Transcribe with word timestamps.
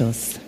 Anstoß, 0.00 0.40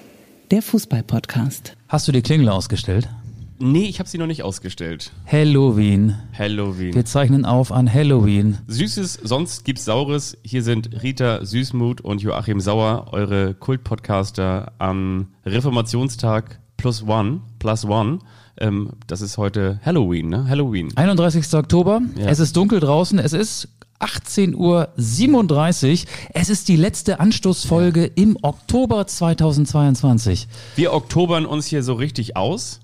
der 0.50 0.62
Fußball-Podcast. 0.62 1.76
Hast 1.86 2.08
du 2.08 2.12
die 2.12 2.22
Klingel 2.22 2.48
ausgestellt? 2.48 3.10
Nee, 3.58 3.84
ich 3.84 3.98
habe 3.98 4.08
sie 4.08 4.16
noch 4.16 4.26
nicht 4.26 4.42
ausgestellt. 4.44 5.12
Halloween. 5.27 6.16
Halloween. 6.32 6.95
Wir 6.95 7.04
zeichnen 7.04 7.45
auf 7.45 7.70
an 7.70 7.92
Halloween. 7.92 8.56
Süßes, 8.66 9.20
sonst 9.23 9.66
gibt's 9.66 9.84
Saures. 9.84 10.38
Hier 10.42 10.62
sind 10.62 11.02
Rita 11.02 11.45
Süßmut 11.45 12.00
und 12.00 12.23
Joachim 12.23 12.60
Sauer, 12.60 13.09
eure 13.12 13.52
Kultpodcaster 13.52 14.73
am 14.78 15.28
Reformationstag 15.45 16.59
plus 16.78 17.06
one, 17.06 17.42
plus 17.59 17.84
one. 17.84 18.20
Ähm, 18.59 18.92
das 19.06 19.20
ist 19.20 19.37
heute 19.37 19.80
Halloween, 19.84 20.30
ne? 20.30 20.48
Halloween. 20.48 20.96
31. 20.96 21.52
Oktober. 21.52 22.00
Ja. 22.16 22.28
Es 22.28 22.38
ist 22.38 22.56
dunkel 22.56 22.80
draußen. 22.80 23.19
Es 23.19 23.34
ist 23.34 23.69
18.37 24.02 24.55
Uhr. 24.56 26.09
Es 26.34 26.48
ist 26.51 26.69
die 26.69 26.77
letzte 26.77 27.20
Anstoßfolge 27.20 28.05
im 28.05 28.37
Oktober 28.43 29.06
2022. 29.06 30.48
Wir 30.77 30.93
oktobern 30.93 31.47
uns 31.47 31.66
hier 31.66 31.83
so 31.83 31.95
richtig 31.95 32.37
aus 32.37 32.80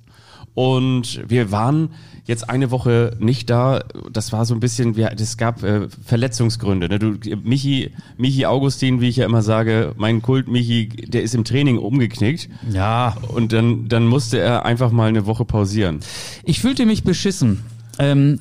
und 0.55 1.23
wir 1.29 1.51
waren 1.53 1.91
jetzt 2.25 2.51
eine 2.51 2.71
Woche 2.71 3.17
nicht 3.21 3.49
da. 3.49 3.85
Das 4.13 4.33
war 4.33 4.45
so 4.45 4.55
ein 4.55 4.61
bisschen, 4.61 4.97
wir, 4.97 5.13
es 5.19 5.37
gab 5.37 5.63
äh, 5.63 5.89
Verletzungsgründe. 6.05 6.89
Ne? 6.89 6.99
Du, 6.99 7.15
Michi, 7.43 7.91
Michi 8.17 8.45
Augustin, 8.45 9.01
wie 9.01 9.09
ich 9.09 9.17
ja 9.17 9.25
immer 9.25 9.43
sage, 9.43 9.95
mein 9.97 10.21
Kult 10.21 10.47
Michi, 10.49 10.89
der 10.89 11.23
ist 11.23 11.35
im 11.35 11.45
Training 11.45 11.79
umgeknickt 11.79 12.49
Ja, 12.71 13.17
und 13.29 13.53
dann, 13.53 13.89
dann 13.89 14.07
musste 14.07 14.39
er 14.39 14.67
einfach 14.67 14.91
mal 14.93 15.09
eine 15.09 15.27
Woche 15.27 15.45
pausieren. 15.45 16.01
ich 16.45 16.61
fühlte 16.61 16.87
mich 16.87 17.03
beschissen. 17.03 17.65
Ähm, 17.99 18.39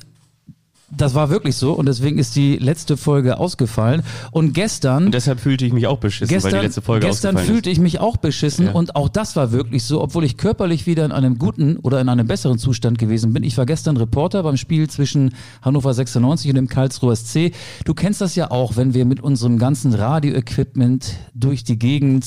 das 0.90 1.14
war 1.14 1.28
wirklich 1.28 1.56
so 1.56 1.72
und 1.72 1.86
deswegen 1.86 2.18
ist 2.18 2.34
die 2.34 2.56
letzte 2.56 2.96
Folge 2.96 3.38
ausgefallen. 3.38 4.02
Und 4.30 4.54
gestern 4.54 5.06
Und 5.06 5.14
deshalb 5.14 5.38
fühlte 5.40 5.66
ich 5.66 5.72
mich 5.72 5.86
auch 5.86 5.98
beschissen, 5.98 6.30
weil 6.30 6.36
Gestern, 6.40 6.60
die 6.60 6.66
letzte 6.66 6.82
Folge 6.82 7.06
gestern 7.06 7.36
ausgefallen 7.36 7.54
fühlte 7.54 7.70
ich 7.70 7.78
mich 7.78 8.00
auch 8.00 8.16
beschissen 8.16 8.66
Ja. 8.66 8.72
und 8.72 8.96
auch 8.96 9.08
das 9.08 9.36
war 9.36 9.52
wirklich 9.52 9.84
so, 9.84 10.00
obwohl 10.00 10.24
ich 10.24 10.36
körperlich 10.36 10.86
wieder 10.86 11.04
in 11.04 11.12
einem 11.12 11.38
guten 11.38 11.76
oder 11.76 12.00
in 12.00 12.08
einem 12.08 12.26
besseren 12.26 12.58
Zustand 12.58 12.98
gewesen 12.98 13.32
bin. 13.32 13.42
Ich 13.42 13.58
war 13.58 13.66
gestern 13.66 13.96
Reporter 13.96 14.42
beim 14.42 14.56
Spiel 14.56 14.88
zwischen 14.88 15.34
Hannover 15.62 15.92
96 15.92 16.50
und 16.50 16.54
dem 16.56 16.68
Karlsruher 16.68 17.14
SC. 17.14 17.52
Du 17.84 17.92
kennst 17.94 18.20
das 18.20 18.34
ja 18.34 18.50
auch, 18.50 18.76
wenn 18.76 18.94
wir 18.94 19.04
mit 19.04 19.20
unserem 19.20 19.58
ganzen 19.58 19.92
Radioequipment 19.94 21.16
durch 21.34 21.64
die 21.64 21.78
Gegend 21.78 22.24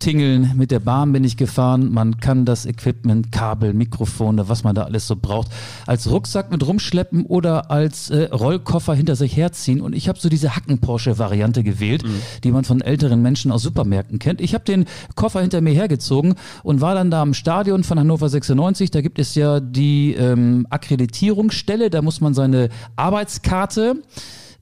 tingeln. 0.00 0.52
Mit 0.56 0.70
der 0.70 0.80
Bahn 0.80 1.12
bin 1.12 1.22
ich 1.22 1.36
gefahren. 1.36 1.92
Man 1.92 2.18
kann 2.18 2.44
das 2.44 2.66
Equipment, 2.66 3.30
Kabel, 3.30 3.72
Mikrofone, 3.72 4.48
was 4.48 4.64
man 4.64 4.74
da 4.74 4.82
alles 4.84 5.06
so 5.06 5.14
braucht, 5.14 5.48
als 5.86 6.10
Rucksack 6.10 6.50
mit 6.50 6.66
rumschleppen 6.66 7.24
oder 7.26 7.70
als 7.70 8.10
äh, 8.10 8.24
Rollkoffer 8.24 8.94
hinter 8.94 9.14
sich 9.14 9.36
herziehen. 9.36 9.80
Und 9.80 9.94
ich 9.94 10.08
habe 10.08 10.18
so 10.18 10.28
diese 10.28 10.56
Hacken-Porsche-Variante 10.56 11.62
gewählt, 11.62 12.02
die 12.42 12.50
man 12.50 12.64
von 12.64 12.80
älteren 12.80 13.22
Menschen 13.22 13.52
aus 13.52 13.62
Supermärkten 13.62 14.18
kennt. 14.18 14.40
Ich 14.40 14.54
habe 14.54 14.64
den 14.64 14.86
Koffer 15.14 15.42
hinter 15.42 15.60
mir 15.60 15.74
hergezogen 15.74 16.34
und 16.62 16.80
war 16.80 16.94
dann 16.94 17.10
da 17.10 17.22
am 17.22 17.34
Stadion 17.34 17.84
von 17.84 17.98
Hannover 17.98 18.28
96. 18.28 18.90
Da 18.90 19.02
gibt 19.02 19.18
es 19.18 19.34
ja 19.34 19.60
die 19.60 20.14
ähm, 20.14 20.66
Akkreditierungsstelle. 20.70 21.90
Da 21.90 22.02
muss 22.02 22.20
man 22.20 22.34
seine 22.34 22.70
Arbeitskarte 22.96 24.02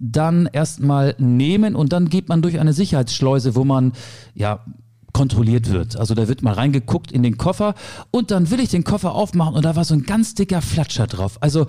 dann 0.00 0.48
erstmal 0.52 1.14
nehmen 1.18 1.74
und 1.74 1.92
dann 1.92 2.08
geht 2.08 2.28
man 2.28 2.42
durch 2.42 2.60
eine 2.60 2.72
Sicherheitsschleuse, 2.72 3.54
wo 3.54 3.64
man 3.64 3.92
ja 4.34 4.64
kontrolliert 5.12 5.72
wird. 5.72 5.96
Also 5.96 6.14
da 6.14 6.28
wird 6.28 6.42
mal 6.42 6.54
reingeguckt 6.54 7.12
in 7.12 7.22
den 7.22 7.38
Koffer 7.38 7.74
und 8.10 8.30
dann 8.30 8.50
will 8.50 8.60
ich 8.60 8.68
den 8.68 8.84
Koffer 8.84 9.14
aufmachen 9.14 9.54
und 9.54 9.64
da 9.64 9.76
war 9.76 9.84
so 9.84 9.94
ein 9.94 10.04
ganz 10.04 10.34
dicker 10.34 10.62
Flatscher 10.62 11.06
drauf. 11.06 11.38
Also 11.40 11.66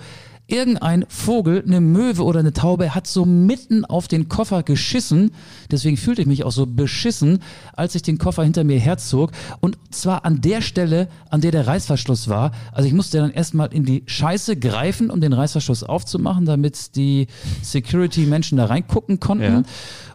irgendein 0.50 1.06
Vogel, 1.08 1.62
eine 1.64 1.80
Möwe 1.80 2.24
oder 2.24 2.40
eine 2.40 2.52
Taube 2.52 2.94
hat 2.94 3.06
so 3.06 3.24
mitten 3.24 3.84
auf 3.84 4.08
den 4.08 4.28
Koffer 4.28 4.62
geschissen. 4.62 5.32
Deswegen 5.70 5.96
fühlte 5.96 6.22
ich 6.22 6.26
mich 6.26 6.44
auch 6.44 6.52
so 6.52 6.66
beschissen, 6.66 7.38
als 7.72 7.94
ich 7.94 8.02
den 8.02 8.18
Koffer 8.18 8.42
hinter 8.42 8.64
mir 8.64 8.78
herzog. 8.78 9.30
Und 9.60 9.78
zwar 9.90 10.24
an 10.24 10.40
der 10.40 10.60
Stelle, 10.60 11.08
an 11.30 11.40
der 11.40 11.52
der 11.52 11.66
Reißverschluss 11.66 12.28
war. 12.28 12.52
Also 12.72 12.88
ich 12.88 12.94
musste 12.94 13.18
dann 13.18 13.30
erstmal 13.30 13.72
in 13.72 13.84
die 13.84 14.02
Scheiße 14.06 14.56
greifen, 14.56 15.10
um 15.10 15.20
den 15.20 15.32
Reißverschluss 15.32 15.84
aufzumachen, 15.84 16.44
damit 16.44 16.96
die 16.96 17.28
Security-Menschen 17.62 18.58
da 18.58 18.66
reingucken 18.66 19.20
konnten. 19.20 19.44
Ja. 19.44 19.62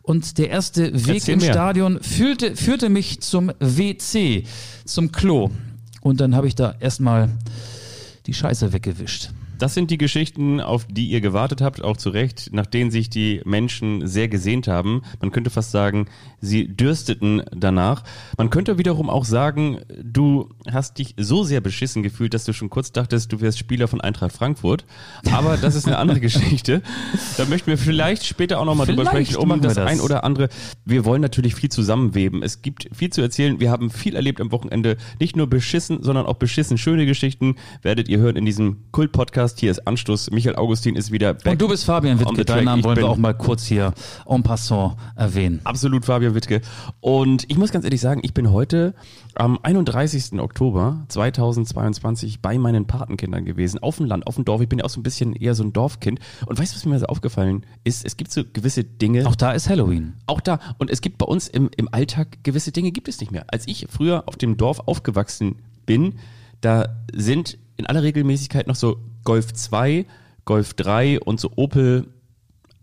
Und 0.05 0.37
der 0.37 0.49
erste 0.49 0.93
Weg 1.07 1.15
Erzähl 1.15 1.33
im 1.33 1.39
mehr. 1.39 1.51
Stadion 1.51 2.01
führte, 2.01 2.55
führte 2.55 2.89
mich 2.89 3.21
zum 3.21 3.51
WC, 3.59 4.43
zum 4.85 5.11
Klo. 5.11 5.49
Und 6.01 6.21
dann 6.21 6.35
habe 6.35 6.47
ich 6.47 6.53
da 6.53 6.75
erstmal 6.79 7.29
die 8.27 8.33
Scheiße 8.33 8.71
weggewischt. 8.71 9.31
Das 9.57 9.73
sind 9.73 9.91
die 9.91 9.97
Geschichten, 9.97 10.59
auf 10.59 10.85
die 10.89 11.07
ihr 11.07 11.21
gewartet 11.21 11.61
habt, 11.61 11.83
auch 11.83 11.97
zu 11.97 12.09
Recht, 12.09 12.49
nach 12.51 12.65
denen 12.65 12.91
sich 12.91 13.09
die 13.09 13.41
Menschen 13.45 14.07
sehr 14.07 14.27
gesehnt 14.27 14.67
haben. 14.67 15.03
Man 15.21 15.31
könnte 15.31 15.49
fast 15.49 15.71
sagen, 15.71 16.07
sie 16.41 16.67
dürsteten 16.67 17.43
danach. 17.51 18.03
Man 18.37 18.49
könnte 18.49 18.77
wiederum 18.77 19.09
auch 19.09 19.25
sagen, 19.25 19.79
du 20.01 20.49
hast 20.69 20.97
dich 20.97 21.15
so 21.17 21.43
sehr 21.43 21.61
beschissen 21.61 22.03
gefühlt, 22.03 22.33
dass 22.33 22.43
du 22.43 22.53
schon 22.53 22.69
kurz 22.69 22.91
dachtest, 22.91 23.31
du 23.31 23.41
wärst 23.41 23.59
Spieler 23.59 23.87
von 23.87 24.01
Eintracht 24.01 24.33
Frankfurt. 24.33 24.85
Aber 25.31 25.57
das 25.57 25.75
ist 25.75 25.87
eine 25.87 25.97
andere 25.97 26.19
Geschichte. 26.25 26.81
Da 27.37 27.45
möchten 27.45 27.67
wir 27.67 27.77
vielleicht 27.77 28.25
später 28.25 28.59
auch 28.59 28.65
nochmal 28.65 28.87
drüber 28.87 29.05
sprechen, 29.05 29.37
um 29.37 29.61
das, 29.61 29.75
das. 29.75 29.87
ein 29.87 30.01
oder 30.01 30.23
andere. 30.23 30.49
Wir 30.83 31.05
wollen 31.05 31.21
natürlich 31.21 31.55
viel 31.55 31.69
zusammenweben. 31.69 32.43
Es 32.43 32.61
gibt 32.61 32.89
viel 32.93 33.09
zu 33.09 33.21
erzählen. 33.21 33.59
Wir 33.59 33.71
haben 33.71 33.89
viel 33.89 34.15
erlebt 34.15 34.41
am 34.41 34.51
Wochenende. 34.51 34.97
Nicht 35.19 35.35
nur 35.35 35.47
beschissen, 35.47 36.03
sondern 36.03 36.25
auch 36.25 36.35
beschissen 36.35 36.77
schöne 36.77 37.05
Geschichten 37.05 37.55
werdet 37.81 38.09
ihr 38.09 38.17
hören 38.17 38.35
in 38.35 38.45
diesem 38.45 38.77
Kult-Podcast. 38.91 39.44
Hier 39.57 39.69
ist 39.69 39.87
Anstoß. 39.87 40.31
Michael 40.31 40.55
Augustin 40.55 40.95
ist 40.95 41.11
wieder 41.11 41.33
back. 41.35 41.53
Und 41.53 41.61
du 41.61 41.67
bist 41.67 41.85
Fabian 41.85 42.19
Wittke. 42.19 42.43
Deinen. 42.43 42.65
Namen 42.65 42.79
Ich 42.79 42.85
wollen 42.85 42.97
wir 42.97 43.07
auch 43.07 43.17
mal 43.17 43.33
kurz 43.33 43.65
hier 43.65 43.93
en 44.27 44.41
passant 44.41 44.95
erwähnen. 45.15 45.61
Absolut 45.63 46.05
Fabian 46.05 46.33
Wittke. 46.33 46.61
Und 46.99 47.45
ich 47.49 47.57
muss 47.57 47.71
ganz 47.71 47.85
ehrlich 47.85 48.01
sagen, 48.01 48.21
ich 48.23 48.33
bin 48.33 48.51
heute 48.51 48.95
am 49.35 49.59
31. 49.61 50.39
Oktober 50.39 51.05
2022 51.09 52.41
bei 52.41 52.57
meinen 52.57 52.87
Patenkindern 52.87 53.45
gewesen, 53.45 53.79
auf 53.83 53.97
dem 53.97 54.07
Land, 54.07 54.25
auf 54.25 54.35
dem 54.35 54.45
Dorf. 54.45 54.61
Ich 54.61 54.69
bin 54.69 54.79
ja 54.79 54.85
auch 54.85 54.89
so 54.89 54.99
ein 54.99 55.03
bisschen 55.03 55.33
eher 55.35 55.53
so 55.53 55.63
ein 55.63 55.73
Dorfkind. 55.73 56.19
Und 56.47 56.57
weißt 56.57 56.73
du, 56.73 56.77
was 56.77 56.85
mir 56.85 56.99
so 56.99 57.05
aufgefallen 57.05 57.65
ist? 57.83 58.05
Es 58.05 58.17
gibt 58.17 58.31
so 58.31 58.43
gewisse 58.51 58.83
Dinge. 58.83 59.27
Auch 59.27 59.35
da 59.35 59.51
ist 59.51 59.69
Halloween. 59.69 60.13
Auch 60.25 60.41
da. 60.41 60.59
Und 60.77 60.89
es 60.89 61.01
gibt 61.01 61.17
bei 61.17 61.25
uns 61.25 61.47
im, 61.47 61.69
im 61.77 61.93
Alltag 61.93 62.43
gewisse 62.43 62.71
Dinge 62.71 62.91
gibt 62.91 63.07
es 63.07 63.19
nicht 63.19 63.31
mehr. 63.31 63.45
Als 63.47 63.67
ich 63.67 63.87
früher 63.89 64.23
auf 64.25 64.37
dem 64.37 64.57
Dorf 64.57 64.79
aufgewachsen 64.85 65.57
bin, 65.85 66.15
da 66.61 66.95
sind 67.13 67.57
in 67.77 67.85
aller 67.85 68.03
Regelmäßigkeit 68.03 68.67
noch 68.67 68.75
so 68.75 68.97
Golf 69.23 69.53
2, 69.53 70.05
Golf 70.45 70.73
3 70.73 71.19
und 71.19 71.39
so 71.39 71.51
Opel 71.55 72.07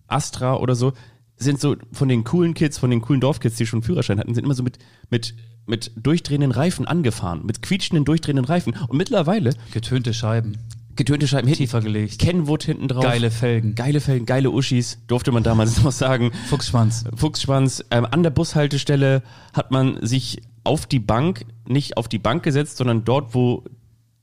Astra 0.09 0.57
oder 0.57 0.75
so, 0.75 0.93
sind 1.37 1.61
so 1.61 1.77
von 1.93 2.09
den 2.09 2.25
coolen 2.25 2.55
Kids, 2.55 2.79
von 2.79 2.91
den 2.91 3.01
coolen 3.01 3.21
Dorfkids, 3.21 3.57
die 3.57 3.67
schon 3.67 3.83
Führerschein 3.83 4.19
hatten, 4.19 4.35
sind 4.35 4.45
immer 4.45 4.55
so 4.55 4.63
mit, 4.63 4.79
mit, 5.11 5.35
mit 5.67 5.93
durchdrehenden 5.97 6.53
Reifen 6.53 6.87
angefahren, 6.87 7.45
mit 7.45 7.63
quietschenden, 7.63 8.05
durchdrehenden 8.05 8.45
Reifen. 8.45 8.75
Und 8.89 8.97
mittlerweile 8.97 9.55
Getönte 9.73 10.15
Scheiben. 10.15 10.59
getönte 10.95 11.27
Scheiben 11.27 11.49
hinten, 11.49 11.65
Tiefer 11.65 11.81
gelegt. 11.81 12.19
Kenwood 12.19 12.63
hinten 12.63 12.89
drauf. 12.89 13.03
Geile 13.03 13.31
Felgen. 13.31 13.75
Geile 13.75 14.01
Felgen, 14.01 14.27
geile 14.27 14.51
Uschis, 14.51 14.99
durfte 15.07 15.33
man 15.33 15.43
damals 15.43 15.83
noch 15.83 15.93
sagen. 15.93 16.33
Fuchsschwanz. 16.49 17.05
Fuchsschwanz. 17.17 17.85
Ähm, 17.91 18.07
an 18.09 18.23
der 18.23 18.31
Bushaltestelle 18.31 19.23
hat 19.53 19.71
man 19.71 20.05
sich 20.05 20.43
auf 20.65 20.87
die 20.87 21.01
Bank, 21.01 21.45
nicht 21.67 21.97
auf 21.97 22.09
die 22.09 22.19
Bank 22.21 22.45
gesetzt, 22.45 22.77
sondern 22.77 23.05
dort, 23.05 23.35
wo 23.35 23.65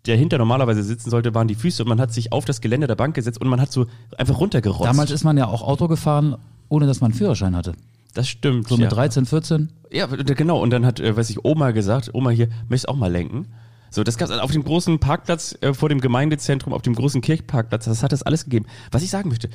der 0.06 0.18
hinter 0.18 0.38
normalerweise 0.38 0.84
sitzen 0.84 1.10
sollte, 1.10 1.34
waren 1.34 1.48
die 1.48 1.56
Füße 1.56 1.84
und 1.84 1.90
man 1.90 2.00
hat 2.00 2.14
sich 2.14 2.32
auf 2.32 2.46
das 2.46 2.62
Geländer 2.62 2.88
der 2.88 2.96
Bank 2.96 3.16
gesetzt 3.16 3.42
und 3.42 3.48
man 3.48 3.60
hat 3.60 3.72
so 3.72 3.88
einfach 4.18 4.40
runtergerotzt. 4.40 4.86
Damals 4.86 5.12
ist 5.12 5.24
man 5.24 5.38
ja 5.38 5.48
auch 5.48 5.62
Auto 5.62 5.88
gefahren, 5.88 6.38
ohne 6.70 6.88
dass 6.88 7.02
man 7.02 7.12
einen 7.12 7.18
Führerschein 7.18 7.56
hatte. 7.56 7.74
das 8.14 8.28
stimmt. 8.28 8.68
So 8.68 8.76
ja. 8.76 8.82
mit 8.82 8.92
13, 8.92 9.26
14. 9.26 9.70
Ja, 9.92 10.06
genau. 10.06 10.62
Und 10.62 10.70
dann 10.70 10.86
hat, 10.86 11.00
äh, 11.00 11.16
weiß 11.16 11.30
ich, 11.30 11.44
Oma 11.44 11.72
gesagt, 11.72 12.12
Oma 12.14 12.30
hier, 12.30 12.48
möchtest 12.70 12.90
auch 12.90 12.96
mal 12.96 13.12
lenken? 13.12 13.48
So, 13.92 14.04
das 14.04 14.18
gab's 14.18 14.32
auf 14.32 14.52
dem 14.52 14.64
großen 14.64 15.00
Parkplatz 15.00 15.58
äh, 15.62 15.74
vor 15.74 15.90
dem 15.90 16.00
Gemeindezentrum, 16.00 16.74
auf 16.74 16.84
dem 16.84 16.94
großen 16.94 17.22
Kirchparkplatz, 17.22 17.86
das 17.86 18.04
hat 18.04 18.12
das 18.12 18.24
alles 18.24 18.44
gegeben. 18.44 18.68
Was 18.92 19.02
ich 19.02 19.10
sagen 19.10 19.30
möchte, 19.30 19.50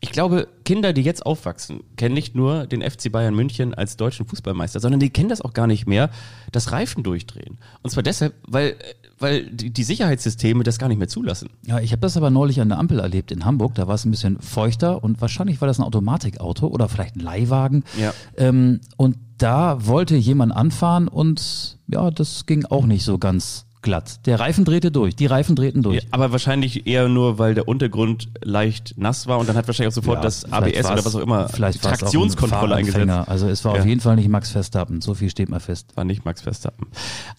ich 0.00 0.12
glaube, 0.12 0.48
Kinder, 0.64 0.92
die 0.92 1.02
jetzt 1.02 1.24
aufwachsen, 1.24 1.80
kennen 1.96 2.14
nicht 2.14 2.34
nur 2.34 2.66
den 2.66 2.82
FC 2.82 3.10
Bayern 3.10 3.34
München 3.34 3.74
als 3.74 3.96
deutschen 3.96 4.26
Fußballmeister, 4.26 4.78
sondern 4.78 5.00
die 5.00 5.10
kennen 5.10 5.28
das 5.28 5.40
auch 5.40 5.54
gar 5.54 5.66
nicht 5.66 5.86
mehr, 5.86 6.10
das 6.52 6.72
Reifen 6.72 7.02
durchdrehen. 7.02 7.58
Und 7.82 7.90
zwar 7.90 8.02
deshalb, 8.02 8.34
weil, 8.46 8.70
äh, 8.70 8.94
weil 9.18 9.46
die, 9.46 9.70
die 9.70 9.84
Sicherheitssysteme 9.84 10.64
das 10.64 10.78
gar 10.78 10.88
nicht 10.88 10.98
mehr 10.98 11.08
zulassen. 11.08 11.50
Ja, 11.66 11.80
ich 11.80 11.92
habe 11.92 12.00
das 12.00 12.16
aber 12.16 12.30
neulich 12.30 12.60
an 12.60 12.68
der 12.68 12.78
Ampel 12.78 12.98
erlebt 12.98 13.32
in 13.32 13.44
Hamburg. 13.44 13.74
Da 13.74 13.86
war 13.86 13.94
es 13.94 14.04
ein 14.04 14.10
bisschen 14.10 14.40
feuchter 14.40 15.02
und 15.02 15.20
wahrscheinlich 15.20 15.60
war 15.60 15.68
das 15.68 15.78
ein 15.78 15.84
Automatikauto 15.84 16.66
oder 16.66 16.88
vielleicht 16.88 17.16
ein 17.16 17.20
Leihwagen. 17.20 17.84
Ja. 17.98 18.12
Ähm, 18.36 18.80
und 18.96 19.16
da 19.38 19.86
wollte 19.86 20.16
jemand 20.16 20.52
anfahren 20.52 21.08
und 21.08 21.78
ja, 21.88 22.10
das 22.10 22.46
ging 22.46 22.64
auch 22.66 22.86
nicht 22.86 23.04
so 23.04 23.18
ganz 23.18 23.66
glatt. 23.84 24.26
Der 24.26 24.40
Reifen 24.40 24.64
drehte 24.64 24.90
durch, 24.90 25.14
die 25.14 25.26
Reifen 25.26 25.54
drehten 25.54 25.82
durch. 25.82 26.02
Ja, 26.02 26.08
aber 26.10 26.32
wahrscheinlich 26.32 26.86
eher 26.88 27.08
nur, 27.08 27.38
weil 27.38 27.54
der 27.54 27.68
Untergrund 27.68 28.28
leicht 28.42 28.94
nass 28.98 29.28
war 29.28 29.38
und 29.38 29.48
dann 29.48 29.56
hat 29.56 29.68
wahrscheinlich 29.68 29.92
auch 29.92 29.94
sofort 29.94 30.16
Ja, 30.18 30.22
das 30.22 30.50
ABS 30.50 30.90
oder 30.90 31.04
was 31.04 31.14
auch 31.14 31.20
immer 31.20 31.48
vielleicht 31.48 31.86
auch 31.86 31.92
ein 31.92 31.98
Traktionskontrolle 31.98 32.74
eingesetzt. 32.74 33.10
Also 33.28 33.46
es 33.48 33.64
war 33.64 33.74
Ja. 33.74 33.80
auf 33.82 33.86
jeden 33.86 34.00
Fall 34.00 34.16
nicht 34.16 34.28
Max 34.28 34.50
Verstappen, 34.50 35.00
so 35.00 35.14
viel 35.14 35.30
steht 35.30 35.48
mal 35.48 35.60
fest. 35.60 35.96
War 35.96 36.04
nicht 36.04 36.24
Max 36.24 36.40
Verstappen. 36.42 36.88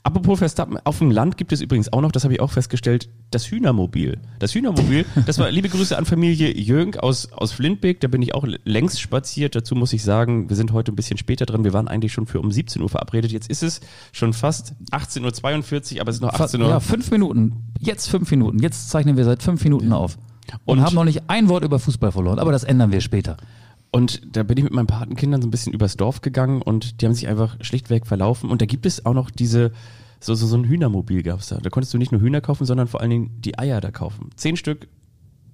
Apropos 0.03 0.39
Verstappen, 0.39 0.77
auf 0.85 0.99
dem 0.99 1.11
Land 1.11 1.35
gibt 1.37 1.51
es 1.51 1.59
übrigens 1.61 1.91
auch 1.91 2.01
noch, 2.01 2.11
das 2.11 2.23
habe 2.23 2.33
ich 2.33 2.39
auch 2.39 2.51
festgestellt, 2.51 3.09
das 3.31 3.49
Hühnermobil. 3.49 4.19
Das 4.39 4.53
Hühnermobil, 4.53 5.05
das 5.25 5.39
war 5.39 5.49
liebe 5.51 5.67
Grüße 5.67 5.97
an 5.97 6.05
Familie 6.05 6.55
Jönk 6.55 6.97
aus, 6.97 7.31
aus 7.33 7.51
Flintbeek, 7.51 7.99
da 7.99 8.07
bin 8.07 8.21
ich 8.21 8.33
auch 8.35 8.45
längst 8.63 9.01
spaziert. 9.01 9.55
Dazu 9.55 9.75
muss 9.75 9.91
ich 9.93 10.03
sagen, 10.03 10.47
wir 10.49 10.55
sind 10.55 10.71
heute 10.71 10.91
ein 10.91 10.95
bisschen 10.95 11.17
später 11.17 11.45
dran. 11.45 11.63
Wir 11.63 11.73
waren 11.73 11.87
eigentlich 11.87 12.13
schon 12.13 12.27
für 12.27 12.39
um 12.39 12.51
17 12.51 12.81
Uhr 12.81 12.89
verabredet. 12.89 13.31
Jetzt 13.31 13.49
ist 13.49 13.63
es 13.63 13.81
schon 14.11 14.33
fast 14.33 14.73
18.42 14.91 15.95
Uhr, 15.95 16.01
aber 16.01 16.09
es 16.11 16.17
ist 16.17 16.21
noch 16.21 16.34
18 16.39 16.61
Uhr. 16.61 16.69
Ja, 16.69 16.79
fünf 16.79 17.11
Minuten. 17.11 17.71
Jetzt 17.79 18.09
fünf 18.09 18.29
Minuten. 18.31 18.59
Jetzt 18.59 18.89
zeichnen 18.89 19.17
wir 19.17 19.25
seit 19.25 19.43
fünf 19.43 19.63
Minuten 19.63 19.91
auf. 19.93 20.17
Und, 20.65 20.77
Und- 20.79 20.85
haben 20.85 20.95
noch 20.95 21.05
nicht 21.05 21.23
ein 21.29 21.49
Wort 21.49 21.63
über 21.63 21.79
Fußball 21.79 22.11
verloren, 22.11 22.39
aber 22.39 22.51
das 22.51 22.63
ändern 22.63 22.91
wir 22.91 23.01
später. 23.01 23.37
Und 23.91 24.21
da 24.35 24.43
bin 24.43 24.57
ich 24.57 24.63
mit 24.63 24.73
meinen 24.73 24.87
Patenkindern 24.87 25.41
so 25.41 25.47
ein 25.47 25.51
bisschen 25.51 25.73
übers 25.73 25.95
Dorf 25.95 26.21
gegangen 26.21 26.61
und 26.61 27.01
die 27.01 27.05
haben 27.05 27.13
sich 27.13 27.27
einfach 27.27 27.55
schlichtweg 27.61 28.05
verlaufen. 28.05 28.49
Und 28.49 28.61
da 28.61 28.65
gibt 28.65 28.85
es 28.85 29.05
auch 29.05 29.13
noch 29.13 29.29
diese, 29.31 29.71
so, 30.19 30.35
so, 30.35 30.45
so 30.47 30.57
ein 30.57 30.65
Hühnermobil 30.65 31.23
gab's 31.23 31.47
da. 31.47 31.57
Da 31.57 31.69
konntest 31.69 31.93
du 31.93 31.97
nicht 31.97 32.11
nur 32.11 32.19
Hühner 32.21 32.41
kaufen, 32.41 32.65
sondern 32.65 32.87
vor 32.87 32.99
allen 33.01 33.09
Dingen 33.09 33.31
die 33.41 33.57
Eier 33.57 33.79
da 33.81 33.91
kaufen. 33.91 34.29
Zehn 34.35 34.57
Stück 34.57 34.87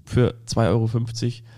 für 0.04 0.34
2,50 0.48 0.68
Euro 0.69 0.88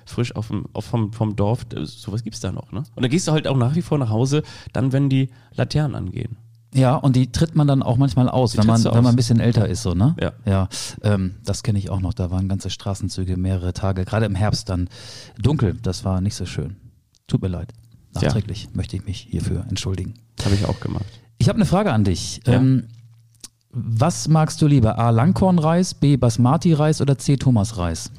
frisch 0.06 0.36
auf 0.36 0.50
dem, 0.50 0.66
auf 0.74 0.84
vom, 0.86 1.14
vom 1.14 1.36
Dorf. 1.38 1.64
Das- 1.66 2.02
Sowas 2.02 2.24
gibt's 2.24 2.42
da 2.42 2.52
noch, 2.52 2.72
ne? 2.74 2.84
Und 2.96 3.02
da 3.04 3.08
gehst 3.08 3.28
du 3.28 3.32
halt 3.32 3.48
auch 3.48 3.56
nach 3.58 3.76
wie 3.76 3.82
vor 3.82 3.98
nach 3.98 4.10
Hause, 4.10 4.44
dann, 4.74 4.92
wenn 4.92 5.08
die 5.10 5.30
Laternen 5.56 5.96
angehen. 5.96 6.36
Ja, 6.74 6.96
und 6.96 7.16
die 7.16 7.32
tritt 7.32 7.56
man 7.56 7.68
dann 7.68 7.84
auch 7.84 7.98
manchmal 7.98 8.30
aus, 8.30 8.52
Die 8.52 8.58
wenn 8.58 8.68
man, 8.68 8.84
wenn 8.84 9.04
man 9.04 9.08
ein 9.08 9.16
bisschen 9.16 9.40
älter 9.40 9.68
ist, 9.68 9.84
so, 9.84 9.94
ne? 9.94 10.16
Ja. 10.20 10.34
Ja, 10.46 10.70
ähm, 11.04 11.36
das 11.46 11.64
kenne 11.64 11.80
ich 11.80 11.90
auch 11.90 12.00
noch. 12.02 12.14
Da 12.14 12.32
waren 12.32 12.48
ganze 12.48 12.70
Straßenzüge 12.70 13.38
mehrere 13.38 13.74
Tage, 13.74 14.06
gerade 14.06 14.26
im 14.26 14.36
Herbst 14.36 14.70
dann 14.70 14.90
dunkel. 15.42 15.78
Das 15.82 16.06
war 16.06 16.22
nicht 16.22 16.36
so 16.36 16.46
schön. 16.46 16.76
Tut 17.28 17.42
mir 17.42 17.48
leid. 17.48 17.74
Nachträglich 18.14 18.70
möchte 18.74 18.96
ich 18.96 19.06
mich 19.06 19.28
hierfür 19.30 19.66
entschuldigen. 19.70 20.16
Habe 20.44 20.56
ich 20.56 20.66
auch 20.66 20.80
gemacht. 20.80 21.06
Ich 21.38 21.50
habe 21.50 21.58
eine 21.58 21.66
Frage 21.66 21.92
an 21.92 22.04
dich. 22.04 22.42
Ja. 22.46 22.54
Ähm, 22.54 22.88
was 23.72 24.28
magst 24.28 24.62
du 24.62 24.68
lieber? 24.68 25.00
A. 25.00 25.10
Langkornreis, 25.10 25.96
B. 25.96 26.16
Basmati-Reis 26.16 27.02
oder 27.02 27.18
C. 27.18 27.38
Thomas-Reis? 27.38 28.12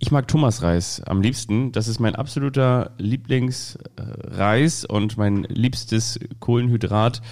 Ich 0.00 0.10
mag 0.10 0.26
Thomas 0.26 0.62
Reis 0.62 1.00
am 1.02 1.20
liebsten. 1.20 1.72
Das 1.72 1.86
ist 1.86 2.00
mein 2.00 2.16
absoluter 2.16 2.92
Lieblingsreis 2.98 4.84
und 4.84 5.16
mein 5.16 5.44
liebstes 5.44 6.18
Kohlenhydrat. 6.40 7.22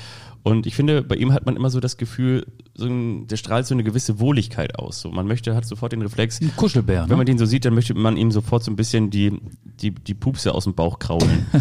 Und 0.49 0.67
ich 0.67 0.75
finde, 0.75 1.03
bei 1.03 1.17
ihm 1.17 1.35
hat 1.35 1.45
man 1.45 1.57
immer 1.57 1.69
so 1.69 1.79
das 1.79 1.99
Gefühl, 1.99 2.47
so 2.75 2.87
ein, 2.87 3.27
der 3.27 3.37
strahlt 3.37 3.67
so 3.67 3.75
eine 3.75 3.85
gewisse 3.85 4.19
Wohligkeit 4.19 4.79
aus. 4.79 5.03
So, 5.03 5.11
man 5.11 5.27
möchte, 5.27 5.55
hat 5.55 5.67
sofort 5.67 5.93
den 5.93 6.01
Reflex. 6.01 6.41
Ein 6.41 6.57
Kuschelbär, 6.57 7.03
ne? 7.03 7.11
Wenn 7.11 7.19
man 7.19 7.27
den 7.27 7.37
so 7.37 7.45
sieht, 7.45 7.67
dann 7.67 7.75
möchte 7.75 7.93
man 7.93 8.17
ihm 8.17 8.31
sofort 8.31 8.65
so 8.65 8.71
ein 8.71 8.77
bisschen 8.77 9.11
die, 9.11 9.39
die, 9.65 9.91
die 9.91 10.15
Pupse 10.15 10.55
aus 10.55 10.65
dem 10.65 10.75
Bauch 10.75 10.99
kraulen. 10.99 11.47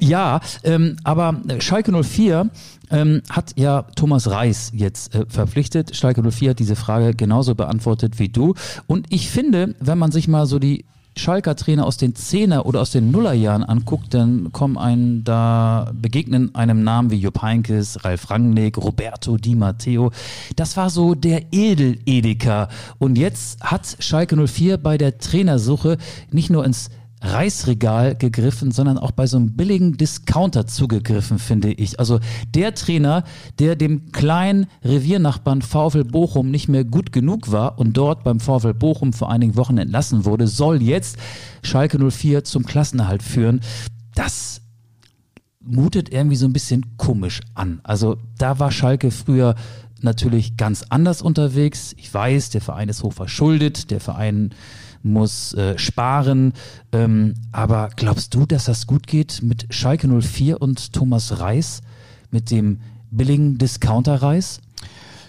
Ja, 0.00 0.40
ähm, 0.64 0.96
aber 1.02 1.40
Schalke 1.60 1.92
04 1.92 2.50
ähm, 2.90 3.22
hat 3.30 3.54
ja 3.56 3.82
Thomas 3.96 4.28
Reis 4.30 4.70
jetzt 4.74 5.14
äh, 5.14 5.24
verpflichtet. 5.26 5.96
Schalke 5.96 6.22
04 6.30 6.50
hat 6.50 6.58
diese 6.58 6.76
Frage 6.76 7.14
genauso 7.14 7.54
beantwortet 7.54 8.18
wie 8.18 8.28
du. 8.28 8.54
Und 8.86 9.06
ich 9.08 9.30
finde, 9.30 9.74
wenn 9.80 9.96
man 9.96 10.12
sich 10.12 10.28
mal 10.28 10.44
so 10.44 10.58
die 10.58 10.84
Schalker 11.16 11.56
Trainer 11.56 11.86
aus 11.86 11.96
den 11.96 12.14
Zehner 12.14 12.66
oder 12.66 12.80
aus 12.80 12.90
den 12.90 13.10
Nullerjahren 13.10 13.62
anguckt, 13.62 14.14
dann 14.14 14.50
kommen 14.52 14.78
einen 14.78 15.24
da 15.24 15.90
begegnen 15.94 16.54
einem 16.54 16.82
Namen 16.82 17.10
wie 17.10 17.16
Jupp 17.16 17.42
Heynckes, 17.42 18.04
Ralf 18.04 18.30
Rangnick, 18.30 18.78
Roberto 18.78 19.36
Di 19.36 19.54
Matteo. 19.54 20.10
Das 20.56 20.76
war 20.76 20.90
so 20.90 21.14
der 21.14 21.52
Edel-Edeka. 21.52 22.68
Und 22.98 23.18
jetzt 23.18 23.62
hat 23.62 23.96
Schalke 24.00 24.36
04 24.36 24.78
bei 24.78 24.96
der 24.96 25.18
Trainersuche 25.18 25.98
nicht 26.30 26.50
nur 26.50 26.64
ins 26.64 26.88
Reisregal 27.22 28.16
gegriffen, 28.16 28.72
sondern 28.72 28.98
auch 28.98 29.12
bei 29.12 29.26
so 29.26 29.36
einem 29.36 29.54
billigen 29.54 29.96
Discounter 29.96 30.66
zugegriffen, 30.66 31.38
finde 31.38 31.72
ich. 31.72 31.98
Also 32.00 32.18
der 32.54 32.74
Trainer, 32.74 33.22
der 33.58 33.76
dem 33.76 34.10
kleinen 34.10 34.66
Reviernachbarn 34.84 35.62
VfL 35.62 36.04
Bochum 36.04 36.50
nicht 36.50 36.68
mehr 36.68 36.84
gut 36.84 37.12
genug 37.12 37.52
war 37.52 37.78
und 37.78 37.96
dort 37.96 38.24
beim 38.24 38.40
VfL 38.40 38.74
Bochum 38.74 39.12
vor 39.12 39.30
einigen 39.30 39.56
Wochen 39.56 39.78
entlassen 39.78 40.24
wurde, 40.24 40.48
soll 40.48 40.82
jetzt 40.82 41.16
Schalke 41.62 41.98
04 41.98 42.42
zum 42.44 42.66
Klassenerhalt 42.66 43.22
führen. 43.22 43.60
Das 44.14 44.60
mutet 45.60 46.12
irgendwie 46.12 46.36
so 46.36 46.46
ein 46.46 46.52
bisschen 46.52 46.96
komisch 46.96 47.40
an. 47.54 47.80
Also 47.84 48.16
da 48.36 48.58
war 48.58 48.72
Schalke 48.72 49.12
früher 49.12 49.54
natürlich 50.00 50.56
ganz 50.56 50.84
anders 50.88 51.22
unterwegs. 51.22 51.94
Ich 51.96 52.12
weiß, 52.12 52.50
der 52.50 52.60
Verein 52.60 52.88
ist 52.88 53.04
hoch 53.04 53.12
verschuldet, 53.12 53.92
der 53.92 54.00
Verein 54.00 54.50
muss 55.02 55.54
äh, 55.54 55.78
sparen. 55.78 56.52
Ähm, 56.92 57.34
aber 57.52 57.90
glaubst 57.96 58.34
du, 58.34 58.46
dass 58.46 58.64
das 58.66 58.86
gut 58.86 59.06
geht 59.06 59.42
mit 59.42 59.66
Schalke 59.70 60.08
04 60.08 60.60
und 60.60 60.92
Thomas 60.92 61.40
Reis, 61.40 61.82
mit 62.30 62.50
dem 62.50 62.80
billigen 63.10 63.58
Discounter-Reis? 63.58 64.60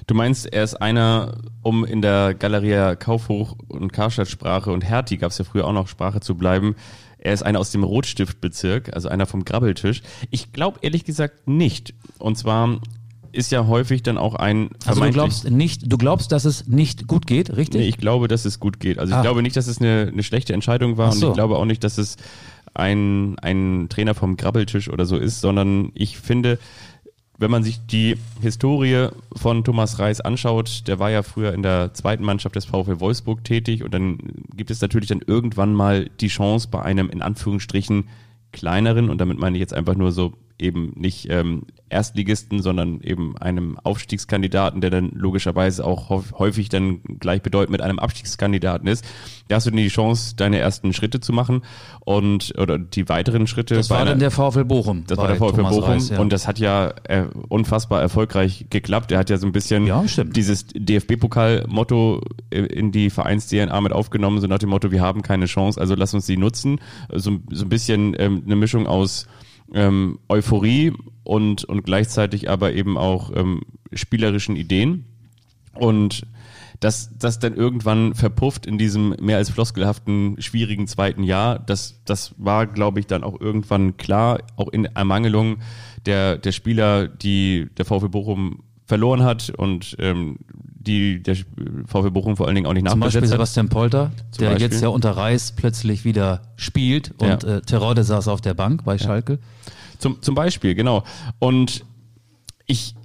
Du 0.08 0.16
meinst, 0.16 0.52
er 0.52 0.64
ist 0.64 0.76
einer, 0.76 1.38
um 1.62 1.86
in 1.86 2.02
der 2.02 2.34
Galeria 2.34 2.96
Kaufhoch 2.96 3.56
und 3.70 3.94
Karstadt-Sprache 3.94 4.72
und 4.72 4.84
Hertie 4.84 5.18
gab 5.18 5.32
es 5.32 5.38
ja 5.38 5.46
früher 5.46 5.66
auch 5.66 5.74
noch 5.74 5.88
Sprache 5.88 6.20
zu 6.20 6.36
bleiben. 6.36 6.76
Er 7.18 7.34
ist 7.34 7.44
einer 7.44 7.60
aus 7.60 7.72
dem 7.72 7.86
Rotstiftbezirk, 7.86 8.94
also 8.94 9.08
einer 9.08 9.26
vom 9.26 9.46
Grabbeltisch. 9.46 10.02
Ich 10.30 10.52
glaube 10.52 10.80
ehrlich 10.82 11.06
gesagt 11.06 11.48
nicht. 11.48 11.94
Und 12.20 12.38
zwar 12.38 12.80
ist 13.34 13.52
ja 13.52 13.68
häufig 13.68 14.04
dann 14.04 14.18
auch 14.18 14.36
ein 14.36 14.70
Also 14.86 15.02
du 15.04 15.12
glaubst 15.12 15.50
nicht, 15.50 15.92
du 15.92 15.98
glaubst, 15.98 16.32
dass 16.32 16.46
es 16.46 16.68
nicht 16.68 17.08
gut 17.08 17.28
geht, 17.28 17.56
richtig? 17.58 17.82
Nee, 17.82 17.88
ich 17.88 17.98
glaube, 17.98 18.28
dass 18.28 18.46
es 18.46 18.60
gut 18.60 18.80
geht. 18.80 19.00
Also 19.00 19.12
ich 19.12 19.18
Ah. 19.18 19.22
glaube 19.24 19.42
nicht, 19.42 19.56
dass 19.58 19.68
es 19.68 19.80
eine, 19.82 20.10
eine 20.12 20.24
schlechte 20.24 20.54
Entscheidung 20.54 20.98
war 20.98 21.10
Ach 21.10 21.14
und 21.14 21.20
so. 21.20 21.28
ich 21.30 21.34
glaube 21.34 21.58
auch 21.58 21.66
nicht, 21.66 21.84
dass 21.84 21.98
es 21.98 22.16
ein, 22.74 23.38
ein 23.40 23.88
Trainer 23.90 24.16
vom 24.16 24.38
Grabbeltisch 24.38 24.90
oder 24.90 25.06
so 25.06 25.18
ist, 25.18 25.42
sondern 25.42 25.92
ich 25.96 26.18
finde, 26.18 26.58
wenn 27.40 27.52
man 27.52 27.64
sich 27.64 27.80
die 27.88 28.16
Historie 28.42 29.08
von 29.36 29.64
Thomas 29.64 30.00
Reis 30.00 30.22
anschaut, 30.22 30.84
der 30.88 31.00
war 31.00 31.10
ja 31.12 31.24
früher 31.24 31.54
in 31.54 31.64
der 31.64 31.94
zweiten 31.94 32.24
Mannschaft 32.24 32.56
des 32.56 32.66
VfL 32.66 33.00
Wolfsburg 33.00 33.44
tätig 33.44 33.84
und 33.84 33.94
dann 33.94 34.18
gibt 34.56 34.72
es 34.72 34.80
natürlich 34.82 35.10
dann 35.10 35.22
irgendwann 35.26 35.74
mal 35.74 36.10
die 36.22 36.28
Chance 36.28 36.68
bei 36.72 36.82
einem 36.82 37.10
in 37.10 37.22
Anführungsstrichen 37.22 38.06
kleineren 38.52 39.10
und 39.10 39.18
damit 39.20 39.40
meine 39.40 39.58
ich 39.58 39.62
jetzt 39.62 39.74
einfach 39.74 39.96
nur 39.96 40.12
so 40.12 40.34
eben 40.60 40.94
nicht 40.96 41.28
ähm, 41.30 41.64
Erstligisten, 41.94 42.62
sondern 42.62 43.00
eben 43.02 43.38
einem 43.38 43.78
Aufstiegskandidaten, 43.84 44.82
der 44.82 44.90
dann 44.90 45.12
logischerweise 45.12 45.86
auch 45.86 46.10
häuf- 46.10 46.34
häufig 46.38 46.68
dann 46.70 47.00
gleichbedeutend 47.20 47.72
mit 47.72 47.82
einem 47.82 48.00
Abstiegskandidaten 48.00 48.88
ist. 48.88 49.06
Da 49.48 49.56
hast 49.56 49.66
du 49.68 49.70
dann 49.72 49.78
die 49.78 49.88
Chance, 49.88 50.36
deine 50.36 50.58
ersten 50.60 50.92
Schritte 50.94 51.20
zu 51.20 51.32
machen 51.34 51.62
und 52.02 52.54
oder 52.58 52.78
die 52.78 53.08
weiteren 53.10 53.48
Schritte. 53.48 53.76
das 53.76 53.90
war 53.90 54.00
einer- 54.00 54.12
dann 54.12 54.20
der 54.20 54.32
VfL 54.32 54.66
Bochum. 54.66 55.04
das 55.08 55.18
war 55.18 55.28
der 55.28 55.36
VfL 55.38 55.56
Thomas 55.58 55.76
Bochum 55.76 55.90
Reis, 55.92 56.10
ja. 56.10 56.20
und 56.20 56.34
das 56.34 56.48
hat 56.48 56.60
ja 56.60 56.94
äh, 57.04 57.24
unfassbar 57.50 58.02
erfolgreich 58.02 58.66
geklappt. 58.70 59.12
Er 59.12 59.20
hat 59.20 59.30
ja 59.30 59.38
so 59.38 59.46
ein 59.46 59.52
bisschen 59.54 59.86
Ja, 59.88 60.04
dieses 60.26 60.66
DFB-Pokal-Motto 60.74 62.22
äh, 62.50 62.60
in 62.62 62.92
die 62.92 63.10
Vereins-DNA 63.10 63.80
mit 63.82 63.92
aufgenommen, 63.94 64.40
so 64.42 64.48
nach 64.48 64.60
dem 64.60 64.70
Motto, 64.70 64.92
wir 64.92 65.02
haben 65.02 65.22
keine 65.22 65.46
Chance, 65.46 65.80
also 65.80 65.96
lass 65.96 66.14
uns 66.14 66.26
sie 66.26 66.38
nutzen. 66.38 66.80
So, 67.14 67.40
so 67.52 67.66
ein 67.66 67.70
bisschen 67.70 68.16
ähm, 68.18 68.44
eine 68.46 68.56
Mischung 68.56 68.88
aus 68.88 69.28
ähm, 69.74 70.20
Euphorie 70.30 70.94
und, 71.24 71.64
und 71.66 71.84
gleichzeitig 71.84 72.50
aber 72.50 72.74
eben 72.74 72.98
auch 72.98 73.32
ähm, 73.36 73.62
spielerischen 73.94 74.56
Ideen. 74.56 75.06
Und 75.76 76.26
dass 76.80 77.18
das 77.18 77.40
dann 77.40 77.56
irgendwann 77.56 78.14
verpufft 78.14 78.66
in 78.66 78.78
diesem 78.78 79.16
mehr 79.22 79.38
als 79.38 79.50
floskelhaften, 79.50 80.36
schwierigen 80.42 80.88
zweiten 80.88 81.24
Jahr, 81.24 81.60
das, 81.60 82.02
das 82.04 82.36
war, 82.38 82.68
glaube 82.68 83.00
ich, 83.00 83.08
dann 83.08 83.24
auch 83.24 83.40
irgendwann 83.40 83.96
klar, 83.96 84.40
auch 84.58 84.68
in 84.68 84.86
Ermangelung 84.86 85.60
der, 86.06 86.38
der 86.38 86.52
Spieler, 86.52 87.08
die 87.08 87.70
der 87.78 87.86
VfB 87.86 88.10
Bochum 88.10 88.64
verloren 88.86 89.24
hat 89.24 89.50
und 89.50 89.96
ähm, 90.00 90.40
die 90.86 91.22
der 91.24 91.36
VfB 91.86 92.10
Bochum 92.10 92.36
vor 92.38 92.46
allen 92.48 92.56
Dingen 92.56 92.68
auch 92.68 92.74
nicht 92.74 92.88
Zum 92.88 93.00
Beispiel 93.00 93.22
nachbesetzt 93.22 93.32
hat. 93.32 93.38
Sebastian 93.38 93.70
Polter, 93.70 94.12
der 94.40 94.50
Beispiel. 94.52 94.68
jetzt 94.70 94.82
ja 94.82 94.90
unter 94.90 95.12
Reis 95.12 95.54
plötzlich 95.56 96.04
wieder 96.06 96.42
spielt 96.58 97.14
und 97.20 97.44
Ja. 97.44 97.58
äh, 97.58 97.62
Terode 97.62 98.04
saß 98.04 98.28
auf 98.28 98.42
der 98.42 98.54
Bank 98.54 98.84
bei 98.84 98.98
Schalke. 98.98 99.40
Zum, 100.00 100.22
zum 100.22 100.36
Beispiel, 100.36 100.76
genau. 100.76 101.04
Und 101.40 101.86
ich, 102.66 102.96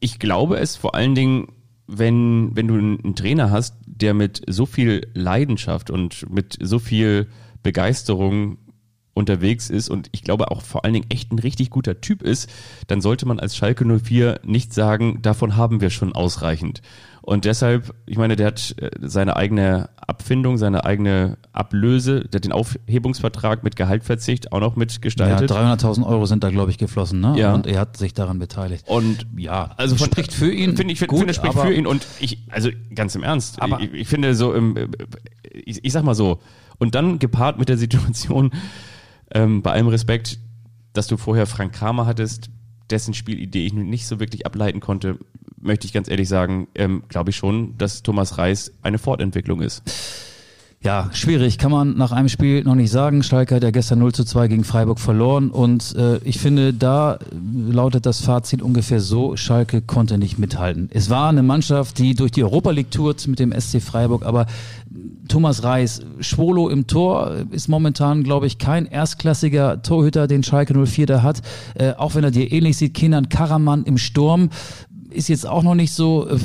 ich 0.00 0.18
glaube 0.18 0.58
es 0.58 0.76
vor 0.76 0.94
allen 0.94 1.14
Dingen, 1.14 1.48
wenn, 1.88 2.54
wenn 2.54 2.68
du 2.68 2.74
einen 2.74 3.14
Trainer 3.14 3.50
hast, 3.50 3.74
der 3.86 4.14
mit 4.14 4.42
so 4.48 4.66
viel 4.66 5.06
Leidenschaft 5.14 5.90
und 5.90 6.28
mit 6.30 6.56
so 6.60 6.78
viel 6.78 7.28
Begeisterung 7.62 8.58
unterwegs 9.16 9.70
ist 9.70 9.88
und 9.88 10.08
ich 10.12 10.22
glaube 10.22 10.50
auch 10.50 10.60
vor 10.60 10.84
allen 10.84 10.92
Dingen 10.92 11.06
echt 11.08 11.32
ein 11.32 11.38
richtig 11.38 11.70
guter 11.70 12.00
Typ 12.00 12.22
ist, 12.22 12.50
dann 12.86 13.00
sollte 13.00 13.26
man 13.26 13.40
als 13.40 13.56
Schalke 13.56 13.84
04 13.84 14.40
nicht 14.44 14.74
sagen, 14.74 15.22
davon 15.22 15.56
haben 15.56 15.80
wir 15.80 15.90
schon 15.90 16.14
ausreichend. 16.14 16.82
Und 17.22 17.44
deshalb, 17.44 17.92
ich 18.04 18.18
meine, 18.18 18.36
der 18.36 18.48
hat 18.48 18.76
äh, 18.78 18.90
seine 19.00 19.34
eigene 19.34 19.88
Abfindung, 19.96 20.58
seine 20.58 20.84
eigene 20.84 21.38
Ablöse, 21.52 22.20
der 22.20 22.38
hat 22.38 22.44
den 22.44 22.52
Aufhebungsvertrag 22.52 23.64
mit 23.64 23.74
Gehaltverzicht 23.74 24.52
auch 24.52 24.60
noch 24.60 24.76
mitgestaltet. 24.76 25.50
Ja, 25.50 25.74
300.000 25.74 26.06
Euro 26.06 26.26
sind 26.26 26.44
da, 26.44 26.50
glaube 26.50 26.70
ich, 26.70 26.78
geflossen, 26.78 27.18
ne? 27.20 27.34
Ja. 27.36 27.54
Und 27.54 27.66
er 27.66 27.80
hat 27.80 27.96
sich 27.96 28.14
daran 28.14 28.38
beteiligt. 28.38 28.86
Und 28.86 29.26
ja, 29.36 29.72
also 29.76 29.96
von, 29.96 30.06
spricht 30.06 30.32
für 30.32 30.52
ihn. 30.52 30.76
Finde 30.76 30.92
ich, 30.92 31.00
gut, 31.04 31.18
finde, 31.18 31.34
spricht 31.34 31.58
für 31.58 31.72
ihn 31.72 31.86
und 31.86 32.06
ich, 32.20 32.38
also 32.50 32.68
ganz 32.94 33.14
im 33.16 33.24
Ernst, 33.24 33.60
Aber- 33.60 33.80
ich, 33.80 33.92
ich 33.92 34.08
finde 34.08 34.34
so 34.36 34.52
im, 34.52 34.76
ich, 35.52 35.84
ich 35.84 35.92
sag 35.92 36.04
mal 36.04 36.14
so, 36.14 36.40
und 36.78 36.94
dann 36.94 37.18
gepaart 37.18 37.58
mit 37.58 37.68
der 37.68 37.78
Situation, 37.78 38.52
ähm, 39.32 39.62
bei 39.62 39.72
allem 39.72 39.88
Respekt, 39.88 40.38
dass 40.92 41.06
du 41.06 41.16
vorher 41.16 41.46
Frank 41.46 41.72
Kramer 41.72 42.06
hattest, 42.06 42.50
dessen 42.90 43.14
Spielidee 43.14 43.66
ich 43.66 43.72
nicht 43.72 44.06
so 44.06 44.20
wirklich 44.20 44.46
ableiten 44.46 44.80
konnte, 44.80 45.18
möchte 45.60 45.86
ich 45.86 45.92
ganz 45.92 46.08
ehrlich 46.08 46.28
sagen, 46.28 46.68
ähm, 46.74 47.02
glaube 47.08 47.30
ich 47.30 47.36
schon, 47.36 47.76
dass 47.78 48.02
Thomas 48.02 48.38
Reis 48.38 48.72
eine 48.82 48.98
Fortentwicklung 48.98 49.60
ist. 49.60 49.82
Ja, 50.82 51.10
schwierig, 51.12 51.58
kann 51.58 51.72
man 51.72 51.96
nach 51.96 52.12
einem 52.12 52.28
Spiel 52.28 52.62
noch 52.62 52.74
nicht 52.74 52.90
sagen. 52.92 53.22
Schalke 53.22 53.56
hat 53.56 53.62
ja 53.64 53.70
gestern 53.70 53.98
0 53.98 54.14
zu 54.14 54.24
2 54.24 54.46
gegen 54.48 54.62
Freiburg 54.62 55.00
verloren 55.00 55.50
und 55.50 55.96
äh, 55.96 56.18
ich 56.18 56.38
finde, 56.38 56.72
da 56.72 57.18
lautet 57.32 58.06
das 58.06 58.20
Fazit 58.20 58.62
ungefähr 58.62 59.00
so, 59.00 59.36
Schalke 59.36 59.82
konnte 59.82 60.16
nicht 60.16 60.38
mithalten. 60.38 60.88
Es 60.92 61.10
war 61.10 61.28
eine 61.28 61.42
Mannschaft, 61.42 61.98
die 61.98 62.14
durch 62.14 62.30
die 62.30 62.44
Europa 62.44 62.70
League 62.70 62.90
tourt 62.90 63.26
mit 63.26 63.40
dem 63.40 63.52
SC 63.58 63.82
Freiburg, 63.82 64.24
aber 64.24 64.46
Thomas 65.28 65.64
Reis, 65.64 66.02
Schwolo 66.20 66.68
im 66.68 66.86
Tor 66.86 67.32
äh, 67.32 67.44
ist 67.50 67.68
momentan, 67.68 68.22
glaube 68.22 68.46
ich, 68.46 68.58
kein 68.58 68.86
erstklassiger 68.86 69.82
Torhüter, 69.82 70.26
den 70.26 70.42
Schalke 70.42 70.74
04 70.86 71.06
da 71.06 71.22
hat. 71.22 71.42
Äh, 71.74 71.94
auch 71.94 72.14
wenn 72.14 72.22
er 72.22 72.30
dir 72.30 72.52
ähnlich 72.52 72.76
sieht, 72.76 72.94
Kenan 72.94 73.28
Karaman 73.28 73.84
im 73.84 73.98
Sturm 73.98 74.50
ist 75.10 75.28
jetzt 75.28 75.46
auch 75.48 75.62
noch 75.62 75.74
nicht 75.74 75.92
so 75.92 76.28
äh, 76.28 76.38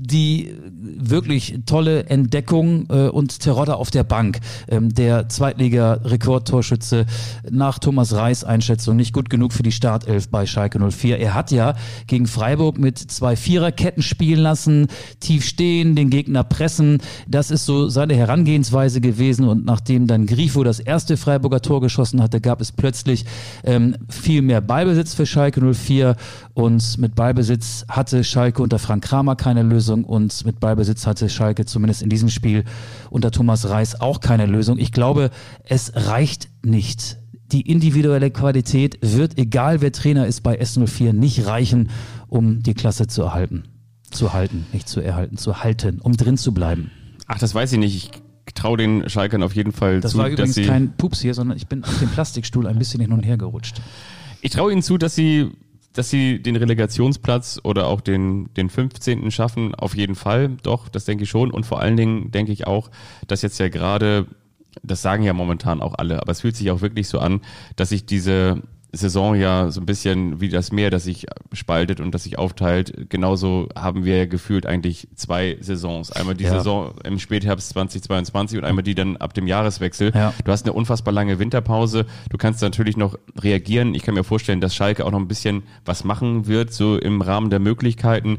die 0.00 0.54
wirklich 0.82 1.60
tolle 1.66 2.06
Entdeckung 2.06 2.86
äh, 2.88 3.08
und 3.08 3.40
Terodde 3.40 3.76
auf 3.76 3.90
der 3.90 4.02
Bank. 4.02 4.40
Ähm, 4.68 4.92
der 4.94 5.28
Zweitliga-Rekordtorschütze 5.28 7.04
nach 7.50 7.78
Thomas 7.78 8.14
Reis 8.14 8.42
Einschätzung 8.42 8.96
nicht 8.96 9.12
gut 9.12 9.28
genug 9.28 9.52
für 9.52 9.62
die 9.62 9.72
Startelf 9.72 10.28
bei 10.28 10.46
Schalke 10.46 10.78
04. 10.78 11.18
Er 11.18 11.34
hat 11.34 11.50
ja 11.50 11.74
gegen 12.06 12.26
Freiburg 12.26 12.78
mit 12.78 12.98
zwei 12.98 13.36
Viererketten 13.36 14.02
spielen 14.02 14.40
lassen, 14.40 14.86
tief 15.20 15.44
stehen, 15.44 15.94
den 15.96 16.08
Gegner 16.08 16.44
pressen. 16.44 16.98
Das 17.28 17.50
ist 17.50 17.66
so 17.66 17.88
seine 17.88 18.14
Herangehensweise 18.14 19.02
gewesen 19.02 19.46
und 19.46 19.66
nachdem 19.66 20.06
dann 20.06 20.26
Grifo 20.26 20.64
das 20.64 20.80
erste 20.80 21.18
Freiburger 21.18 21.60
Tor 21.60 21.82
geschossen 21.82 22.22
hatte, 22.22 22.40
gab 22.40 22.62
es 22.62 22.72
plötzlich 22.72 23.26
ähm, 23.64 23.96
viel 24.08 24.40
mehr 24.40 24.62
Ballbesitz 24.62 25.12
für 25.12 25.26
Schalke 25.26 25.60
04 25.60 26.16
und 26.54 26.98
mit 26.98 27.14
Ballbesitz 27.14 27.84
hatte 27.88 28.24
Schalke 28.24 28.62
unter 28.62 28.78
Frank 28.78 29.04
Kramer 29.04 29.36
keine 29.36 29.62
Lösung 29.62 29.89
und 29.92 30.44
mit 30.44 30.60
Ballbesitz 30.60 31.06
hatte 31.06 31.28
Schalke 31.28 31.66
zumindest 31.66 32.02
in 32.02 32.08
diesem 32.08 32.28
Spiel 32.28 32.64
unter 33.10 33.30
Thomas 33.30 33.68
Reis 33.68 34.00
auch 34.00 34.20
keine 34.20 34.46
Lösung. 34.46 34.78
Ich 34.78 34.92
glaube, 34.92 35.30
es 35.64 35.92
reicht 35.94 36.48
nicht. 36.62 37.18
Die 37.52 37.62
individuelle 37.62 38.30
Qualität 38.30 38.98
wird, 39.02 39.36
egal 39.38 39.80
wer 39.80 39.92
Trainer 39.92 40.26
ist 40.26 40.42
bei 40.42 40.60
S04, 40.60 41.12
nicht 41.12 41.46
reichen, 41.46 41.90
um 42.28 42.62
die 42.62 42.74
Klasse 42.74 43.08
zu 43.08 43.22
erhalten. 43.22 43.64
Zu 44.10 44.32
halten, 44.32 44.66
nicht 44.72 44.88
zu 44.88 45.00
erhalten, 45.00 45.36
zu 45.36 45.62
halten, 45.62 46.00
um 46.00 46.16
drin 46.16 46.36
zu 46.36 46.52
bleiben. 46.52 46.90
Ach, 47.26 47.38
das 47.38 47.54
weiß 47.54 47.72
ich 47.72 47.78
nicht. 47.78 47.94
Ich 48.46 48.54
traue 48.54 48.76
den 48.76 49.08
Schalkern 49.08 49.42
auf 49.42 49.54
jeden 49.54 49.72
Fall 49.72 50.00
Das 50.00 50.12
zu, 50.12 50.18
war 50.18 50.28
dass 50.30 50.50
übrigens 50.50 50.68
kein 50.68 50.96
Pups 50.96 51.20
hier, 51.20 51.34
sondern 51.34 51.56
ich 51.56 51.66
bin 51.68 51.84
auf 51.84 51.98
dem 51.98 52.08
Plastikstuhl 52.08 52.66
ein 52.66 52.78
bisschen 52.78 53.00
hin 53.00 53.12
und 53.12 53.22
her 53.22 53.36
gerutscht. 53.36 53.80
Ich 54.42 54.50
traue 54.50 54.72
ihnen 54.72 54.82
zu, 54.82 54.98
dass 54.98 55.14
sie, 55.14 55.50
dass 56.00 56.08
sie 56.08 56.40
den 56.40 56.56
Relegationsplatz 56.56 57.60
oder 57.62 57.86
auch 57.86 58.00
den, 58.00 58.48
den 58.54 58.70
15. 58.70 59.30
schaffen, 59.30 59.74
auf 59.74 59.94
jeden 59.94 60.14
Fall. 60.14 60.56
Doch, 60.62 60.88
das 60.88 61.04
denke 61.04 61.24
ich 61.24 61.28
schon. 61.28 61.50
Und 61.50 61.66
vor 61.66 61.78
allen 61.78 61.98
Dingen 61.98 62.30
denke 62.30 62.52
ich 62.52 62.66
auch, 62.66 62.90
dass 63.26 63.42
jetzt 63.42 63.60
ja 63.60 63.68
gerade, 63.68 64.24
das 64.82 65.02
sagen 65.02 65.24
ja 65.24 65.34
momentan 65.34 65.82
auch 65.82 65.92
alle, 65.98 66.18
aber 66.18 66.32
es 66.32 66.40
fühlt 66.40 66.56
sich 66.56 66.70
auch 66.70 66.80
wirklich 66.80 67.06
so 67.06 67.18
an, 67.18 67.42
dass 67.76 67.90
sich 67.90 68.06
diese 68.06 68.62
Saison 68.92 69.34
ja 69.36 69.70
so 69.70 69.80
ein 69.80 69.86
bisschen 69.86 70.40
wie 70.40 70.48
das 70.48 70.72
Meer, 70.72 70.90
das 70.90 71.04
sich 71.04 71.26
spaltet 71.52 72.00
und 72.00 72.12
das 72.12 72.24
sich 72.24 72.38
aufteilt. 72.38 73.08
Genauso 73.08 73.68
haben 73.76 74.04
wir 74.04 74.16
ja 74.16 74.26
gefühlt 74.26 74.66
eigentlich 74.66 75.08
zwei 75.14 75.56
Saisons. 75.60 76.10
Einmal 76.10 76.34
die 76.34 76.44
Ja. 76.44 76.54
Saison 76.54 76.94
im 77.04 77.18
Spätherbst 77.18 77.68
2022 77.70 78.58
und 78.58 78.64
einmal 78.64 78.82
die 78.82 78.94
dann 78.94 79.16
ab 79.16 79.34
dem 79.34 79.46
Jahreswechsel. 79.46 80.12
Ja. 80.14 80.34
Du 80.44 80.50
hast 80.52 80.64
eine 80.64 80.72
unfassbar 80.72 81.14
lange 81.14 81.38
Winterpause. 81.38 82.06
Du 82.30 82.36
kannst 82.38 82.62
natürlich 82.62 82.96
noch 82.96 83.16
reagieren. 83.40 83.94
Ich 83.94 84.02
kann 84.02 84.14
mir 84.14 84.24
vorstellen, 84.24 84.60
dass 84.60 84.74
Schalke 84.74 85.04
auch 85.06 85.12
noch 85.12 85.20
ein 85.20 85.28
bisschen 85.28 85.62
was 85.84 86.04
machen 86.04 86.46
wird, 86.46 86.72
so 86.72 86.96
im 86.98 87.22
Rahmen 87.22 87.50
der 87.50 87.60
Möglichkeiten. 87.60 88.38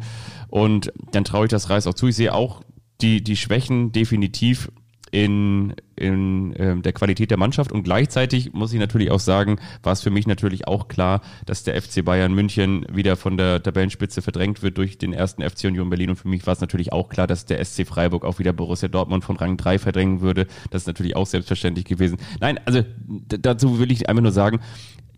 Und 0.49 0.91
dann 1.11 1.23
traue 1.23 1.45
ich 1.45 1.49
das 1.51 1.69
Reis 1.69 1.87
auch 1.87 1.93
zu. 1.93 2.07
Ich 2.07 2.15
sehe 2.17 2.33
auch 2.33 2.61
die, 3.01 3.23
die 3.23 3.37
Schwächen 3.37 3.91
definitiv 3.91 4.69
in, 5.11 5.73
in 5.95 6.53
ähm, 6.57 6.81
der 6.81 6.93
Qualität 6.93 7.31
der 7.31 7.37
Mannschaft 7.37 7.71
und 7.71 7.83
gleichzeitig 7.83 8.53
muss 8.53 8.71
ich 8.71 8.79
natürlich 8.79 9.11
auch 9.11 9.19
sagen, 9.19 9.59
war 9.83 9.91
es 9.91 10.01
für 10.01 10.09
mich 10.09 10.25
natürlich 10.25 10.67
auch 10.67 10.87
klar, 10.87 11.21
dass 11.45 11.63
der 11.63 11.79
FC 11.79 12.03
Bayern 12.03 12.33
München 12.33 12.85
wieder 12.91 13.17
von 13.17 13.37
der 13.37 13.61
Tabellenspitze 13.61 14.21
verdrängt 14.21 14.63
wird 14.63 14.77
durch 14.77 14.97
den 14.97 15.11
ersten 15.11 15.47
FC 15.47 15.65
Union 15.65 15.89
Berlin 15.89 16.11
und 16.11 16.15
für 16.15 16.29
mich 16.29 16.47
war 16.47 16.53
es 16.53 16.61
natürlich 16.61 16.93
auch 16.93 17.09
klar, 17.09 17.27
dass 17.27 17.45
der 17.45 17.63
SC 17.63 17.85
Freiburg 17.85 18.23
auch 18.23 18.39
wieder 18.39 18.53
Borussia 18.53 18.87
Dortmund 18.87 19.25
von 19.25 19.35
Rang 19.35 19.57
3 19.57 19.79
verdrängen 19.79 20.21
würde. 20.21 20.47
Das 20.69 20.83
ist 20.83 20.87
natürlich 20.87 21.15
auch 21.15 21.27
selbstverständlich 21.27 21.85
gewesen. 21.85 22.17
Nein, 22.39 22.59
also 22.65 22.81
dazu 23.27 23.79
will 23.79 23.91
ich 23.91 24.07
einfach 24.07 24.23
nur 24.23 24.31
sagen, 24.31 24.61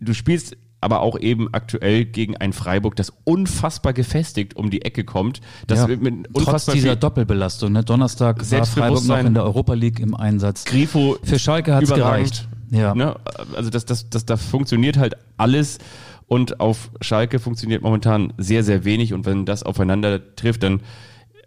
du 0.00 0.12
spielst 0.12 0.56
aber 0.84 1.00
auch 1.00 1.18
eben 1.18 1.48
aktuell 1.52 2.04
gegen 2.04 2.36
ein 2.36 2.52
Freiburg, 2.52 2.94
das 2.96 3.10
unfassbar 3.24 3.94
gefestigt 3.94 4.54
um 4.54 4.70
die 4.70 4.82
Ecke 4.82 5.02
kommt, 5.04 5.40
das 5.66 5.80
Ja, 5.80 5.86
mit 5.88 6.28
Trotz 6.34 6.66
dieser 6.66 6.94
Doppelbelastung. 6.94 7.72
Ne? 7.72 7.82
Donnerstag 7.82 8.38
war 8.50 8.66
Freiburg 8.66 9.04
noch 9.06 9.18
in 9.18 9.32
der 9.32 9.44
Europa 9.44 9.72
League 9.72 9.98
im 9.98 10.14
Einsatz. 10.14 10.64
Grifo 10.64 11.16
Für 11.22 11.38
Schalke 11.38 11.74
hat's 11.74 11.88
überragend. 11.90 12.32
gereicht. 12.32 12.48
Ja. 12.70 12.94
Ne? 12.94 13.16
Also 13.56 13.70
das, 13.70 13.86
das, 13.86 14.10
das, 14.10 14.26
da 14.26 14.36
funktioniert 14.36 14.98
halt 14.98 15.16
alles 15.38 15.78
und 16.26 16.60
auf 16.60 16.90
Schalke 17.00 17.38
funktioniert 17.38 17.82
momentan 17.82 18.34
sehr, 18.36 18.62
sehr 18.62 18.84
wenig 18.84 19.14
und 19.14 19.24
wenn 19.24 19.46
das 19.46 19.62
aufeinander 19.62 20.34
trifft, 20.36 20.62
dann 20.64 20.80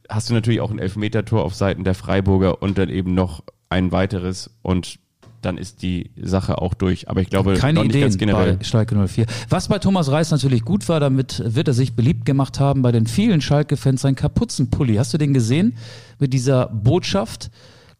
hast 0.10 0.30
du 0.30 0.34
natürlich 0.34 0.62
auch 0.62 0.72
ein 0.72 0.80
Elfmetertor 0.80 1.44
auf 1.44 1.54
Seiten 1.54 1.84
der 1.84 1.94
Freiburger 1.94 2.62
und 2.64 2.78
dann 2.80 2.90
eben 2.90 3.14
noch 3.14 3.44
ein 3.70 3.92
weiteres 3.92 4.50
und 4.64 5.00
dann 5.42 5.58
ist 5.58 5.82
die 5.82 6.10
Sache 6.22 6.60
auch 6.62 6.74
durch. 6.74 7.10
Aber 7.10 7.22
ich 7.22 7.30
glaube, 7.30 7.54
Keine 7.56 7.84
Ideen 7.84 8.02
ganz 8.02 8.18
generell. 8.18 8.58
bei 8.58 8.64
Schalke 8.64 8.96
04. 9.08 9.26
Was 9.50 9.68
bei 9.68 9.80
Thomas 9.80 10.12
Reis 10.12 10.32
natürlich 10.32 10.64
gut 10.64 10.88
war, 10.90 11.00
damit 11.00 11.42
wird 11.46 11.68
er 11.68 11.74
sich 11.74 11.96
beliebt 11.96 12.26
gemacht 12.26 12.60
haben 12.60 12.82
bei 12.82 12.92
den 12.92 13.08
vielen 13.08 13.42
Schalke-Fans, 13.42 14.02
sein 14.02 14.16
Kapuzenpulli. 14.16 14.96
Hast 14.96 15.14
du 15.14 15.18
den 15.18 15.34
gesehen? 15.34 15.76
Mit 16.20 16.34
dieser 16.34 16.68
Botschaft? 16.68 17.52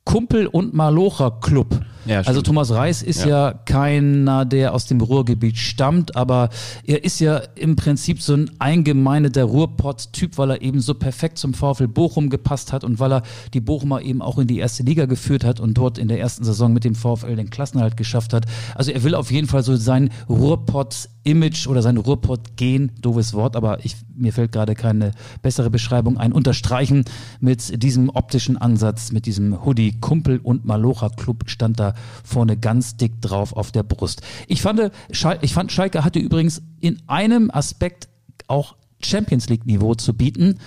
Kumpel 0.08 0.48
und 0.48 0.74
Malocher 0.74 1.32
Club. 1.42 1.82
Ja, 2.08 2.22
also 2.22 2.42
Thomas 2.42 2.72
Reis 2.72 3.04
ist 3.04 3.26
ja. 3.26 3.50
Ja. 3.50 3.54
keiner, 3.54 4.46
der 4.46 4.74
aus 4.74 4.86
dem 4.86 5.02
Ruhrgebiet 5.02 5.58
stammt, 5.58 6.16
aber 6.16 6.50
er 6.86 7.04
ist 7.04 7.20
ja 7.20 7.42
im 7.56 7.76
Prinzip 7.76 8.22
so 8.22 8.34
ein 8.34 8.50
eingemeindeter 8.60 9.44
Ruhrpott-Typ, 9.44 10.38
weil 10.38 10.52
er 10.52 10.62
eben 10.62 10.80
so 10.80 10.94
perfekt 10.94 11.38
zum 11.38 11.54
VfL 11.54 11.88
Bochum 11.88 12.30
gepasst 12.30 12.72
hat 12.72 12.86
und 12.86 13.00
weil 13.00 13.12
er 13.12 13.24
die 13.54 13.60
Bochumer 13.60 14.02
eben 14.02 14.22
auch 14.22 14.38
in 14.38 14.48
die 14.48 14.60
erste 14.60 14.84
Liga 14.84 15.06
geführt 15.06 15.44
hat 15.44 15.60
und 15.60 15.74
dort 15.74 15.98
in 15.98 16.08
der 16.08 16.20
ersten 16.20 16.46
Saison 16.46 16.72
mit 16.72 16.86
dem 16.86 16.96
VfL 16.96 17.36
den 17.36 17.50
Klassenerhalt 17.50 17.98
geschafft 17.98 18.32
hat. 18.32 18.46
Also 18.76 18.92
er 18.92 19.04
will 19.04 19.16
auf 19.16 19.30
jeden 19.30 19.48
Fall 19.48 19.64
so 19.64 19.76
sein 19.76 20.10
Ruhrpott-Image 20.30 21.68
oder 21.68 21.82
sein 21.82 21.98
Ruhrpott-Gen, 21.98 22.94
doofes 23.02 23.34
Wort, 23.34 23.58
aber 23.58 23.84
ich, 23.84 23.98
mir 24.16 24.32
fällt 24.32 24.54
gerade 24.54 24.76
keine 24.76 25.12
bessere 25.42 25.70
Beschreibung 25.70 26.18
ein, 26.18 26.32
unterstreichen 26.32 27.04
mit 27.42 27.84
diesem 27.84 28.10
optischen 28.10 28.56
Ansatz, 28.56 29.12
mit 29.12 29.26
diesem 29.26 29.66
Hoodie. 29.66 29.97
Kumpel 30.02 30.40
und 30.40 30.66
Malocha 30.66 31.10
Club 31.10 31.50
stand 31.50 31.80
da 31.80 31.94
vorne 32.24 32.58
ganz 32.58 32.98
dick 32.98 33.22
drauf 33.22 33.54
auf 33.54 33.72
der 33.72 33.84
Brust. 33.84 34.22
Ich 34.48 34.62
fand, 34.62 34.92
ich 35.10 35.54
fand 35.54 35.72
Schalke 35.72 36.04
hatte 36.04 36.20
übrigens 36.20 36.62
in 36.80 37.02
einem 37.08 37.52
Aspekt 37.52 38.08
auch 38.48 38.76
Champions 39.02 39.50
League 39.50 39.66
Niveau 39.66 39.96
zu 39.96 40.14
bieten. 40.14 40.60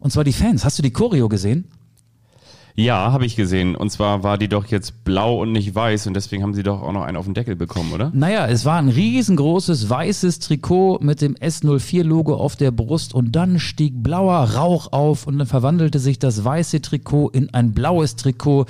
Und 0.00 0.10
zwar 0.12 0.24
die 0.24 0.32
Fans. 0.32 0.64
Hast 0.64 0.78
du 0.78 0.82
die 0.82 0.92
Choreo 0.92 1.28
gesehen? 1.28 1.68
Ja, 2.78 3.10
habe 3.10 3.24
ich 3.24 3.36
gesehen. 3.36 3.74
Und 3.74 3.90
zwar 3.90 4.22
war 4.22 4.36
die 4.36 4.48
doch 4.48 4.66
jetzt 4.66 5.02
blau 5.02 5.40
und 5.40 5.52
nicht 5.52 5.74
weiß 5.74 6.06
und 6.06 6.14
deswegen 6.14 6.42
haben 6.42 6.52
sie 6.52 6.62
doch 6.62 6.82
auch 6.82 6.92
noch 6.92 7.04
einen 7.04 7.16
auf 7.16 7.24
den 7.24 7.32
Deckel 7.32 7.56
bekommen, 7.56 7.92
oder? 7.92 8.12
Naja, 8.14 8.46
es 8.46 8.66
war 8.66 8.76
ein 8.76 8.90
riesengroßes 8.90 9.88
weißes 9.88 10.40
Trikot 10.40 10.98
mit 11.00 11.22
dem 11.22 11.34
S04-Logo 11.36 12.34
auf 12.34 12.54
der 12.56 12.72
Brust 12.72 13.14
und 13.14 13.32
dann 13.34 13.58
stieg 13.58 14.02
blauer 14.02 14.36
Rauch 14.54 14.92
auf 14.92 15.26
und 15.26 15.38
dann 15.38 15.46
verwandelte 15.46 15.98
sich 15.98 16.18
das 16.18 16.44
weiße 16.44 16.82
Trikot 16.82 17.30
in 17.30 17.52
ein 17.54 17.72
blaues 17.72 18.16
Trikot. 18.16 18.66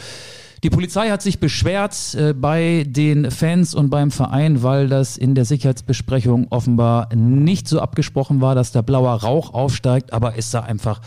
Die 0.62 0.70
Polizei 0.70 1.10
hat 1.10 1.20
sich 1.20 1.40
beschwert 1.40 2.14
äh, 2.14 2.32
bei 2.32 2.86
den 2.88 3.32
Fans 3.32 3.75
und 3.75 3.90
beim 3.90 4.12
Verein, 4.12 4.62
weil 4.62 4.88
das 4.88 5.16
in 5.16 5.34
der 5.34 5.44
Sicherheitsbesprechung 5.44 6.46
offenbar 6.50 7.12
nicht 7.14 7.66
so 7.66 7.80
abgesprochen 7.80 8.40
war, 8.40 8.54
dass 8.54 8.70
da 8.70 8.82
blauer 8.82 9.14
Rauch 9.14 9.52
aufsteigt, 9.52 10.12
aber 10.12 10.38
es 10.38 10.52
sah 10.52 10.60
einfach 10.60 11.00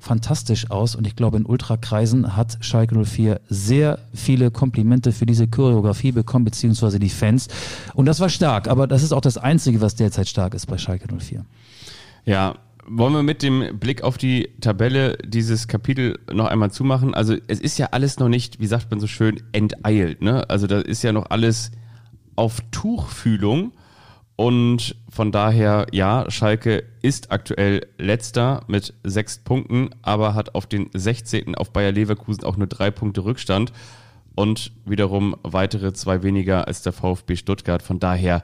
fantastisch 0.00 0.70
aus 0.70 0.96
und 0.96 1.06
ich 1.06 1.14
glaube 1.14 1.36
in 1.36 1.46
Ultrakreisen 1.46 2.36
hat 2.36 2.58
Schalke 2.60 3.04
04 3.04 3.40
sehr 3.48 3.98
viele 4.12 4.50
Komplimente 4.50 5.12
für 5.12 5.26
diese 5.26 5.46
Choreografie 5.46 6.12
bekommen, 6.12 6.44
beziehungsweise 6.44 6.98
die 6.98 7.10
Fans 7.10 7.48
und 7.94 8.06
das 8.06 8.18
war 8.18 8.28
stark, 8.28 8.66
aber 8.66 8.86
das 8.86 9.02
ist 9.02 9.12
auch 9.12 9.20
das 9.20 9.38
Einzige, 9.38 9.80
was 9.80 9.94
derzeit 9.94 10.28
stark 10.28 10.54
ist 10.54 10.66
bei 10.66 10.78
Schalke 10.78 11.06
04. 11.14 11.44
Ja, 12.24 12.56
Wollen 12.92 13.12
wir 13.12 13.22
mit 13.22 13.44
dem 13.44 13.78
Blick 13.78 14.02
auf 14.02 14.18
die 14.18 14.48
Tabelle 14.60 15.16
dieses 15.24 15.68
Kapitel 15.68 16.18
noch 16.32 16.46
einmal 16.46 16.72
zumachen? 16.72 17.14
Also 17.14 17.36
es 17.46 17.60
ist 17.60 17.78
ja 17.78 17.90
alles 17.92 18.18
noch 18.18 18.28
nicht, 18.28 18.58
wie 18.58 18.66
sagt 18.66 18.90
man 18.90 18.98
so 18.98 19.06
schön, 19.06 19.40
enteilt. 19.52 20.22
Ne? 20.22 20.48
Also 20.50 20.66
da 20.66 20.80
ist 20.80 21.04
ja 21.04 21.12
noch 21.12 21.30
alles 21.30 21.70
auf 22.34 22.60
Tuchfühlung. 22.72 23.72
Und 24.40 24.96
von 25.10 25.32
daher, 25.32 25.86
ja, 25.92 26.24
Schalke 26.30 26.84
ist 27.02 27.30
aktuell 27.30 27.86
letzter 27.98 28.62
mit 28.68 28.94
sechs 29.04 29.36
Punkten, 29.36 29.90
aber 30.00 30.32
hat 30.32 30.54
auf 30.54 30.64
den 30.64 30.88
16. 30.94 31.56
auf 31.56 31.74
Bayer 31.74 31.92
Leverkusen 31.92 32.44
auch 32.44 32.56
nur 32.56 32.66
drei 32.66 32.90
Punkte 32.90 33.22
Rückstand 33.22 33.70
und 34.34 34.72
wiederum 34.86 35.36
weitere 35.42 35.92
zwei 35.92 36.22
weniger 36.22 36.66
als 36.66 36.80
der 36.80 36.94
VfB 36.94 37.36
Stuttgart. 37.36 37.82
Von 37.82 37.98
daher, 37.98 38.42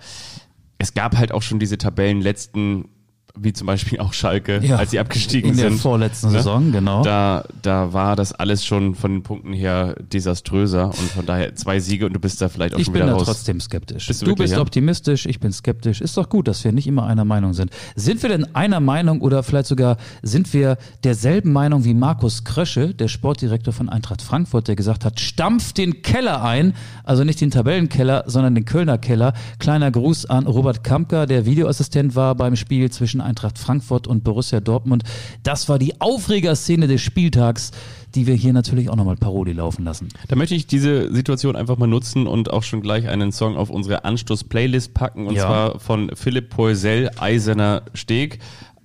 es 0.76 0.92
gab 0.92 1.16
halt 1.16 1.32
auch 1.32 1.40
schon 1.40 1.60
diese 1.60 1.78
Tabellen 1.78 2.20
letzten 2.20 2.90
wie 3.38 3.52
zum 3.52 3.66
Beispiel 3.66 4.00
auch 4.00 4.12
Schalke, 4.12 4.60
Ja, 4.64 4.76
als 4.76 4.90
sie 4.90 4.98
abgestiegen 4.98 5.50
in 5.50 5.56
der 5.56 5.70
sind. 5.70 5.80
vorletzten 5.80 6.28
Ne? 6.28 6.32
Saison, 6.32 6.72
genau. 6.72 7.02
Da, 7.02 7.44
da 7.62 7.92
war 7.92 8.16
das 8.16 8.32
alles 8.32 8.64
schon 8.64 8.94
von 8.94 9.12
den 9.12 9.22
Punkten 9.22 9.52
her 9.52 9.94
desaströser 10.12 10.86
und 10.86 11.10
von 11.10 11.26
daher 11.26 11.54
zwei 11.54 11.78
Siege 11.80 12.06
und 12.06 12.12
du 12.14 12.20
bist 12.20 12.40
da 12.40 12.48
vielleicht 12.48 12.74
auch 12.74 12.78
Ich 12.78 12.86
schon 12.86 12.94
bin 12.94 13.02
wieder 13.02 13.12
da 13.12 13.18
raus. 13.18 13.26
trotzdem 13.26 13.60
skeptisch. 13.60 14.06
Bist 14.08 14.22
du 14.22 14.24
du 14.26 14.30
wirklich, 14.32 14.44
bist 14.46 14.54
ja? 14.54 14.60
optimistisch, 14.60 15.26
ich 15.26 15.38
bin 15.40 15.52
skeptisch. 15.52 16.00
Ist 16.00 16.16
doch 16.16 16.28
gut, 16.28 16.48
dass 16.48 16.64
wir 16.64 16.72
nicht 16.72 16.86
immer 16.86 17.06
einer 17.06 17.24
Meinung 17.24 17.52
sind. 17.52 17.70
Sind 17.94 18.22
wir 18.22 18.30
denn 18.30 18.54
einer 18.54 18.80
Meinung 18.80 19.20
oder 19.20 19.42
vielleicht 19.42 19.66
sogar 19.66 19.96
sind 20.22 20.52
wir 20.52 20.78
derselben 21.04 21.52
Meinung 21.52 21.84
wie 21.84 21.94
Markus 21.94 22.44
Krösche, 22.44 22.94
der 22.94 23.08
Sportdirektor 23.08 23.72
von 23.72 23.88
Eintracht 23.88 24.22
Frankfurt, 24.22 24.68
der 24.68 24.76
gesagt 24.76 25.04
hat, 25.04 25.20
stampft 25.20 25.78
den 25.78 26.02
Keller 26.02 26.42
ein, 26.42 26.74
also 27.04 27.24
nicht 27.24 27.40
den 27.40 27.50
Tabellenkeller, 27.50 28.24
sondern 28.26 28.54
den 28.54 28.64
Kölner 28.64 28.98
Keller. 28.98 29.32
Kleiner 29.58 29.90
Gruß 29.90 30.26
an 30.26 30.46
Robert 30.46 30.82
Kampka, 30.84 31.26
der 31.26 31.46
Videoassistent 31.46 32.14
war 32.16 32.34
beim 32.34 32.56
Spiel 32.56 32.90
zwischen 32.90 33.20
Eintracht 33.26 33.58
Frankfurt 33.58 34.06
und 34.06 34.24
Borussia 34.24 34.60
Dortmund. 34.60 35.02
Das 35.42 35.68
war 35.68 35.78
die 35.78 36.00
Aufregerszene 36.00 36.86
des 36.86 37.02
Spieltags, 37.02 37.72
die 38.14 38.26
wir 38.26 38.34
hier 38.34 38.52
natürlich 38.54 38.88
auch 38.88 38.96
nochmal 38.96 39.16
Paroli 39.16 39.52
laufen 39.52 39.84
lassen. 39.84 40.08
Da 40.28 40.36
möchte 40.36 40.54
ich 40.54 40.66
diese 40.66 41.12
Situation 41.14 41.54
einfach 41.56 41.76
mal 41.76 41.86
nutzen 41.86 42.26
und 42.26 42.50
auch 42.50 42.62
schon 42.62 42.80
gleich 42.80 43.08
einen 43.08 43.32
Song 43.32 43.56
auf 43.56 43.68
unsere 43.68 44.04
Anstoß-Playlist 44.04 44.94
packen 44.94 45.26
und 45.26 45.34
Ja. 45.34 45.42
zwar 45.44 45.80
von 45.80 46.10
Philipp 46.14 46.48
Poisel, 46.50 47.10
Eiserner 47.18 47.82
Steg. 47.92 48.38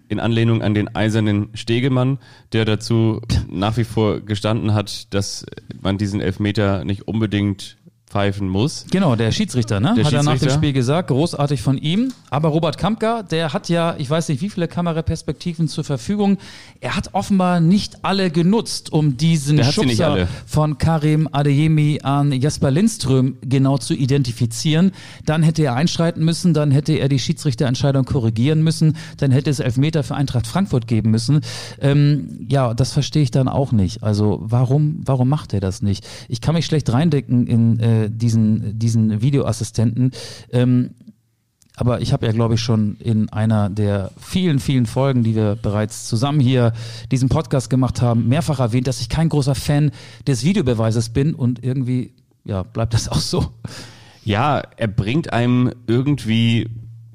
In 0.09 0.19
Anlehnung 0.19 0.61
an 0.61 0.73
den 0.73 0.93
eisernen 0.93 1.47
Stegemann, 1.53 2.17
der 2.51 2.65
dazu 2.65 3.21
nach 3.49 3.77
wie 3.77 3.85
vor 3.85 4.19
gestanden 4.19 4.73
hat, 4.73 5.13
dass 5.13 5.45
man 5.81 5.97
diesen 5.97 6.19
Elfmeter 6.19 6.83
nicht 6.83 7.07
unbedingt 7.07 7.77
pfeifen 8.11 8.49
muss. 8.49 8.85
Genau, 8.91 9.15
der 9.15 9.31
Schiedsrichter, 9.31 9.79
ne? 9.79 9.93
Der 9.95 10.05
hat 10.05 10.13
er 10.13 10.23
nach 10.23 10.37
dem. 10.37 10.49
Spiel 10.49 10.73
gesagt, 10.73 11.07
großartig 11.07 11.61
von 11.61 11.77
ihm. 11.77 12.11
Aber 12.29 12.49
Robert 12.49 12.77
Kampka, 12.77 13.23
der 13.23 13.53
hat 13.53 13.69
ja, 13.69 13.95
ich 13.97 14.09
weiß 14.09 14.27
nicht, 14.29 14.41
wie 14.41 14.49
viele 14.49 14.67
Kameraperspektiven 14.67 15.69
zur 15.69 15.85
Verfügung. 15.85 16.37
Er 16.81 16.97
hat 16.97 17.13
offenbar 17.13 17.61
nicht 17.61 18.03
alle 18.03 18.29
genutzt, 18.29 18.91
um 18.91 19.15
diesen 19.15 19.63
Schubser 19.63 20.27
von 20.45 20.77
Karim 20.77 21.29
Adeyemi 21.31 22.01
an 22.03 22.33
Jasper 22.33 22.69
Lindström 22.69 23.37
genau 23.41 23.77
zu 23.77 23.93
identifizieren. 23.93 24.91
Dann 25.25 25.41
hätte 25.41 25.63
er 25.63 25.75
einschreiten 25.75 26.25
müssen, 26.25 26.53
dann 26.53 26.71
hätte 26.71 26.93
er 26.93 27.07
die 27.07 27.19
Schiedsrichterentscheidung 27.19 28.03
korrigieren 28.03 28.61
müssen, 28.61 28.97
dann 29.17 29.31
hätte 29.31 29.49
es 29.49 29.59
Elfmeter 29.59 30.03
für 30.03 30.15
Eintracht 30.15 30.47
Frankfurt 30.47 30.85
geben 30.85 31.11
müssen. 31.11 31.41
Ähm, 31.79 32.45
ja, 32.49 32.73
das 32.73 32.91
verstehe 32.91 33.23
ich 33.23 33.31
dann 33.31 33.47
auch 33.47 33.71
nicht. 33.71 34.03
Also 34.03 34.39
warum, 34.41 35.01
warum 35.05 35.29
macht 35.29 35.53
er 35.53 35.61
das 35.61 35.81
nicht? 35.81 36.05
Ich 36.27 36.41
kann 36.41 36.55
mich 36.55 36.65
schlecht 36.65 36.91
reindecken 36.91 37.47
in 37.47 37.79
äh, 37.79 38.00
diesen, 38.09 38.77
diesen 38.79 39.21
Videoassistenten. 39.21 40.11
Ähm, 40.51 40.91
aber 41.75 42.01
ich 42.01 42.13
habe 42.13 42.25
ja, 42.25 42.31
glaube 42.31 42.55
ich, 42.55 42.61
schon 42.61 42.97
in 42.99 43.29
einer 43.29 43.69
der 43.69 44.11
vielen, 44.19 44.59
vielen 44.59 44.85
Folgen, 44.85 45.23
die 45.23 45.35
wir 45.35 45.55
bereits 45.55 46.07
zusammen 46.07 46.39
hier 46.39 46.73
diesen 47.11 47.29
Podcast 47.29 47.69
gemacht 47.69 48.01
haben, 48.01 48.27
mehrfach 48.27 48.59
erwähnt, 48.59 48.87
dass 48.87 49.01
ich 49.01 49.09
kein 49.09 49.29
großer 49.29 49.55
Fan 49.55 49.91
des 50.27 50.43
Videobeweises 50.43 51.09
bin 51.09 51.33
und 51.33 51.63
irgendwie, 51.63 52.13
ja, 52.43 52.63
bleibt 52.63 52.93
das 52.93 53.07
auch 53.07 53.19
so. 53.19 53.53
Ja, 54.23 54.61
er 54.77 54.87
bringt 54.87 55.33
einem 55.33 55.71
irgendwie 55.87 56.69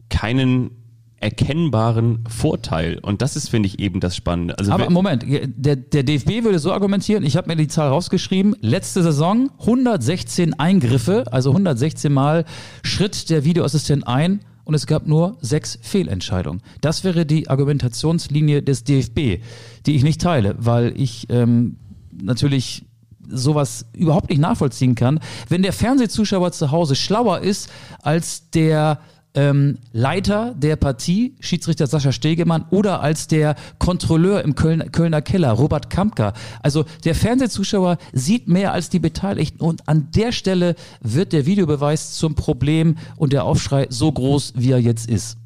keinen 0.09 0.71
erkennbaren 1.20 2.25
Vorteil. 2.28 2.99
Und 2.99 3.23
das 3.23 3.37
ist, 3.37 3.49
finde 3.49 3.68
ich, 3.68 3.78
eben 3.78 4.00
das 4.00 4.14
Spannende. 4.14 4.58
Also 4.58 4.73
Aber 4.73 4.90
Moment, 4.90 5.25
der, 5.26 5.76
der 5.76 6.02
DFB 6.02 6.44
würde 6.44 6.58
so 6.58 6.73
argumentieren, 6.73 7.25
ich 7.25 7.37
habe 7.37 7.49
mir 7.49 7.56
die 7.56 7.68
Zahl 7.68 7.88
rausgeschrieben, 7.88 8.54
letzte 8.61 9.02
Saison 9.02 9.50
116 9.61 10.54
Eingriffe, 10.54 11.25
also 11.32 11.50
116 11.50 12.12
Mal 12.12 12.44
schritt 12.82 13.30
der 13.30 13.44
Videoassistent 13.44 14.06
ein 14.06 14.40
und 14.64 14.75
es 14.75 14.87
gab 14.87 15.06
nur 15.06 15.38
sechs 15.40 15.78
Fehlentscheidungen. 15.80 16.61
Das 16.80 17.02
wäre 17.02 17.25
die 17.25 17.49
Argumentationslinie 17.49 18.62
des 18.62 18.85
DFB, 18.85 19.42
die 19.87 19.96
ich 19.96 20.02
nicht 20.02 20.20
teile, 20.20 20.54
weil 20.58 20.92
ich 21.00 21.28
ähm, 21.30 21.76
natürlich 22.12 22.85
sowas 23.28 23.87
überhaupt 23.92 24.30
nicht 24.30 24.40
nachvollziehen 24.40 24.94
kann. 24.94 25.20
Wenn 25.49 25.62
der 25.62 25.73
Fernsehzuschauer 25.73 26.52
zu 26.52 26.70
Hause 26.70 26.94
schlauer 26.94 27.40
ist 27.40 27.70
als 28.02 28.50
der 28.50 29.00
ähm, 29.37 29.79
Leiter 29.92 30.55
der 30.57 30.77
Partie, 30.77 31.35
Schiedsrichter 31.40 31.87
Sascha 31.87 32.11
Stegemann, 32.11 32.64
oder 32.70 33.01
als 33.01 33.29
der 33.29 33.55
Kontrolleur 33.79 34.42
im 34.42 34.55
Köln, 34.55 34.90
Kölner 34.90 35.22
Keller, 35.22 35.53
Robert 35.53 35.90
Kampka. 35.90 36.33
Also 36.62 36.85
der 37.05 37.14
Fernsehzuschauer 37.14 37.99
sieht 38.12 38.49
mehr 38.49 38.72
als 38.72 38.90
die 38.90 38.99
Beteiligten 38.99 39.62
und 39.62 39.88
an 39.88 40.09
der 40.14 40.33
Stelle 40.33 40.75
wird 41.01 41.33
der 41.33 41.46
Videobeweis 41.46 42.12
zum 42.12 42.35
Problem 42.35 42.96
und 43.16 43.33
der 43.33 43.44
Aufschrei 43.44 43.87
so 43.90 44.11
groß, 44.11 44.55
wie 44.57 44.72
er 44.72 44.81
jetzt 44.81 45.09
ist. 45.09 45.37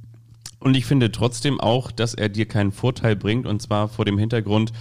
Und 0.61 0.77
ich 0.77 0.87
finde 0.87 1.11
trotzdem 1.11 1.59
auch, 1.59 1.91
dass 1.91 2.15
er 2.15 2.29
dir 2.29 2.47
keinen 2.47 2.73
Vorteil 2.73 3.17
bringt 3.17 3.47
und 3.47 3.61
zwar 3.61 3.89
vor 3.89 4.05
dem 4.05 4.19
Hintergrund, 4.19 4.73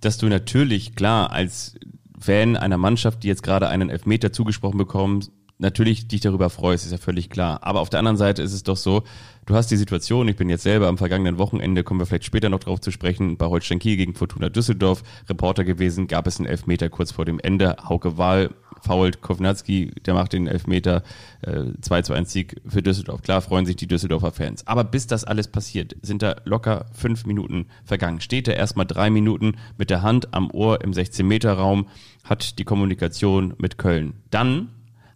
dass 0.00 0.18
du 0.18 0.26
natürlich 0.26 0.94
klar 0.94 1.32
als 1.32 1.74
Fan 2.18 2.56
einer 2.56 2.78
Mannschaft, 2.78 3.22
die 3.22 3.28
jetzt 3.28 3.42
gerade 3.42 3.68
einen 3.68 3.90
Elfmeter 3.90 4.32
zugesprochen 4.32 4.78
bekommt, 4.78 5.30
natürlich 5.58 6.08
dich 6.08 6.20
darüber 6.20 6.50
freust, 6.50 6.84
ist 6.84 6.92
ja 6.92 6.98
völlig 6.98 7.30
klar. 7.30 7.62
Aber 7.62 7.80
auf 7.80 7.90
der 7.90 7.98
anderen 7.98 8.16
Seite 8.16 8.42
ist 8.42 8.52
es 8.52 8.62
doch 8.62 8.76
so, 8.76 9.02
du 9.46 9.54
hast 9.54 9.70
die 9.70 9.76
Situation, 9.76 10.28
ich 10.28 10.36
bin 10.36 10.48
jetzt 10.48 10.62
selber 10.62 10.88
am 10.88 10.98
vergangenen 10.98 11.38
Wochenende, 11.38 11.84
kommen 11.84 12.00
wir 12.00 12.06
vielleicht 12.06 12.24
später 12.24 12.48
noch 12.48 12.60
drauf 12.60 12.80
zu 12.80 12.90
sprechen, 12.90 13.36
bei 13.36 13.46
Holstein 13.46 13.78
Kiel 13.78 13.96
gegen 13.96 14.14
Fortuna 14.14 14.48
Düsseldorf, 14.48 15.02
Reporter 15.28 15.64
gewesen, 15.64 16.06
gab 16.06 16.26
es 16.26 16.38
einen 16.38 16.48
Elfmeter 16.48 16.88
kurz 16.88 17.12
vor 17.12 17.24
dem 17.24 17.40
Ende, 17.40 17.76
Hauke 17.88 18.18
Wahl 18.18 18.50
fault 18.80 19.20
Kovnatski, 19.22 19.92
der 20.06 20.14
macht 20.14 20.32
den 20.32 20.46
Elfmeter, 20.46 21.02
äh, 21.42 21.64
2 21.80 22.02
zu 22.02 22.12
1 22.12 22.32
Sieg 22.32 22.60
für 22.66 22.82
Düsseldorf. 22.82 23.22
Klar 23.22 23.40
freuen 23.40 23.66
sich 23.66 23.74
die 23.74 23.88
Düsseldorfer 23.88 24.30
Fans. 24.30 24.66
Aber 24.66 24.84
bis 24.84 25.08
das 25.08 25.24
alles 25.24 25.48
passiert, 25.48 25.96
sind 26.02 26.22
da 26.22 26.36
locker 26.44 26.86
fünf 26.92 27.26
Minuten 27.26 27.66
vergangen. 27.84 28.20
Steht 28.20 28.46
er 28.46 28.56
erstmal 28.56 28.86
drei 28.86 29.10
Minuten 29.10 29.56
mit 29.76 29.90
der 29.90 30.02
Hand 30.02 30.32
am 30.32 30.50
Ohr 30.50 30.82
im 30.82 30.92
16-Meter-Raum, 30.92 31.88
hat 32.24 32.58
die 32.60 32.64
Kommunikation 32.64 33.54
mit 33.58 33.78
Köln. 33.78 34.14
Dann 34.30 34.68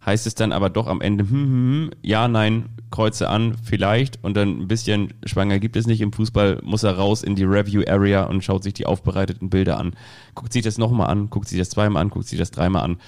heißt 0.04 0.26
es 0.26 0.34
dann 0.34 0.52
aber 0.52 0.70
doch 0.70 0.86
am 0.86 1.00
Ende, 1.00 1.24
hm, 1.24 1.30
hm, 1.30 1.46
hm, 1.46 1.90
ja, 2.02 2.28
nein, 2.28 2.70
kreuze 2.90 3.28
an, 3.28 3.56
vielleicht 3.62 4.22
und 4.22 4.36
dann 4.36 4.60
ein 4.60 4.68
bisschen 4.68 5.14
schwanger 5.24 5.58
gibt 5.58 5.76
es 5.76 5.86
nicht 5.86 6.00
im 6.00 6.12
Fußball, 6.12 6.60
muss 6.62 6.82
er 6.82 6.96
raus 6.96 7.22
in 7.22 7.36
die 7.36 7.44
Review 7.44 7.82
Area 7.86 8.24
und 8.24 8.44
schaut 8.44 8.62
sich 8.62 8.74
die 8.74 8.86
aufbereiteten 8.86 9.50
Bilder 9.50 9.78
an. 9.78 9.94
Guckt 10.34 10.52
sich 10.52 10.62
das 10.62 10.78
nochmal 10.78 11.08
an, 11.08 11.30
guckt 11.30 11.48
sich 11.48 11.58
das 11.58 11.70
zweimal 11.70 12.02
an, 12.02 12.10
guckt 12.10 12.26
sich 12.26 12.38
das 12.38 12.50
dreimal 12.50 12.82
an 12.82 12.98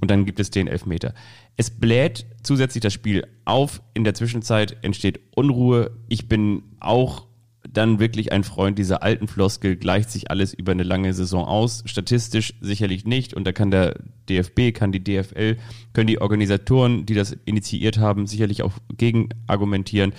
und 0.00 0.10
dann 0.10 0.24
gibt 0.24 0.40
es 0.40 0.50
den 0.50 0.66
Elfmeter. 0.66 1.14
Es 1.56 1.70
bläht 1.70 2.26
zusätzlich 2.42 2.82
das 2.82 2.92
Spiel 2.92 3.26
auf. 3.44 3.82
In 3.92 4.04
der 4.04 4.14
Zwischenzeit 4.14 4.76
entsteht 4.82 5.20
Unruhe. 5.34 5.90
Ich 6.08 6.28
bin 6.28 6.62
auch 6.80 7.26
dann 7.72 7.98
wirklich 8.00 8.32
ein 8.32 8.44
Freund 8.44 8.78
dieser 8.78 9.02
alten 9.02 9.28
Floskel, 9.28 9.76
gleicht 9.76 10.10
sich 10.10 10.30
alles 10.30 10.54
über 10.54 10.72
eine 10.72 10.82
lange 10.82 11.14
Saison 11.14 11.44
aus. 11.44 11.82
Statistisch 11.86 12.54
sicherlich 12.60 13.04
nicht. 13.04 13.34
Und 13.34 13.44
da 13.44 13.52
kann 13.52 13.70
der 13.70 14.00
DFB, 14.28 14.72
kann 14.74 14.92
die 14.92 15.02
DFL, 15.02 15.56
können 15.92 16.06
die 16.06 16.20
Organisatoren, 16.20 17.06
die 17.06 17.14
das 17.14 17.36
initiiert 17.44 17.98
haben, 17.98 18.26
sicherlich 18.26 18.62
auch 18.62 18.72
gegen 18.96 19.30
argumentieren. 19.46 20.12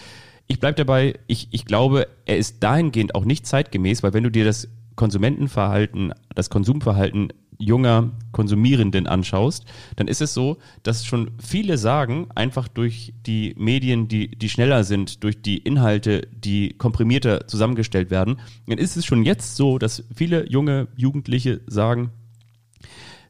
Ich 0.48 0.60
bleibe 0.60 0.76
dabei, 0.76 1.20
ich, 1.28 1.48
ich 1.52 1.66
glaube, 1.66 2.08
er 2.26 2.38
ist 2.38 2.62
dahingehend 2.62 3.16
auch 3.16 3.26
nicht 3.26 3.46
zeitgemäß, 3.46 4.04
weil 4.04 4.14
wenn 4.14 4.24
du 4.24 4.32
dir 4.32 4.46
das 4.46 4.68
Konsumentenverhalten, 4.96 6.14
das 6.36 6.50
Konsumverhalten 6.50 7.34
junger 7.62 8.12
Konsumierenden 8.32 9.08
anschaust, 9.08 9.66
dann 9.96 10.08
ist 10.08 10.22
es 10.22 10.34
so, 10.34 10.58
dass 10.84 11.06
schon 11.06 11.32
viele 11.40 11.78
sagen, 11.78 12.28
einfach 12.36 12.68
durch 12.68 13.14
die 13.26 13.54
Medien, 13.58 14.08
die, 14.08 14.30
die 14.30 14.50
schneller 14.50 14.84
sind, 14.84 15.24
durch 15.24 15.42
die 15.42 15.58
Inhalte, 15.58 16.28
die 16.32 16.74
komprimierter 16.78 17.48
zusammengestellt 17.48 18.10
werden, 18.10 18.40
dann 18.68 18.78
ist 18.78 18.98
es 18.98 19.06
schon 19.06 19.24
jetzt 19.24 19.56
so, 19.56 19.78
dass 19.78 20.04
viele 20.14 20.50
junge 20.50 20.88
Jugendliche 20.96 21.62
sagen, 21.68 22.12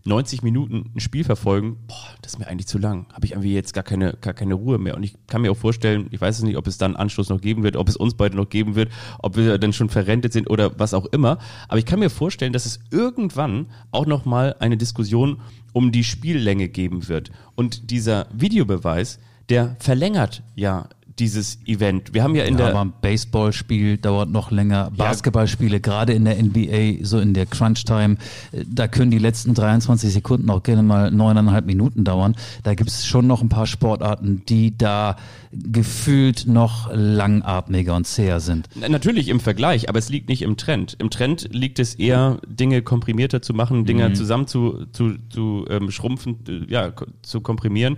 90 0.04 0.42
Minuten 0.42 0.92
ein 0.96 1.00
Spiel 1.00 1.24
verfolgen, 1.24 1.78
boah, 1.88 2.16
das 2.22 2.34
ist 2.34 2.40
mir 2.40 2.48
eigentlich 2.48 2.68
zu 2.68 2.78
lang. 2.78 3.06
Habe 3.14 3.26
ich 3.26 3.32
irgendwie 3.32 3.54
jetzt 3.54 3.74
gar 3.74 3.84
keine, 3.84 4.14
gar 4.20 4.34
keine 4.34 4.56
Ruhe 4.56 4.78
mehr. 4.78 4.96
Und 4.96 5.04
ich 5.04 5.16
kann 5.28 5.42
mir 5.42 5.52
auch 5.52 5.58
vorstellen, 5.58 6.08
ich 6.12 6.20
weiß 6.20 6.38
es 6.38 6.44
nicht, 6.44 6.58
ob 6.58 6.68
es 6.68 6.78
dann 6.78 6.96
Anschluss 6.96 7.30
noch 7.30 7.42
geben 7.42 7.64
wird, 7.64 7.76
ob 7.76 7.88
es 7.88 7.98
uns 7.98 8.16
beide 8.16 8.36
noch 8.36 8.50
geben 8.50 8.76
wird, 8.76 8.92
ob 9.20 9.36
wir 9.36 9.58
dann 9.58 9.74
schon 9.74 9.90
verrentet 9.90 10.34
sind 10.34 10.50
oder 10.50 10.80
was 10.80 10.94
auch 10.94 11.06
immer. 11.08 11.38
Aber 11.68 11.78
ich 11.78 11.86
kann 11.86 12.00
mir 12.00 12.10
vorstellen, 12.10 12.54
dass 12.54 12.66
es 12.66 12.80
irgendwann 12.90 13.68
auch 13.92 14.06
nochmal 14.06 14.56
eine 14.60 14.78
Diskussion 14.78 15.42
um 15.74 15.92
die 15.92 16.04
Spiellänge 16.04 16.70
geben 16.70 17.08
wird. 17.08 17.32
Und 17.56 17.92
dieser 17.92 18.28
Videobeweis, 18.34 19.20
der 19.50 19.76
verlängert 19.80 20.44
ja 20.56 20.88
dieses 21.20 21.60
Event. 21.66 22.14
Wir 22.14 22.24
haben 22.24 22.36
ja 22.36 22.44
in 22.44 22.58
Ja, 22.58 22.68
der 22.68 22.76
aber 22.76 22.92
Baseballspiel 23.02 23.98
dauert 23.98 24.30
noch 24.30 24.52
länger. 24.52 24.92
Basketballspiele, 24.96 25.80
gerade 25.80 26.14
in 26.14 26.26
der 26.26 26.42
NBA, 26.42 27.04
so 27.04 27.20
in 27.20 27.34
der 27.34 27.46
Crunch-Time, 27.46 28.18
äh, 28.52 28.64
da 28.68 28.88
können 28.88 29.12
die 29.12 29.20
letzten 29.20 29.54
23 29.54 30.12
Sekunden 30.14 30.50
auch 30.50 30.64
gerne 30.64 30.84
mal 30.84 31.12
neuneinhalb 31.12 31.66
Minuten 31.66 32.04
dauern. 32.04 32.36
Da 32.64 32.74
gibt 32.76 32.90
es 32.90 33.06
schon 33.06 33.28
noch 33.28 33.42
ein 33.42 33.50
paar 33.50 33.68
Sportarten, 33.68 34.44
die 34.48 34.78
da 34.78 35.16
gefühlt 35.52 36.48
noch 36.48 36.90
langatmiger 36.94 37.96
und 37.96 38.08
zäher 38.08 38.40
sind. 38.40 38.70
Na, 38.76 38.88
Natürlich 38.90 39.28
im 39.28 39.40
Vergleich, 39.40 39.90
aber 39.90 40.00
es 40.00 40.10
liegt 40.10 40.30
nicht 40.30 40.42
im 40.42 40.58
Trend. 40.58 40.96
Im 41.00 41.10
Trend 41.10 41.50
liegt 41.52 41.80
es 41.80 41.96
eher, 41.96 42.40
Dinge 42.48 42.82
komprimierter 42.82 43.42
zu 43.42 43.54
machen, 43.54 43.86
Dinge 43.86 44.14
zusammen 44.14 44.48
zu, 44.48 44.86
zu, 44.92 45.16
zu 45.30 45.66
ähm, 45.70 45.92
schrumpfen, 45.92 46.40
äh, 46.48 46.72
ja, 46.72 46.94
zu 47.22 47.42
komprimieren. 47.42 47.98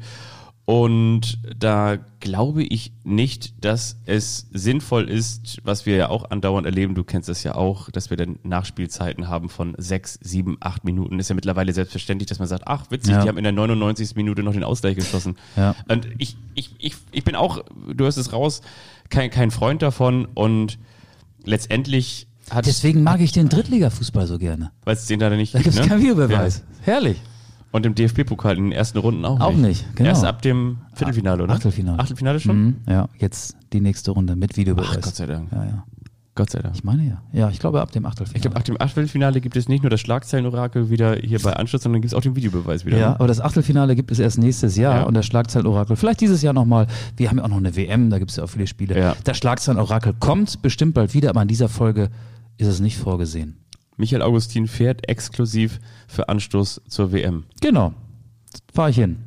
Und 0.66 1.40
da 1.60 1.98
glaube 2.22 2.64
ich 2.64 2.94
nicht, 3.04 3.66
dass 3.66 3.98
es 4.06 4.48
sinnvoll 4.54 5.10
ist, 5.10 5.58
was 5.66 5.86
wir 5.86 5.98
ja 5.98 6.08
auch 6.10 6.32
andauernd 6.32 6.66
erleben, 6.66 6.96
du 6.96 7.04
kennst 7.04 7.28
das 7.28 7.44
ja 7.44 7.56
auch, 7.56 7.90
dass 7.92 8.10
wir 8.10 8.16
dann 8.16 8.40
Nachspielzeiten 8.44 9.28
haben 9.28 9.50
von 9.50 9.76
sechs, 9.78 10.18
sieben, 10.22 10.56
acht 10.62 10.86
Minuten. 10.86 11.20
Ist 11.20 11.28
ja 11.30 11.36
mittlerweile 11.36 11.74
selbstverständlich, 11.74 12.30
dass 12.30 12.40
man 12.40 12.48
sagt, 12.48 12.64
ach 12.66 12.90
witzig, 12.92 13.12
Ja. 13.14 13.24
die 13.24 13.28
haben 13.28 13.38
in 13.38 13.44
der 13.44 13.52
99. 13.52 14.16
Minute 14.16 14.42
noch 14.42 14.54
den 14.54 14.64
Ausgleich 14.64 14.96
geschossen. 14.96 15.36
Ja. 15.58 15.76
Und 15.90 16.08
ich, 16.18 16.38
ich, 16.56 16.74
ich, 16.80 16.96
ich 17.12 17.24
bin 17.26 17.36
auch, 17.36 17.66
du 17.94 18.06
hörst 18.06 18.18
es 18.18 18.32
raus, 18.32 18.62
kein, 19.10 19.30
kein 19.32 19.52
Freund 19.52 19.82
davon 19.82 20.26
und 20.34 20.80
letztendlich 21.44 22.28
hat 22.50 22.66
Deswegen 22.66 23.04
mag 23.04 23.20
ich 23.20 23.34
den 23.34 23.50
Drittligafußball 23.50 24.28
so 24.28 24.38
gerne. 24.38 24.72
weil 24.86 24.96
es 24.96 25.06
den 25.08 25.20
leider 25.20 25.36
nicht 25.36 25.54
Da 25.56 25.60
gibt 25.62 25.76
es 25.76 25.82
ne? 25.82 25.88
keinen 25.88 26.02
Videobeweis. 26.02 26.64
Herrlich. 26.82 27.22
Und 27.74 27.86
im 27.88 27.96
DFB-Pokal 27.96 28.58
in 28.58 28.66
den 28.66 28.72
ersten 28.72 29.00
Runden 29.00 29.26
auch 29.26 29.40
nicht. 29.40 29.42
Auch 29.42 29.54
nicht, 29.56 29.96
genau. 29.96 30.10
Erst 30.10 30.24
ab 30.24 30.42
dem 30.44 30.78
Viertelfinale, 30.94 31.44
oder? 31.44 31.54
Achtelfinale. 31.54 32.00
Achtelfinale 32.00 32.40
schon? 32.40 32.64
Mhm, 32.64 32.76
ja, 32.88 33.10
jetzt 33.18 33.58
die 33.74 33.82
nächste 33.82 34.12
Runde 34.12 34.36
mit 34.36 34.56
Videobeweis. 34.56 34.90
Ach, 34.92 35.02
Gott 35.02 35.16
sei 35.16 35.26
Dank. 35.26 35.52
Ja, 35.52 35.66
ja. 35.66 35.84
Gott 36.36 36.50
sei 36.52 36.60
Dank. 36.62 36.76
Ich 36.76 36.84
meine 36.84 37.04
ja. 37.04 37.22
Ja, 37.32 37.50
ich 37.50 37.60
glaube 37.60 37.82
ab 37.82 37.92
dem 37.92 38.06
Achtelfinale. 38.06 38.38
Ich 38.38 38.42
glaube, 38.42 38.58
ab 38.58 38.64
dem 38.64 38.80
Achtelfinale 38.80 39.42
gibt 39.42 39.56
es 39.56 39.68
nicht 39.70 39.84
nur 39.84 39.90
das 39.90 40.02
Schlagzeilenorakel 40.02 40.90
wieder 40.90 41.16
hier 41.16 41.40
bei 41.40 41.54
Anschluss, 41.54 41.84
sondern 41.84 42.02
gibt 42.02 42.12
es 42.12 42.18
auch 42.18 42.22
den 42.22 42.36
Videobeweis 42.36 42.86
wieder. 42.86 42.98
Ja, 42.98 43.10
ne? 43.10 43.16
aber 43.16 43.28
das 43.28 43.40
Achtelfinale 43.40 43.96
gibt 43.96 44.12
es 44.12 44.20
erst 44.20 44.38
nächstes 44.40 44.76
Jahr 44.76 44.96
Ja. 44.96 45.04
und 45.04 45.14
das 45.16 45.26
Schlagzeilenorakel 45.26 45.96
vielleicht 45.96 46.22
dieses 46.22 46.42
Jahr 46.42 46.54
nochmal. 46.54 46.88
Wir 47.18 47.30
haben 47.30 47.38
ja 47.38 47.44
auch 47.44 47.50
noch 47.50 47.58
eine 47.58 47.76
WM, 47.76 48.10
da 48.10 48.18
gibt 48.20 48.32
es 48.32 48.38
ja 48.38 48.44
auch 48.44 48.50
viele 48.50 48.66
Spiele. 48.68 48.98
Ja. 48.98 49.16
Das 49.24 49.38
Schlagzeilenorakel 49.38 50.14
kommt 50.20 50.62
bestimmt 50.62 50.94
bald 50.96 51.14
wieder, 51.14 51.30
aber 51.30 51.42
in 51.44 51.48
dieser 51.48 51.70
Folge 51.70 52.10
ist 52.58 52.68
es 52.68 52.80
nicht 52.80 52.98
vorgesehen. 52.98 53.58
Michael 53.98 54.22
Augustin 54.22 54.68
fährt 54.68 55.08
exklusiv 55.10 55.80
für 56.08 56.30
Anstoß 56.30 56.82
zur 56.88 57.12
WM. 57.12 57.46
Genau. 57.62 57.94
Fahre 58.74 58.90
ich 58.90 58.96
hin. 58.96 59.18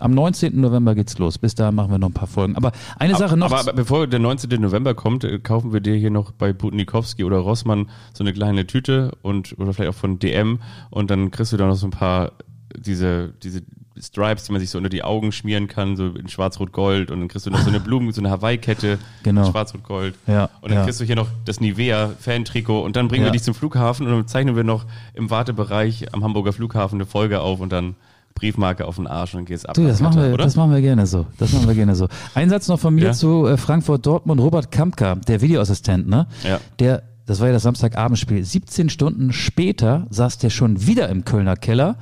Am 0.00 0.12
19. 0.12 0.58
November 0.58 0.94
geht's 0.94 1.18
los. 1.18 1.38
Bis 1.38 1.54
dahin 1.54 1.74
machen 1.74 1.90
wir 1.90 1.98
noch 1.98 2.08
ein 2.08 2.14
paar 2.14 2.28
Folgen. 2.28 2.56
Aber 2.56 2.72
eine 2.98 3.14
Sache 3.16 3.36
noch. 3.36 3.46
Aber, 3.46 3.60
aber 3.60 3.72
bevor 3.72 4.06
der 4.06 4.20
19. 4.20 4.60
November 4.60 4.94
kommt, 4.94 5.24
äh, 5.24 5.38
kaufen 5.38 5.72
wir 5.72 5.80
dir 5.80 5.94
hier 5.96 6.10
noch 6.10 6.32
bei 6.32 6.52
Butnikowski 6.52 7.24
oder 7.24 7.38
Rossmann 7.38 7.90
so 8.14 8.24
eine 8.24 8.32
kleine 8.32 8.66
Tüte 8.66 9.12
und 9.22 9.58
oder 9.58 9.74
vielleicht 9.74 9.90
auch 9.90 9.98
von 9.98 10.18
DM 10.18 10.60
und 10.90 11.10
dann 11.10 11.30
kriegst 11.30 11.52
du 11.52 11.56
da 11.56 11.66
noch 11.66 11.76
so 11.76 11.86
ein 11.86 11.90
paar 11.90 12.32
diese 12.74 13.34
diese 13.42 13.62
Stripes, 14.00 14.44
die 14.44 14.52
man 14.52 14.60
sich 14.60 14.70
so 14.70 14.78
unter 14.78 14.90
die 14.90 15.02
Augen 15.04 15.32
schmieren 15.32 15.68
kann, 15.68 15.96
so 15.96 16.08
in 16.08 16.28
Schwarz-Rot-Gold 16.28 17.10
und 17.10 17.20
dann 17.20 17.28
kriegst 17.28 17.46
du 17.46 17.50
noch 17.50 17.60
so 17.60 17.68
eine 17.68 17.80
Blumen, 17.80 18.12
so 18.12 18.20
eine 18.20 18.30
Hawaii-Kette, 18.30 18.98
Genau. 19.22 19.44
in 19.46 19.50
Schwarz-Rot-Gold. 19.50 20.14
Ja, 20.26 20.48
und 20.60 20.70
dann 20.70 20.78
ja. 20.78 20.84
kriegst 20.84 21.00
du 21.00 21.04
hier 21.04 21.16
noch 21.16 21.28
das 21.44 21.60
Nivea-Fan-Trikot 21.60 22.80
und 22.80 22.96
dann 22.96 23.08
bringen 23.08 23.22
Ja. 23.24 23.28
wir 23.28 23.32
dich 23.32 23.42
zum 23.42 23.54
Flughafen 23.54 24.06
und 24.06 24.12
dann 24.12 24.26
zeichnen 24.26 24.56
wir 24.56 24.64
noch 24.64 24.86
im 25.14 25.30
Wartebereich 25.30 26.12
am 26.14 26.24
Hamburger 26.24 26.52
Flughafen 26.52 26.96
eine 26.96 27.06
Folge 27.06 27.40
auf 27.40 27.60
und 27.60 27.70
dann 27.72 27.94
Briefmarke 28.34 28.86
auf 28.86 28.96
den 28.96 29.06
Arsch 29.06 29.34
und 29.34 29.40
dann 29.40 29.44
geht's 29.44 29.66
ab. 29.66 29.74
Du, 29.74 29.86
das 29.86 30.00
machen, 30.00 30.20
wir, 30.22 30.32
oder? 30.32 30.44
das 30.44 30.56
machen 30.56 30.72
wir 30.72 30.80
gerne 30.80 31.06
so. 31.06 31.26
Das 31.38 31.52
machen 31.52 31.68
wir 31.68 31.74
gerne 31.74 31.94
so. 31.94 32.08
Ein 32.34 32.48
Satz 32.48 32.66
noch 32.68 32.80
von 32.80 32.94
mir 32.94 33.04
Ja. 33.04 33.12
zu 33.12 33.46
äh, 33.46 33.56
Frankfurt 33.58 34.06
Dortmund. 34.06 34.40
Robert 34.40 34.70
Kampka, 34.70 35.16
der 35.16 35.42
Videoassistent, 35.42 36.08
ne? 36.08 36.26
Ja. 36.42 36.58
Der, 36.78 37.02
das 37.26 37.40
war 37.40 37.48
ja 37.48 37.52
das 37.52 37.62
Samstagabendspiel. 37.64 38.42
17 38.42 38.88
Stunden 38.88 39.32
später 39.34 40.06
saß 40.10 40.38
der 40.38 40.48
schon 40.50 40.86
wieder 40.86 41.10
im 41.10 41.24
Kölner 41.26 41.56
Keller 41.56 41.96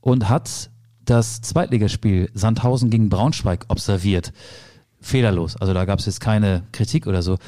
und 0.00 0.28
hat 0.28 0.70
das 1.04 1.40
Zweitligaspiel 1.40 2.30
Sandhausen 2.34 2.90
gegen 2.90 3.08
Braunschweig 3.08 3.66
observiert. 3.68 4.32
Fehlerlos. 5.00 5.56
Also 5.56 5.74
da 5.74 5.84
gab 5.84 5.98
es 5.98 6.06
jetzt 6.06 6.20
keine 6.20 6.62
Kritik 6.72 7.06
oder 7.06 7.22
so. 7.22 7.38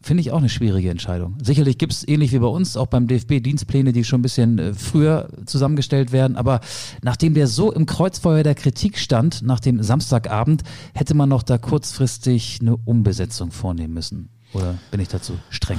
Finde 0.00 0.20
ich 0.20 0.30
auch 0.30 0.38
eine 0.38 0.48
schwierige 0.48 0.90
Entscheidung. 0.90 1.36
Sicherlich 1.42 1.76
gibt 1.76 1.92
es 1.92 2.06
ähnlich 2.06 2.32
wie 2.32 2.38
bei 2.38 2.46
uns 2.46 2.76
auch 2.76 2.86
beim 2.86 3.08
DFB 3.08 3.42
Dienstpläne, 3.42 3.92
die 3.92 4.04
schon 4.04 4.20
ein 4.20 4.22
bisschen 4.22 4.58
äh, 4.58 4.74
früher 4.74 5.28
zusammengestellt 5.44 6.12
werden. 6.12 6.36
Aber 6.36 6.60
nachdem 7.02 7.34
der 7.34 7.48
so 7.48 7.72
im 7.72 7.84
Kreuzfeuer 7.84 8.44
der 8.44 8.54
Kritik 8.54 8.96
stand, 8.96 9.42
nach 9.42 9.58
dem 9.58 9.82
Samstagabend, 9.82 10.62
hätte 10.94 11.14
man 11.14 11.28
noch 11.28 11.42
da 11.42 11.58
kurzfristig 11.58 12.58
eine 12.60 12.76
Umbesetzung 12.76 13.50
vornehmen 13.50 13.94
müssen. 13.94 14.28
Oder 14.52 14.78
bin 14.92 15.00
ich 15.00 15.08
dazu 15.08 15.32
streng? 15.50 15.78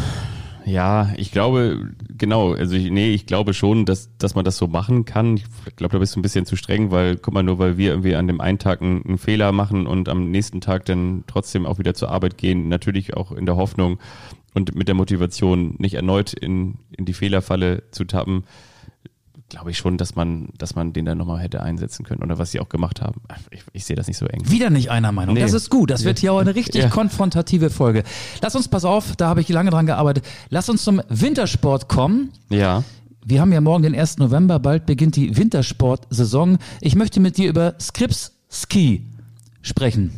Ja, 0.70 1.12
ich 1.18 1.32
glaube, 1.32 1.90
genau, 2.16 2.54
also 2.54 2.76
ich, 2.76 2.92
nee, 2.92 3.12
ich 3.12 3.26
glaube 3.26 3.56
schon, 3.56 3.86
dass, 3.86 4.16
dass 4.20 4.36
man 4.36 4.46
das 4.46 4.58
so 4.58 4.68
machen 4.68 5.04
kann. 5.04 5.38
Ich 5.38 5.76
glaube, 5.76 5.94
da 5.94 5.98
bist 5.98 6.16
du 6.16 6.20
ein 6.20 6.22
bisschen 6.22 6.46
zu 6.46 6.56
streng, 6.56 6.92
weil, 6.92 7.18
guck 7.18 7.34
mal, 7.34 7.42
nur 7.42 7.58
weil 7.58 7.78
wir 7.80 7.90
irgendwie 7.90 8.16
an 8.16 8.28
dem 8.28 8.40
einen 8.40 8.60
Tag 8.60 8.84
einen, 8.84 9.04
einen 9.04 9.18
Fehler 9.18 9.52
machen 9.52 9.88
und 9.88 10.10
am 10.10 10.30
nächsten 10.30 10.62
Tag 10.62 10.86
dann 10.86 11.24
trotzdem 11.26 11.66
auch 11.66 11.80
wieder 11.80 11.96
zur 11.96 12.12
Arbeit 12.12 12.38
gehen, 12.38 12.68
natürlich 12.68 13.16
auch 13.16 13.32
in 13.32 13.48
der 13.48 13.56
Hoffnung 13.56 13.98
und 14.54 14.76
mit 14.76 14.88
der 14.88 14.96
Motivation, 14.96 15.74
nicht 15.80 15.96
erneut 15.96 16.34
in, 16.34 16.76
in 16.96 17.06
die 17.06 17.14
Fehlerfalle 17.14 17.84
zu 17.90 18.04
tappen, 18.04 18.44
glaube 19.50 19.72
ich 19.72 19.78
schon, 19.78 19.98
dass 19.98 20.16
man, 20.16 20.50
dass 20.58 20.76
man 20.76 20.94
den 20.94 21.06
dann 21.06 21.18
nochmal 21.18 21.40
hätte 21.40 21.62
einsetzen 21.62 22.06
können 22.06 22.22
oder 22.22 22.38
was 22.38 22.52
sie 22.52 22.60
auch 22.60 22.70
gemacht 22.70 23.02
haben. 23.02 23.22
Ich, 23.52 23.64
ich 23.74 23.86
sehe 23.86 23.96
das 23.96 24.08
nicht 24.08 24.18
so 24.18 24.26
eng. 24.28 24.42
Wieder 24.50 24.70
nicht 24.70 24.92
einer 24.92 25.12
Meinung. 25.12 25.36
Nee. 25.36 25.42
Das 25.42 25.54
ist 25.54 25.70
gut. 25.70 25.90
Das 25.90 26.04
wird 26.04 26.20
hier 26.20 26.34
auch 26.34 26.40
eine 26.40 26.56
richtig 26.56 26.84
Ja. 26.84 26.90
konfrontative 26.90 27.70
Folge. 27.70 28.04
Lass 28.42 28.56
uns, 28.56 28.68
pass 28.68 28.86
auf, 28.86 29.16
da 29.16 29.28
habe 29.28 29.42
ich 29.42 29.50
lange 29.50 29.72
dran 29.72 29.86
gearbeitet. 29.86 30.26
Lass 30.50 30.70
uns 30.70 30.84
zum 30.84 31.02
Wintersport 31.10 31.90
kommen. 31.90 32.32
Ja. 32.50 32.84
Wir 33.26 33.42
haben 33.42 33.52
ja 33.52 33.62
morgen 33.62 33.84
den 33.84 33.96
1. 33.96 34.18
November, 34.20 34.60
bald 34.60 34.86
beginnt 34.86 35.16
die 35.16 35.36
Wintersportsaison. 35.36 36.58
Ich 36.82 36.96
möchte 36.96 37.20
mit 37.20 37.38
dir 37.38 37.50
über 37.50 37.76
Scripps 37.80 38.32
Ski 38.50 39.06
sprechen. 39.62 40.12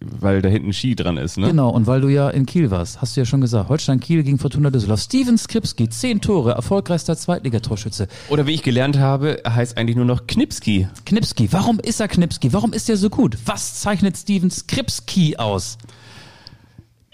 Weil 0.00 0.42
da 0.42 0.48
hinten 0.48 0.72
Ski 0.72 0.94
dran 0.94 1.16
ist, 1.16 1.38
ne? 1.38 1.48
Genau, 1.48 1.70
und 1.70 1.86
weil 1.86 2.00
du 2.00 2.08
ja 2.08 2.28
in 2.30 2.46
Kiel 2.46 2.70
warst, 2.70 3.00
hast 3.00 3.16
du 3.16 3.20
ja 3.20 3.24
schon 3.24 3.40
gesagt, 3.40 3.68
Holstein 3.68 4.00
Kiel 4.00 4.22
gegen 4.22 4.38
Fortuna 4.38 4.70
Düsseldorf. 4.70 5.00
Steven 5.00 5.38
Skripski, 5.38 5.88
zehn 5.88 6.20
Tore, 6.20 6.52
erfolgreichster 6.52 7.16
Zweitligatorschütze. 7.16 8.08
Oder 8.28 8.46
wie 8.46 8.52
ich 8.52 8.62
gelernt 8.62 8.98
habe, 8.98 9.42
heißt 9.46 9.76
eigentlich 9.76 9.96
nur 9.96 10.04
noch 10.04 10.26
Knipski. 10.26 10.88
Knipski, 11.06 11.52
warum 11.52 11.78
ist 11.80 12.00
er 12.00 12.08
Knipski? 12.08 12.52
Warum 12.52 12.72
ist 12.72 12.88
er 12.88 12.96
so 12.96 13.10
gut? 13.10 13.36
Was 13.46 13.80
zeichnet 13.80 14.16
Steven 14.16 14.50
Skripski 14.50 15.36
aus? 15.36 15.78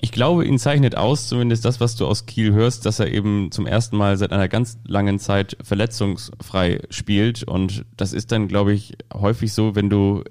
Ich 0.00 0.12
glaube, 0.12 0.44
ihn 0.44 0.58
zeichnet 0.58 0.96
aus, 0.96 1.26
zumindest 1.26 1.64
das, 1.64 1.80
was 1.80 1.96
du 1.96 2.06
aus 2.06 2.26
Kiel 2.26 2.52
hörst, 2.52 2.86
dass 2.86 3.00
er 3.00 3.12
eben 3.12 3.50
zum 3.50 3.66
ersten 3.66 3.96
Mal 3.96 4.16
seit 4.16 4.32
einer 4.32 4.46
ganz 4.46 4.78
langen 4.86 5.18
Zeit 5.18 5.56
verletzungsfrei 5.62 6.82
spielt. 6.90 7.42
Und 7.42 7.84
das 7.96 8.12
ist 8.12 8.30
dann, 8.30 8.46
glaube 8.46 8.72
ich, 8.72 8.96
häufig 9.12 9.52
so, 9.52 9.74
wenn 9.74 9.90
du 9.90 10.22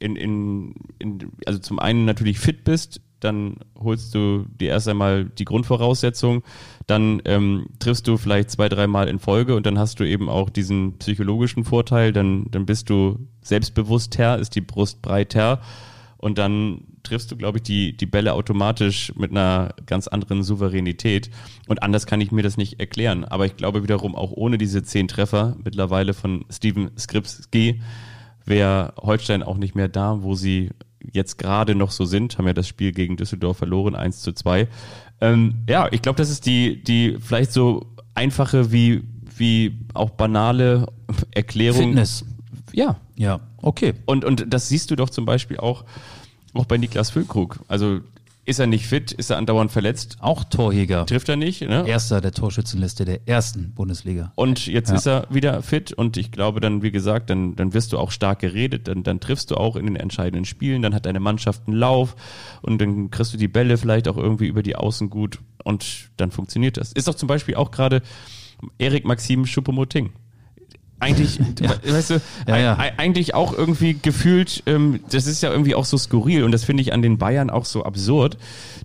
in, 0.00 0.16
in, 0.16 0.74
in, 0.98 1.30
also 1.46 1.60
zum 1.60 1.78
einen 1.78 2.04
natürlich 2.04 2.40
fit 2.40 2.64
bist, 2.64 3.00
dann 3.20 3.56
holst 3.78 4.14
du 4.14 4.46
dir 4.48 4.70
erst 4.70 4.88
einmal 4.88 5.26
die 5.26 5.44
Grundvoraussetzung, 5.44 6.42
dann 6.86 7.20
ähm, 7.26 7.66
triffst 7.78 8.08
du 8.08 8.16
vielleicht 8.16 8.50
zwei, 8.50 8.68
dreimal 8.68 9.08
in 9.08 9.18
Folge 9.18 9.54
und 9.54 9.66
dann 9.66 9.78
hast 9.78 10.00
du 10.00 10.04
eben 10.04 10.28
auch 10.28 10.50
diesen 10.50 10.98
psychologischen 10.98 11.64
Vorteil, 11.64 12.12
dann, 12.12 12.46
dann 12.50 12.66
bist 12.66 12.90
du 12.90 13.28
selbstbewusster, 13.42 14.38
ist 14.38 14.54
die 14.54 14.62
Brust 14.62 15.02
breiter 15.02 15.60
und 16.16 16.38
dann 16.38 16.82
triffst 17.02 17.30
du, 17.30 17.36
glaube 17.36 17.58
ich, 17.58 17.62
die, 17.62 17.96
die 17.96 18.06
Bälle 18.06 18.34
automatisch 18.34 19.12
mit 19.16 19.30
einer 19.30 19.74
ganz 19.86 20.06
anderen 20.06 20.42
Souveränität. 20.42 21.30
Und 21.66 21.82
anders 21.82 22.04
kann 22.04 22.20
ich 22.20 22.30
mir 22.30 22.42
das 22.42 22.58
nicht 22.58 22.78
erklären. 22.78 23.24
Aber 23.24 23.46
ich 23.46 23.56
glaube 23.56 23.82
wiederum, 23.82 24.14
auch 24.14 24.32
ohne 24.32 24.58
diese 24.58 24.82
zehn 24.82 25.08
Treffer 25.08 25.56
mittlerweile 25.64 26.12
von 26.12 26.44
Steven 26.50 26.90
Skripski 26.98 27.80
wäre 28.50 28.92
Holstein 28.98 29.42
auch 29.42 29.56
nicht 29.56 29.74
mehr 29.74 29.88
da, 29.88 30.22
wo 30.22 30.34
sie 30.34 30.70
jetzt 31.12 31.38
gerade 31.38 31.74
noch 31.74 31.90
so 31.90 32.04
sind, 32.04 32.36
haben 32.36 32.46
ja 32.46 32.52
das 32.52 32.68
Spiel 32.68 32.92
gegen 32.92 33.16
Düsseldorf 33.16 33.56
verloren, 33.56 33.94
1 33.94 34.20
zu 34.20 34.32
2. 34.32 34.68
Ähm, 35.22 35.54
ja, 35.68 35.88
ich 35.90 36.02
glaube, 36.02 36.18
das 36.18 36.28
ist 36.28 36.44
die, 36.44 36.82
die 36.84 37.16
vielleicht 37.18 37.52
so 37.52 37.86
einfache 38.14 38.70
wie, 38.70 39.02
wie 39.36 39.78
auch 39.94 40.10
banale 40.10 40.86
Erklärung. 41.30 41.88
Fitness. 41.88 42.24
Ja, 42.72 42.96
Ja, 43.16 43.40
okay. 43.62 43.94
und, 44.06 44.24
und 44.24 44.52
das 44.52 44.68
siehst 44.68 44.90
du 44.90 44.96
doch 44.96 45.10
zum 45.10 45.24
Beispiel 45.24 45.56
auch, 45.56 45.84
auch 46.52 46.66
bei 46.66 46.76
Niklas 46.76 47.10
Füllkrug. 47.10 47.60
Also 47.66 48.00
ist 48.50 48.58
er 48.58 48.66
nicht 48.66 48.86
fit, 48.86 49.12
ist 49.12 49.30
er 49.30 49.38
andauernd 49.38 49.70
verletzt, 49.72 50.16
Auch 50.20 50.44
Torjäger. 50.44 51.06
trifft 51.06 51.28
er 51.28 51.36
nicht. 51.36 51.62
Ne? 51.62 51.84
Erster 51.86 52.20
der 52.20 52.32
Torschützenliste 52.32 53.04
der 53.04 53.26
ersten 53.28 53.72
Bundesliga. 53.74 54.32
Und 54.34 54.66
jetzt 54.66 54.90
Ja. 54.90 54.96
ist 54.96 55.06
er 55.06 55.26
wieder 55.30 55.62
fit 55.62 55.92
und 55.92 56.16
ich 56.16 56.32
glaube 56.32 56.60
dann, 56.60 56.82
wie 56.82 56.90
gesagt, 56.90 57.30
dann, 57.30 57.56
dann 57.56 57.72
wirst 57.72 57.92
du 57.92 57.98
auch 57.98 58.10
stark 58.10 58.40
geredet, 58.40 58.88
dann, 58.88 59.02
dann 59.02 59.20
triffst 59.20 59.50
du 59.50 59.56
auch 59.56 59.76
in 59.76 59.86
den 59.86 59.96
entscheidenden 59.96 60.44
Spielen, 60.44 60.82
dann 60.82 60.94
hat 60.94 61.06
deine 61.06 61.20
Mannschaft 61.20 61.62
einen 61.66 61.76
Lauf 61.76 62.16
und 62.62 62.80
dann 62.80 63.10
kriegst 63.10 63.32
du 63.32 63.38
die 63.38 63.48
Bälle 63.48 63.78
vielleicht 63.78 64.08
auch 64.08 64.16
irgendwie 64.16 64.46
über 64.48 64.62
die 64.62 64.76
Außen 64.76 65.08
gut 65.08 65.38
und 65.64 66.10
dann 66.16 66.30
funktioniert 66.30 66.76
das. 66.76 66.92
Ist 66.92 67.08
doch 67.08 67.14
zum 67.14 67.28
Beispiel 67.28 67.54
auch 67.54 67.70
gerade 67.70 68.02
Erik 68.78 69.04
Maxim 69.06 69.46
Schuppomoting. 69.46 70.10
Eigentlich, 71.00 71.40
weißt 71.84 72.10
du, 72.10 72.20
Ja, 72.46 72.56
ja. 72.58 72.78
ei- 72.78 72.92
eigentlich 72.98 73.34
auch 73.34 73.52
irgendwie 73.52 73.94
gefühlt, 74.00 74.62
ähm, 74.66 75.00
das 75.10 75.26
ist 75.26 75.42
ja 75.42 75.50
irgendwie 75.50 75.74
auch 75.74 75.84
so 75.84 75.98
skurril 75.98 76.44
und 76.44 76.52
das 76.52 76.64
finde 76.64 76.82
ich 76.82 76.92
an 76.92 77.02
den 77.02 77.18
Bayern 77.18 77.50
auch 77.50 77.64
so 77.64 77.84
absurd, 77.84 78.36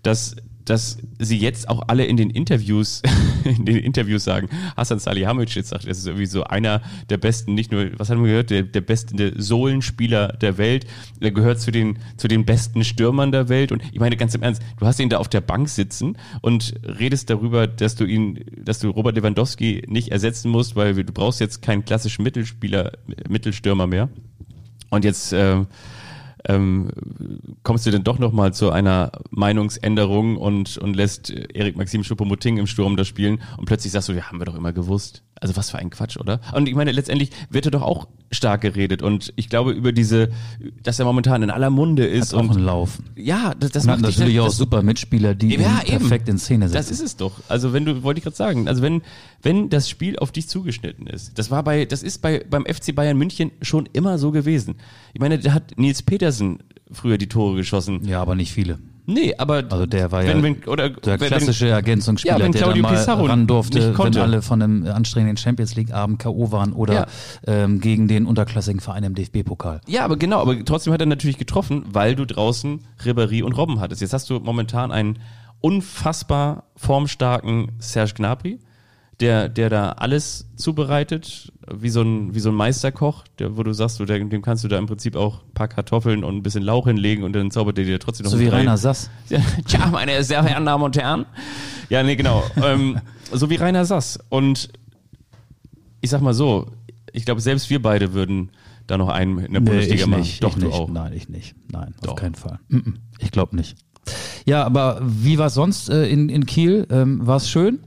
dass 0.03 0.35
dass 0.65 0.97
sie 1.19 1.37
jetzt 1.37 1.69
auch 1.69 1.83
alle 1.87 2.05
in 2.05 2.17
den 2.17 2.29
Interviews, 2.29 3.01
in 3.43 3.65
den 3.65 3.77
Interviews 3.77 4.23
sagen, 4.23 4.49
Hassan 4.75 4.99
Salihamidzic 4.99 5.65
sagt, 5.65 5.87
das 5.87 5.99
ist 5.99 6.07
irgendwie 6.07 6.25
so 6.25 6.43
einer 6.43 6.81
der 7.09 7.17
besten, 7.17 7.53
nicht 7.53 7.71
nur, 7.71 7.91
was 7.97 8.09
haben 8.09 8.21
wir 8.23 8.29
gehört, 8.29 8.49
der, 8.49 8.63
der 8.63 8.81
beste 8.81 9.33
Sohlenspieler 9.41 10.29
der 10.29 10.57
Welt, 10.57 10.85
der 11.21 11.31
gehört 11.31 11.59
zu 11.59 11.71
den, 11.71 11.99
zu 12.17 12.27
den 12.27 12.45
besten 12.45 12.83
Stürmern 12.83 13.31
der 13.31 13.49
Welt 13.49 13.71
und 13.71 13.83
ich 13.91 13.99
meine 13.99 14.17
ganz 14.17 14.35
im 14.35 14.41
Ernst, 14.41 14.61
du 14.79 14.85
hast 14.85 14.99
ihn 14.99 15.09
da 15.09 15.17
auf 15.17 15.29
der 15.29 15.41
Bank 15.41 15.69
sitzen 15.69 16.17
und 16.41 16.73
redest 16.83 17.29
darüber, 17.29 17.67
dass 17.67 17.95
du 17.95 18.05
ihn, 18.05 18.43
dass 18.57 18.79
du 18.79 18.89
Robert 18.89 19.15
Lewandowski 19.15 19.83
nicht 19.87 20.09
ersetzen 20.09 20.49
musst, 20.49 20.75
weil 20.75 20.93
du 20.95 21.13
brauchst 21.13 21.39
jetzt 21.39 21.61
keinen 21.61 21.85
klassischen 21.85 22.23
Mittelspieler, 22.23 22.93
Mittelstürmer 23.29 23.87
mehr. 23.87 24.09
Und 24.89 25.03
jetzt 25.03 25.33
äh, 25.33 25.65
ähm, 26.47 26.89
kommst 27.63 27.85
du 27.85 27.91
denn 27.91 28.03
doch 28.03 28.19
nochmal 28.19 28.53
zu 28.53 28.71
einer 28.71 29.11
Meinungsänderung 29.31 30.37
und, 30.37 30.77
und 30.77 30.95
lässt 30.95 31.29
Erik 31.29 31.75
Maxim 31.75 32.03
Schuppomoting 32.03 32.57
im 32.57 32.67
Sturm 32.67 32.95
da 32.95 33.05
spielen 33.05 33.41
und 33.57 33.65
plötzlich 33.65 33.91
sagst 33.91 34.09
du, 34.09 34.13
ja, 34.13 34.23
haben 34.23 34.39
wir 34.39 34.45
doch 34.45 34.55
immer 34.55 34.73
gewusst. 34.73 35.23
Also 35.41 35.55
was 35.57 35.69
für 35.69 35.77
ein 35.77 35.89
Quatsch, 35.89 36.17
oder? 36.17 36.39
Und 36.53 36.67
ich 36.69 36.75
meine, 36.75 36.91
letztendlich 36.91 37.29
wird 37.49 37.65
er 37.65 37.71
doch 37.71 37.81
auch 37.81 38.07
stark 38.31 38.61
geredet 38.61 39.01
und 39.01 39.33
ich 39.35 39.49
glaube 39.49 39.71
über 39.71 39.91
diese, 39.91 40.29
dass 40.81 40.97
er 40.99 41.05
momentan 41.05 41.43
in 41.43 41.49
aller 41.49 41.69
Munde 41.69 42.05
ist 42.05 42.31
Hat 42.33 42.39
auch 42.39 42.43
und 42.43 42.51
einen 42.51 42.65
Lauf. 42.65 42.99
ja, 43.15 43.53
das, 43.59 43.71
das 43.71 43.83
Und 43.83 43.91
macht 43.91 44.01
natürlich 44.01 44.39
auch 44.39 44.45
das, 44.47 44.57
super 44.57 44.81
Mitspieler, 44.81 45.35
die 45.35 45.55
ja, 45.55 45.81
ihn 45.81 45.99
perfekt 45.99 46.29
in 46.29 46.37
Szene 46.37 46.67
setzen. 46.69 46.77
das 46.77 46.89
ist 46.89 47.01
es 47.01 47.17
doch. 47.17 47.33
Also 47.49 47.73
wenn 47.73 47.85
du, 47.85 48.01
wollte 48.03 48.19
ich 48.19 48.23
gerade 48.23 48.35
sagen, 48.35 48.67
also 48.67 48.81
wenn, 48.81 49.01
wenn 49.41 49.69
das 49.69 49.89
Spiel 49.89 50.17
auf 50.17 50.31
dich 50.31 50.47
zugeschnitten 50.47 51.07
ist, 51.07 51.37
das 51.37 51.51
war 51.51 51.63
bei, 51.63 51.85
das 51.85 52.01
ist 52.01 52.21
bei, 52.21 52.43
beim 52.49 52.65
FC 52.65 52.95
Bayern 52.95 53.17
München 53.17 53.51
schon 53.61 53.87
immer 53.93 54.17
so 54.17 54.31
gewesen. 54.31 54.75
Ich 55.13 55.19
meine, 55.19 55.37
da 55.37 55.53
hat 55.53 55.77
Nils 55.77 56.01
Petersen 56.01 56.59
früher 56.91 57.17
die 57.17 57.27
Tore 57.27 57.55
geschossen. 57.55 58.05
ja, 58.07 58.21
aber 58.21 58.35
nicht 58.35 58.51
viele. 58.53 58.79
Nee, 59.07 59.35
aber 59.37 59.63
Also 59.69 59.85
der 59.85 60.11
war 60.11 60.23
wenn, 60.23 60.37
ja 60.37 60.43
wenn, 60.43 60.63
oder 60.65 60.89
der 60.89 61.17
klassische 61.17 61.67
Ergänzungsspieler, 61.69 62.37
Ja, 62.37 62.43
wenn 62.43 62.51
der 62.51 62.67
dann 62.67 62.81
mal 62.81 62.93
Pizarro 62.95 63.25
ran 63.25 63.45
durfte, 63.47 63.97
wenn 63.97 64.17
alle 64.17 64.41
von 64.41 64.61
einem 64.61 64.87
anstrengenden 64.87 65.37
Champions 65.37 65.75
League 65.75 65.93
Abend 65.93 66.19
K.O. 66.19 66.51
waren 66.51 66.73
oder 66.73 66.93
Ja. 66.93 67.05
ähm, 67.45 67.79
gegen 67.79 68.07
den 68.07 68.25
unterklassigen 68.25 68.79
Verein 68.81 69.03
im 69.03 69.13
DFB-Pokal. 69.15 69.81
Ja, 69.87 70.05
aber 70.05 70.17
genau, 70.17 70.41
aber 70.41 70.63
trotzdem 70.65 70.91
hat 70.93 71.01
er 71.01 71.07
natürlich 71.07 71.37
getroffen, 71.37 71.85
weil 71.87 72.15
du 72.15 72.25
draußen 72.25 72.79
Ribéry 73.03 73.43
und 73.43 73.53
Robben 73.53 73.79
hattest. 73.79 74.01
Jetzt 74.01 74.13
hast 74.13 74.29
du 74.29 74.39
momentan 74.39 74.91
einen 74.91 75.19
unfassbar 75.61 76.63
formstarken 76.75 77.71
Serge 77.79 78.13
Gnabry, 78.15 78.59
der, 79.21 79.47
der 79.49 79.69
da 79.69 79.89
alles 79.93 80.47
zubereitet, 80.57 81.51
wie 81.73 81.89
so 81.89 82.01
ein, 82.01 82.35
wie 82.35 82.39
so 82.39 82.49
ein 82.49 82.55
Meisterkoch, 82.55 83.23
der, 83.39 83.55
wo 83.55 83.63
du 83.63 83.73
sagst, 83.73 83.99
du, 83.99 84.05
dem 84.05 84.41
kannst 84.41 84.63
du 84.63 84.67
da 84.67 84.77
im 84.77 84.87
Prinzip 84.87 85.15
auch 85.15 85.41
ein 85.43 85.53
paar 85.53 85.67
Kartoffeln 85.69 86.23
und 86.23 86.35
ein 86.35 86.43
bisschen 86.43 86.63
Lauch 86.63 86.87
hinlegen 86.87 87.23
und 87.23 87.33
dann 87.33 87.49
zaubert 87.51 87.77
der 87.77 87.85
dir 87.85 87.99
trotzdem 87.99 88.25
noch 88.25 88.31
So 88.31 88.39
wie 88.39 88.47
Drei- 88.47 88.57
Rainer 88.59 88.77
Sass. 88.77 89.09
ja, 89.29 89.39
Tja, 89.65 89.87
meine 89.87 90.21
sehr 90.23 90.41
verehrten 90.43 90.65
Damen 90.65 90.83
und 90.83 90.97
Herren. 90.97 91.25
Ja, 91.89 92.03
nee, 92.03 92.15
genau. 92.15 92.43
ähm, 92.63 92.99
so 93.31 93.49
wie 93.49 93.55
Rainer 93.55 93.85
Sass. 93.85 94.19
Und 94.29 94.69
ich 96.01 96.09
sag 96.09 96.21
mal 96.21 96.33
so, 96.33 96.67
ich 97.13 97.25
glaube, 97.25 97.41
selbst 97.41 97.69
wir 97.69 97.81
beide 97.81 98.13
würden 98.13 98.51
da 98.87 98.97
noch 98.97 99.09
einen 99.09 99.39
in 99.39 99.53
der 99.53 99.61
Bundesliga 99.61 100.03
ich 100.03 100.07
machen. 100.07 100.19
nicht. 100.21 100.43
Doch, 100.43 100.49
ich 100.55 100.61
du 100.61 100.67
nicht. 100.67 100.75
auch. 100.75 100.89
Nein, 100.89 101.13
ich 101.13 101.29
nicht. 101.29 101.55
Nein, 101.71 101.95
Doch. 102.01 102.11
auf 102.13 102.19
keinen 102.19 102.35
Fall. 102.35 102.59
Ich 103.19 103.31
glaube 103.31 103.55
nicht. 103.55 103.77
Ja, 104.45 104.63
aber 104.63 105.01
wie 105.03 105.37
war 105.39 105.47
es 105.47 105.55
sonst 105.55 105.89
äh, 105.89 106.07
in, 106.07 106.29
in 106.29 106.45
Kiel? 106.45 106.85
Ähm, 106.91 107.25
war 107.25 107.37
es 107.37 107.49
schön? 107.49 107.79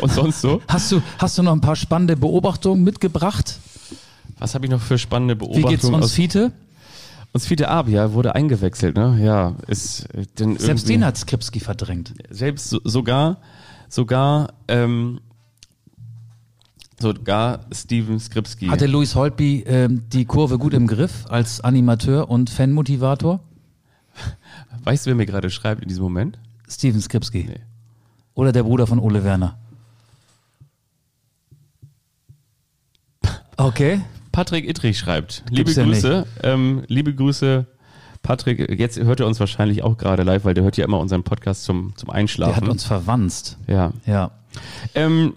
Und 0.00 0.12
sonst 0.12 0.40
so? 0.40 0.60
Hast 0.68 0.92
du, 0.92 1.02
hast 1.18 1.38
du 1.38 1.42
noch 1.42 1.52
ein 1.52 1.60
paar 1.60 1.76
spannende 1.76 2.16
Beobachtungen 2.16 2.84
mitgebracht? 2.84 3.58
Was 4.38 4.54
habe 4.54 4.66
ich 4.66 4.70
noch 4.70 4.80
für 4.80 4.98
spannende 4.98 5.34
Wie 5.34 5.38
Beobachtungen? 5.38 5.70
geht's 5.70 5.84
uns, 5.84 6.12
Fiete? 6.12 6.52
uns 7.32 7.46
Fiete 7.46 7.68
Abia 7.68 8.12
wurde 8.12 8.34
eingewechselt, 8.34 8.96
ne? 8.96 9.18
Ja, 9.22 9.56
ist 9.66 10.06
äh, 10.14 10.26
denn 10.38 10.56
Selbst 10.56 10.88
den 10.88 11.04
hat 11.04 11.16
Skripski 11.16 11.60
verdrängt. 11.60 12.14
selbst 12.30 12.70
so, 12.70 12.80
sogar 12.84 13.38
sogar 13.88 14.52
ähm, 14.68 15.20
sogar 17.00 17.66
Steven 17.72 18.18
Skripski. 18.20 18.66
Hatte 18.68 18.86
Luis 18.86 19.14
Holtby 19.14 19.64
ähm, 19.66 20.02
die 20.12 20.24
Kurve 20.24 20.58
gut 20.58 20.74
im 20.74 20.86
Griff 20.86 21.26
als 21.28 21.60
Animateur 21.60 22.30
und 22.30 22.50
Fanmotivator? 22.50 23.40
weißt 24.84 25.06
du, 25.06 25.10
wer 25.10 25.14
mir 25.16 25.26
gerade 25.26 25.50
schreibt 25.50 25.82
in 25.82 25.88
diesem 25.88 26.04
Moment? 26.04 26.38
Steven 26.68 27.00
Skripski. 27.00 27.44
Nee. 27.48 27.60
Oder 28.34 28.52
der 28.52 28.62
Bruder 28.62 28.86
von 28.86 28.98
Ole 28.98 29.24
Werner. 29.24 29.58
Okay. 33.56 34.00
Patrick 34.32 34.68
Ittrich 34.68 34.98
schreibt. 34.98 35.44
Liebe 35.50 35.70
ja 35.70 35.84
Grüße, 35.84 36.26
ähm, 36.42 36.82
liebe 36.88 37.14
Grüße, 37.14 37.66
Patrick. 38.22 38.78
Jetzt 38.78 38.98
hört 38.98 39.20
er 39.20 39.26
uns 39.26 39.38
wahrscheinlich 39.38 39.84
auch 39.84 39.96
gerade 39.96 40.24
live, 40.24 40.44
weil 40.44 40.54
der 40.54 40.64
hört 40.64 40.76
ja 40.76 40.84
immer 40.84 40.98
unseren 40.98 41.22
Podcast 41.22 41.64
zum, 41.64 41.92
zum 41.96 42.08
Der 42.08 42.16
Einschlafen. 42.16 42.56
hat 42.56 42.68
uns 42.68 42.84
verwanzt. 42.84 43.58
ja. 43.68 43.92
Ja. 44.06 44.32
Ähm, 44.94 45.34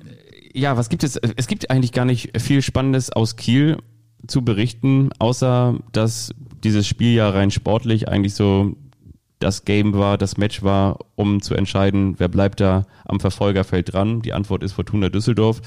ja, 0.53 0.75
was 0.77 0.89
gibt 0.89 1.03
es? 1.03 1.15
Es 1.17 1.45
gibt 1.47 1.69
eigentlich 1.69 1.91
gar 1.91 2.06
nicht 2.06 2.39
viel 2.41 2.62
Spannendes 2.63 3.12
aus 3.12 3.36
Kiel 3.36 3.77
zu 4.25 4.43
berichten, 4.43 5.10
außer 5.19 5.75
dass 5.91 6.32
dieses 6.63 6.88
Spiel 6.88 7.13
ja 7.13 7.30
rein 7.30 7.51
sportlich 7.51 8.08
eigentlich 8.08 8.34
so 8.34 8.75
das 9.39 9.65
Game 9.65 9.93
war, 9.93 10.17
das 10.17 10.38
Match 10.38 10.63
war, 10.63 10.97
um 11.15 11.41
zu 11.41 11.53
entscheiden, 11.53 12.15
wer 12.17 12.27
bleibt 12.27 12.60
da 12.60 12.88
am 13.06 13.19
Verfolgerfeld 13.19 13.93
dran. 13.93 14.23
Die 14.23 14.34
Antwort 14.34 14.63
ist 14.63 14.73
Fortuna 14.73 15.10
Düsseldorf. 15.10 15.62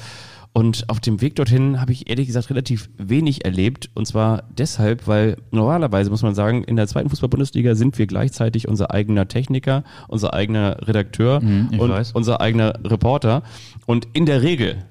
Und 0.53 0.89
auf 0.89 0.99
dem 0.99 1.21
Weg 1.21 1.37
dorthin 1.37 1.81
habe 1.81 1.93
ich 1.93 2.11
ehrlich 2.11 2.27
gesagt 2.27 2.51
relativ 2.51 2.91
wenig 2.99 3.45
erlebt. 3.45 3.89
Und 3.95 4.07
zwar 4.07 4.43
deshalb, 4.59 5.07
weil 5.07 5.37
normalerweise 5.53 6.11
muss 6.11 6.23
man 6.23 6.35
sagen, 6.35 6.65
in 6.65 6.75
der 6.75 6.89
zweiten 6.89 7.09
Fußball-Bundesliga 7.09 7.77
sind 7.77 7.99
wir 7.99 8.07
gleichzeitig 8.09 8.67
unser 8.67 8.91
eigener 8.91 9.29
Techniker, 9.29 9.85
unser 10.09 10.35
eigener 10.35 10.77
Redakteur 10.89 11.41
Mhm, 11.41 11.79
und 11.79 11.91
weiß. 11.91 12.13
unser 12.13 12.41
eigener 12.41 12.75
Reporter. 12.85 13.43
Und 13.87 14.09
in 14.13 14.27
der 14.27 14.43
Regel 14.43 14.85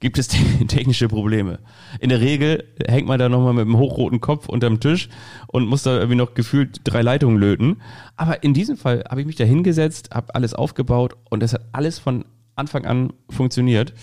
gibt 0.00 0.18
es 0.18 0.26
te- 0.26 0.36
technische 0.66 1.06
Probleme. 1.06 1.60
In 2.00 2.08
der 2.08 2.20
Regel 2.20 2.64
hängt 2.84 3.06
man 3.06 3.20
da 3.20 3.28
nochmal 3.28 3.52
mit 3.54 3.62
einem 3.66 3.78
hochroten 3.78 4.20
Kopf 4.20 4.48
unterm 4.48 4.80
Tisch 4.80 5.08
und 5.46 5.66
muss 5.68 5.84
da 5.84 5.94
irgendwie 5.96 6.16
noch 6.16 6.34
gefühlt 6.34 6.80
drei 6.82 7.02
Leitungen 7.02 7.38
löten. 7.38 7.76
Aber 8.16 8.42
in 8.42 8.52
diesem 8.52 8.76
Fall 8.76 9.04
habe 9.08 9.20
ich 9.20 9.28
mich 9.28 9.36
da 9.36 9.44
hingesetzt, 9.44 10.10
habe 10.12 10.34
alles 10.34 10.54
aufgebaut 10.54 11.14
und 11.30 11.40
das 11.40 11.52
hat 11.54 11.62
alles 11.70 12.00
von 12.00 12.24
Anfang 12.56 12.84
an 12.84 13.12
funktioniert. 13.30 13.94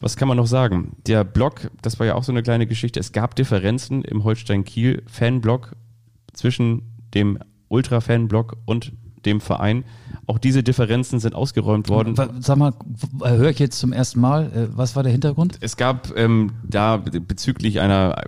Was 0.00 0.16
kann 0.16 0.28
man 0.28 0.36
noch 0.36 0.46
sagen? 0.46 0.96
Der 1.06 1.24
Blog, 1.24 1.70
das 1.82 1.98
war 1.98 2.06
ja 2.06 2.14
auch 2.14 2.22
so 2.24 2.32
eine 2.32 2.42
kleine 2.42 2.66
Geschichte. 2.66 3.00
Es 3.00 3.12
gab 3.12 3.34
Differenzen 3.34 4.02
im 4.02 4.24
Holstein-Kiel-Fanblog 4.24 5.74
zwischen 6.32 6.96
dem 7.14 7.38
Ultra-Fan-Blog 7.68 8.56
und 8.64 8.92
dem 9.28 9.40
Verein. 9.40 9.84
Auch 10.26 10.38
diese 10.38 10.62
Differenzen 10.62 11.20
sind 11.20 11.34
ausgeräumt 11.34 11.88
worden. 11.88 12.14
Sag 12.40 12.58
mal, 12.58 12.72
höre 13.22 13.50
ich 13.50 13.58
jetzt 13.58 13.78
zum 13.78 13.92
ersten 13.92 14.20
Mal, 14.20 14.44
äh, 14.46 14.76
was 14.76 14.96
war 14.96 15.02
der 15.02 15.12
Hintergrund? 15.12 15.56
Es 15.60 15.76
gab 15.76 16.16
ähm, 16.16 16.52
da 16.64 16.98
bezüglich 16.98 17.80
einer 17.80 18.24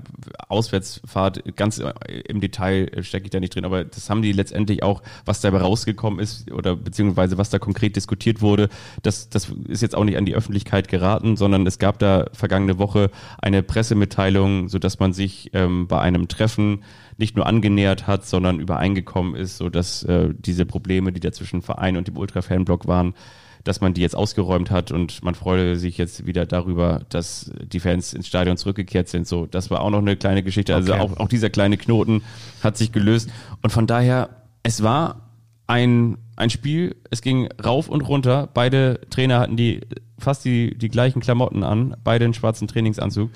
Auswärtsfahrt, 0.49 1.57
ganz 1.57 1.79
äh, 1.79 1.93
im 2.29 2.41
Detail 2.41 2.89
äh, 2.89 3.03
stecke 3.03 3.25
ich 3.25 3.31
da 3.31 3.41
nicht 3.41 3.55
drin, 3.55 3.65
aber 3.65 3.85
das 3.85 4.09
haben 4.09 4.23
die 4.23 4.33
letztendlich 4.33 4.83
auch, 4.83 5.03
was 5.25 5.41
dabei 5.41 5.59
rausgekommen 5.59 6.21
ist 6.21 6.51
oder 6.51 6.77
beziehungsweise 6.77 7.39
was 7.39 7.51
da 7.51 7.59
konkret 7.59 7.97
diskutiert 7.97 8.41
wurde, 8.41 8.69
das, 9.03 9.29
das 9.29 9.53
ist 9.69 9.83
jetzt 9.83 9.95
auch 9.95 10.05
nicht 10.05 10.17
an 10.17 10.25
die 10.25 10.35
Öffentlichkeit 10.35 10.89
geraten, 10.89 11.37
sondern 11.37 11.67
es 11.67 11.79
gab 11.79 11.99
da 11.99 12.27
vergangene 12.33 12.79
Woche 12.79 13.11
eine 13.39 13.63
Pressemitteilung, 13.63 14.69
so 14.69 14.79
dass 14.79 14.99
man 14.99 15.13
sich 15.13 15.51
ähm, 15.53 15.87
bei 15.87 16.01
einem 16.01 16.29
Treffen 16.29 16.83
nicht 17.21 17.37
nur 17.37 17.47
angenähert 17.47 18.09
hat, 18.09 18.27
sondern 18.27 18.59
übereingekommen 18.59 19.37
ist, 19.37 19.59
so 19.59 19.69
dass 19.69 20.03
äh, 20.03 20.31
diese 20.37 20.67
Probleme, 20.67 21.13
die 21.13 21.21
da 21.21 21.31
zwischen 21.31 21.63
Verein 21.63 21.97
und 21.97 22.09
dem 22.09 22.17
Ultra-Fanblock 22.17 22.89
waren, 22.89 23.15
dass 23.63 23.83
man 23.83 23.93
die 23.93 24.01
jetzt 24.01 24.17
ausgeräumt 24.17 24.71
hat 24.71 24.91
und 24.91 25.23
man 25.23 25.35
freue 25.35 25.77
sich 25.77 25.99
jetzt 25.99 26.25
wieder 26.27 26.47
darüber, 26.47 27.03
dass 27.11 27.53
die 27.63 27.79
Fans 27.79 28.15
ins 28.15 28.27
Stadion 28.27 28.57
zurückgekehrt 28.57 29.09
sind. 29.09 29.29
So, 29.29 29.45
das 29.47 29.71
war 29.71 29.83
auch 29.83 29.91
noch 29.91 29.99
eine 29.99 30.17
kleine 30.17 30.43
Geschichte. 30.43 30.75
Also 30.75 30.95
Okay. 30.95 31.03
auch, 31.03 31.19
auch 31.19 31.29
dieser 31.29 31.51
kleine 31.51 31.77
Knoten 31.77 32.23
hat 32.63 32.79
sich 32.79 32.91
gelöst. 32.91 33.29
Und 33.63 33.71
von 33.71 33.87
daher, 33.87 34.31
es 34.63 34.83
war 34.83 35.29
ein, 35.67 36.17
ein 36.37 36.49
Spiel, 36.49 36.97
es 37.11 37.21
ging 37.21 37.49
rauf 37.63 37.89
und 37.91 38.01
runter. 38.01 38.49
Beide 38.53 39.01
Trainer 39.11 39.41
hatten 39.41 39.57
die 39.59 39.83
fast 40.19 40.45
die, 40.47 40.77
die 40.77 40.89
gleichen 40.89 41.21
Klamotten 41.21 41.63
an, 41.63 41.97
beide 42.03 42.25
einen 42.25 42.35
schwarzen 42.35 42.67
Trainingsanzug. 42.67 43.31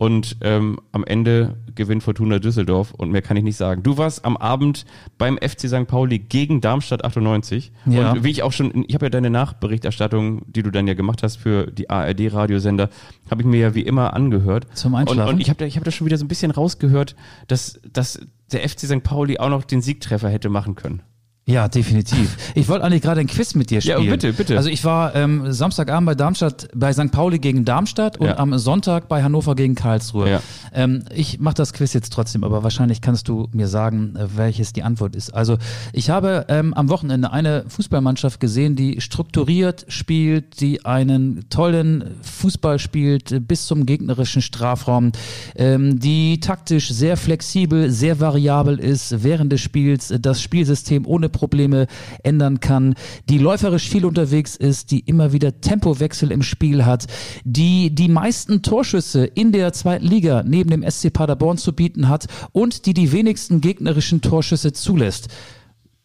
Und 0.00 0.38
ähm, 0.40 0.80
am 0.92 1.04
Ende 1.04 1.58
gewinnt 1.74 2.02
Fortuna 2.02 2.38
Düsseldorf 2.38 2.94
und 2.94 3.10
mehr 3.10 3.20
kann 3.20 3.36
ich 3.36 3.42
nicht 3.42 3.58
sagen. 3.58 3.82
Du 3.82 3.98
warst 3.98 4.24
am 4.24 4.38
Abend 4.38 4.86
beim 5.18 5.36
FC 5.36 5.68
St. 5.68 5.86
Pauli 5.86 6.18
gegen 6.18 6.62
Darmstadt 6.62 7.04
98. 7.04 7.70
Ja. 7.84 8.12
Und 8.12 8.24
wie 8.24 8.30
ich 8.30 8.42
auch 8.42 8.52
schon, 8.52 8.86
ich 8.88 8.94
habe 8.94 9.04
ja 9.04 9.10
deine 9.10 9.28
Nachberichterstattung, 9.28 10.40
die 10.46 10.62
du 10.62 10.70
dann 10.70 10.86
ja 10.86 10.94
gemacht 10.94 11.22
hast 11.22 11.36
für 11.36 11.66
die 11.66 11.90
ARD-Radiosender, 11.90 12.88
habe 13.30 13.42
ich 13.42 13.46
mir 13.46 13.60
ja 13.60 13.74
wie 13.74 13.82
immer 13.82 14.14
angehört. 14.14 14.68
Zum 14.72 14.94
Und, 14.94 15.00
Einschlafen? 15.00 15.34
und 15.34 15.40
ich 15.42 15.50
habe 15.50 15.58
da, 15.58 15.66
ich 15.66 15.76
hab 15.76 15.84
da 15.84 15.90
schon 15.90 16.06
wieder 16.06 16.16
so 16.16 16.24
ein 16.24 16.28
bisschen 16.28 16.50
rausgehört, 16.50 17.14
dass, 17.48 17.78
dass 17.92 18.26
der 18.52 18.66
FC 18.66 18.86
St. 18.86 19.02
Pauli 19.02 19.36
auch 19.36 19.50
noch 19.50 19.64
den 19.64 19.82
Siegtreffer 19.82 20.30
hätte 20.30 20.48
machen 20.48 20.76
können. 20.76 21.02
Ja, 21.50 21.68
definitiv. 21.68 22.36
Ich 22.54 22.68
wollte 22.68 22.84
eigentlich 22.84 23.02
gerade 23.02 23.20
ein 23.20 23.26
Quiz 23.26 23.54
mit 23.54 23.70
dir 23.70 23.80
Ja, 23.80 23.96
spielen. 23.96 24.10
bitte, 24.10 24.32
bitte. 24.32 24.56
Also 24.56 24.68
ich 24.70 24.84
war 24.84 25.14
ähm, 25.16 25.52
Samstagabend 25.52 26.06
bei 26.06 26.14
Darmstadt, 26.14 26.68
bei 26.74 26.92
St. 26.92 27.10
Pauli 27.10 27.38
gegen 27.38 27.64
Darmstadt 27.64 28.18
und 28.18 28.26
Ja. 28.28 28.38
am 28.38 28.56
Sonntag 28.58 29.08
bei 29.08 29.22
Hannover 29.22 29.54
gegen 29.54 29.74
Karlsruhe. 29.74 30.30
Ja. 30.30 30.42
Ähm, 30.72 31.02
ich 31.14 31.40
mache 31.40 31.54
das 31.54 31.72
Quiz 31.72 31.92
jetzt 31.92 32.12
trotzdem, 32.12 32.44
aber 32.44 32.62
wahrscheinlich 32.62 33.00
kannst 33.00 33.28
du 33.28 33.48
mir 33.52 33.66
sagen, 33.68 34.14
äh, 34.16 34.26
welches 34.36 34.72
die 34.72 34.82
Antwort 34.82 35.16
ist. 35.16 35.30
Also 35.34 35.56
ich 35.92 36.10
habe 36.10 36.46
ähm, 36.48 36.72
am 36.74 36.88
Wochenende 36.88 37.32
eine 37.32 37.64
Fußballmannschaft 37.68 38.38
gesehen, 38.38 38.76
die 38.76 39.00
strukturiert 39.00 39.86
spielt, 39.88 40.60
die 40.60 40.84
einen 40.84 41.48
tollen 41.50 42.04
Fußball 42.22 42.78
spielt 42.78 43.32
äh, 43.32 43.40
bis 43.40 43.66
zum 43.66 43.86
gegnerischen 43.86 44.42
Strafraum, 44.42 45.12
ähm, 45.56 45.98
die 45.98 46.38
taktisch 46.40 46.90
sehr 46.90 47.16
flexibel, 47.16 47.90
sehr 47.90 48.20
variabel 48.20 48.78
ist, 48.78 49.24
während 49.24 49.50
des 49.52 49.60
Spiels 49.60 50.10
äh, 50.10 50.20
das 50.20 50.40
Spielsystem 50.42 51.06
ohne 51.06 51.28
Probleme 51.40 51.86
ändern 52.22 52.60
kann, 52.60 52.94
die 53.30 53.38
läuferisch 53.38 53.88
viel 53.88 54.04
unterwegs 54.04 54.56
ist, 54.56 54.90
die 54.90 55.00
immer 55.00 55.32
wieder 55.32 55.62
Tempowechsel 55.62 56.30
im 56.30 56.42
Spiel 56.42 56.84
hat, 56.84 57.06
die 57.44 57.94
die 57.94 58.08
meisten 58.08 58.60
Torschüsse 58.60 59.24
in 59.24 59.52
der 59.52 59.72
zweiten 59.72 60.04
Liga 60.06 60.42
neben 60.46 60.68
dem 60.68 60.88
SC 60.88 61.10
Paderborn 61.10 61.56
zu 61.56 61.72
bieten 61.72 62.08
hat 62.08 62.26
und 62.52 62.84
die 62.84 62.92
die 62.92 63.10
wenigsten 63.12 63.62
gegnerischen 63.62 64.20
Torschüsse 64.20 64.74
zulässt. 64.74 65.28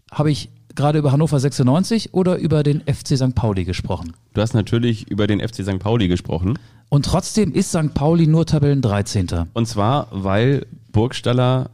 Habe 0.09 0.31
ich 0.31 0.49
gerade 0.73 0.99
über 0.99 1.11
Hannover 1.11 1.37
96 1.37 2.13
oder 2.13 2.37
über 2.37 2.63
den 2.63 2.81
FC 2.81 3.17
St. 3.17 3.35
Pauli 3.35 3.65
gesprochen? 3.65 4.13
Du 4.33 4.41
hast 4.41 4.53
natürlich 4.53 5.09
über 5.09 5.27
den 5.27 5.41
FC 5.41 5.63
St. 5.63 5.79
Pauli 5.79 6.07
gesprochen. 6.07 6.57
Und 6.87 7.05
trotzdem 7.05 7.51
ist 7.53 7.71
St. 7.71 7.93
Pauli 7.93 8.27
nur 8.27 8.45
Tabellen 8.45 8.81
13. 8.81 9.27
Und 9.53 9.67
zwar, 9.67 10.07
weil 10.11 10.65
Burgstaller 10.93 11.71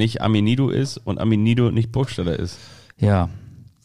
nicht 0.00 0.20
Aminido 0.22 0.70
ist 0.70 0.96
und 0.98 1.20
Aminido 1.20 1.70
nicht 1.70 1.92
Burgstaller 1.92 2.36
ist. 2.38 2.56
Ja, 2.98 3.28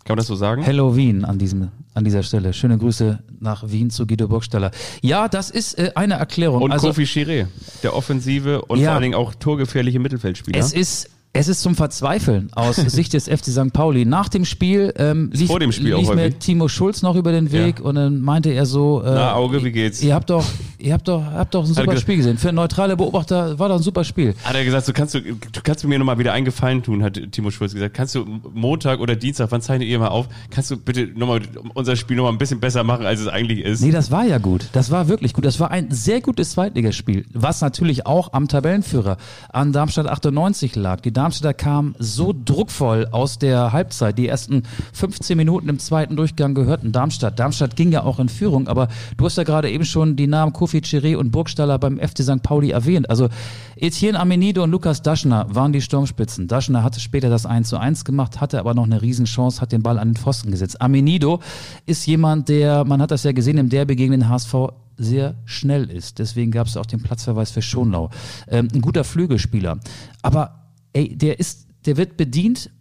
Kann 0.05 0.15
man 0.15 0.17
das 0.17 0.27
so 0.27 0.35
sagen? 0.35 0.63
Hello 0.63 0.95
Wien 0.95 1.25
an 1.25 1.37
diesem 1.37 1.69
an 1.93 2.03
dieser 2.03 2.23
Stelle. 2.23 2.51
Schöne 2.53 2.77
Grüße 2.77 3.19
nach 3.39 3.69
Wien 3.69 3.89
zu 3.89 4.05
Guido 4.05 4.27
Burgstaller. 4.27 4.71
Ja, 5.01 5.27
das 5.29 5.49
ist 5.49 5.77
äh, 5.79 5.91
eine 5.95 6.15
Erklärung. 6.15 6.61
Und 6.61 6.71
also, 6.73 6.87
Kofi 6.87 7.03
Chiré, 7.03 7.47
der 7.83 7.95
offensive 7.95 8.61
und 8.63 8.79
Ja. 8.79 8.85
vor 8.87 8.93
allen 8.95 9.03
Dingen 9.03 9.15
auch 9.15 9.33
torgefährliche 9.35 9.99
Mittelfeldspieler. 9.99 10.59
es 10.59 10.73
ist 10.73 11.09
es 11.35 11.47
ist 11.49 11.61
zum 11.61 11.75
Verzweifeln 11.75 12.49
aus 12.53 12.75
Sicht 12.87 13.13
des 13.13 13.27
FC 13.27 13.45
St. 13.45 13.73
Pauli. 13.73 14.05
Nach 14.05 14.29
dem 14.29 14.45
Spiel 14.45 14.93
ähm, 14.97 15.29
lief, 15.33 15.47
vor 15.47 15.59
dem 15.59 15.71
Spiel 15.71 15.93
lief 15.95 16.09
mir 16.09 16.23
häufig. 16.23 16.35
Timo 16.39 16.67
Schulz 16.67 17.01
noch 17.01 17.15
über 17.15 17.31
den 17.31 17.51
Weg 17.51 17.79
und 17.81 17.95
dann 17.95 18.21
meinte 18.21 18.49
er 18.51 18.65
so, 18.65 19.01
äh, 19.03 19.11
Na, 19.13 19.33
Auge, 19.35 19.63
wie 19.63 19.71
geht's? 19.71 20.01
Ihr 20.01 20.15
habt 20.15 20.29
doch, 20.29 20.45
ihr 20.79 20.93
habt 20.93 21.07
doch, 21.07 21.23
habt 21.23 21.53
doch 21.53 21.61
ein 21.63 21.67
super 21.67 21.81
gesagt- 21.83 22.01
Spiel 22.01 22.17
gesehen. 22.17 22.37
Für 22.37 22.53
neutrale 22.53 22.95
Beobachter 22.95 23.59
war 23.59 23.69
doch 23.69 23.75
ein 23.75 23.83
super 23.83 24.03
Spiel. 24.03 24.33
Hat 24.43 24.55
er 24.55 24.63
gesagt, 24.63 24.85
so 24.85 24.93
kannst 24.93 25.13
du, 25.13 25.21
du 25.21 25.61
kannst 25.63 25.85
mir 25.85 25.99
nochmal 25.99 26.17
wieder 26.19 26.31
einen 26.33 26.45
Gefallen 26.45 26.81
tun, 26.83 27.03
hat 27.03 27.19
Timo 27.31 27.51
Schulz 27.51 27.73
gesagt. 27.73 27.93
Kannst 27.93 28.15
du 28.15 28.25
Montag 28.53 28.99
oder 28.99 29.15
Dienstag, 29.15 29.47
wann 29.51 29.61
zeichnet 29.61 29.87
ihr 29.89 29.99
mal 29.99 30.07
auf, 30.07 30.27
kannst 30.49 30.71
du 30.71 30.77
bitte 30.77 31.07
nochmal 31.15 31.41
unser 31.73 31.95
Spiel 31.95 32.15
nochmal 32.17 32.31
ein 32.31 32.37
bisschen 32.37 32.59
besser 32.59 32.83
machen, 32.83 33.05
als 33.05 33.19
es 33.19 33.27
eigentlich 33.27 33.59
ist? 33.59 33.81
Nee, 33.81 33.91
das 33.91 34.09
war 34.09 34.25
ja 34.25 34.37
gut. 34.37 34.69
Das 34.71 34.89
war 34.91 35.07
wirklich 35.09 35.33
gut. 35.33 35.43
Das 35.45 35.59
war 35.59 35.69
ein 35.71 35.91
sehr 35.91 36.21
gutes 36.21 36.51
Zweitligaspiel, 36.51 37.25
was 37.33 37.59
natürlich 37.61 38.05
auch 38.05 38.31
am 38.33 38.47
Tabellenführer 38.47 39.17
an 39.51 39.73
Darmstadt 39.73 40.07
98 40.07 40.75
lag. 40.75 41.01
Die 41.01 41.11
Darmstädter 41.25 41.55
kamen 41.55 41.95
so 41.97 42.35
druckvoll 42.45 43.07
aus 43.09 43.39
der 43.39 43.71
Halbzeit. 43.71 44.19
Die 44.19 44.27
ersten 44.27 44.61
15 44.93 45.35
Minuten 45.35 45.69
im 45.69 45.79
zweiten 45.79 46.15
Durchgang 46.15 46.53
gehörten 46.53 46.91
Darmstadt. 46.91 47.39
Darmstadt 47.39 47.75
ging 47.75 47.91
ja 47.91 48.03
auch 48.03 48.19
in 48.19 48.29
Führung, 48.29 48.67
aber 48.67 48.89
du 49.17 49.25
hast 49.25 49.35
ja 49.35 49.43
gerade 49.43 49.71
eben 49.71 49.85
schon 49.85 50.17
die 50.17 50.27
Namen 50.27 50.53
Kofi 50.53 50.81
Chiré 50.81 51.15
und 51.15 51.31
Burgstaller 51.31 51.79
beim 51.79 51.97
FC 51.97 52.21
St. 52.21 52.43
Pauli 52.43 52.69
erwähnt. 52.69 53.09
Also 53.09 53.29
Etienne 53.75 54.19
Amenido 54.19 54.61
und 54.61 54.69
Lukas 54.69 55.01
Daschner 55.01 55.47
waren 55.49 55.73
die 55.73 55.81
Sturmspitzen. 55.81 56.47
Daschner 56.47 56.83
hatte 56.83 56.99
später 56.99 57.31
das 57.31 57.47
1 57.47 57.69
zu 57.69 57.79
1 57.79 58.05
gemacht, 58.05 58.39
hatte 58.39 58.59
aber 58.59 58.75
noch 58.75 58.83
eine 58.83 59.01
Riesenchance, 59.01 59.61
hat 59.61 59.71
den 59.71 59.81
Ball 59.81 59.97
an 59.97 60.09
den 60.09 60.15
Pfosten 60.15 60.51
gesetzt. 60.51 60.79
Amenido 60.79 61.39
ist 61.87 62.05
jemand, 62.05 62.49
der, 62.49 62.85
man 62.85 63.01
hat 63.01 63.09
das 63.09 63.23
ja 63.23 63.31
gesehen, 63.31 63.57
im 63.57 63.69
Derby 63.69 63.95
gegen 63.95 64.11
den 64.11 64.29
HSV 64.29 64.53
sehr 64.97 65.35
schnell 65.45 65.89
ist. 65.89 66.19
Deswegen 66.19 66.51
gab 66.51 66.67
es 66.67 66.77
auch 66.77 66.85
den 66.85 67.01
Platzverweis 67.01 67.49
für 67.49 67.63
Schonlau. 67.63 68.11
Ähm, 68.47 68.67
ein 68.73 68.81
guter 68.81 69.03
Flügelspieler. 69.03 69.79
Aber 70.21 70.64
ey, 70.95 71.15
der 71.15 71.39
ist, 71.39 71.67
der 71.85 71.97
wird 71.97 72.17
bedient 72.17 72.71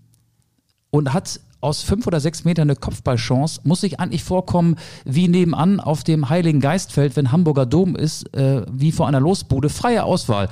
und 0.91 1.13
hat 1.13 1.41
aus 1.61 1.83
fünf 1.83 2.07
oder 2.07 2.21
sechs 2.21 2.45
Metern 2.45 2.69
eine 2.69 2.77
Kopfballchance, 2.77 3.63
muss 3.65 3.81
sich 3.81 3.99
eigentlich 3.99 4.23
vorkommen 4.23 4.77
wie 5.05 5.29
nebenan 5.29 5.81
auf 5.81 6.05
dem 6.05 6.29
Heiligen 6.29 6.61
Geistfeld, 6.61 7.17
wenn 7.17 7.33
Hamburger 7.33 7.67
Dom 7.67 7.97
ist, 7.97 8.35
äh, 8.37 8.65
wie 8.71 8.93
vor 8.93 9.09
einer 9.09 9.21
Losbude. 9.21 9.69
Freie 9.69 10.05
Auswahl. 10.05 10.49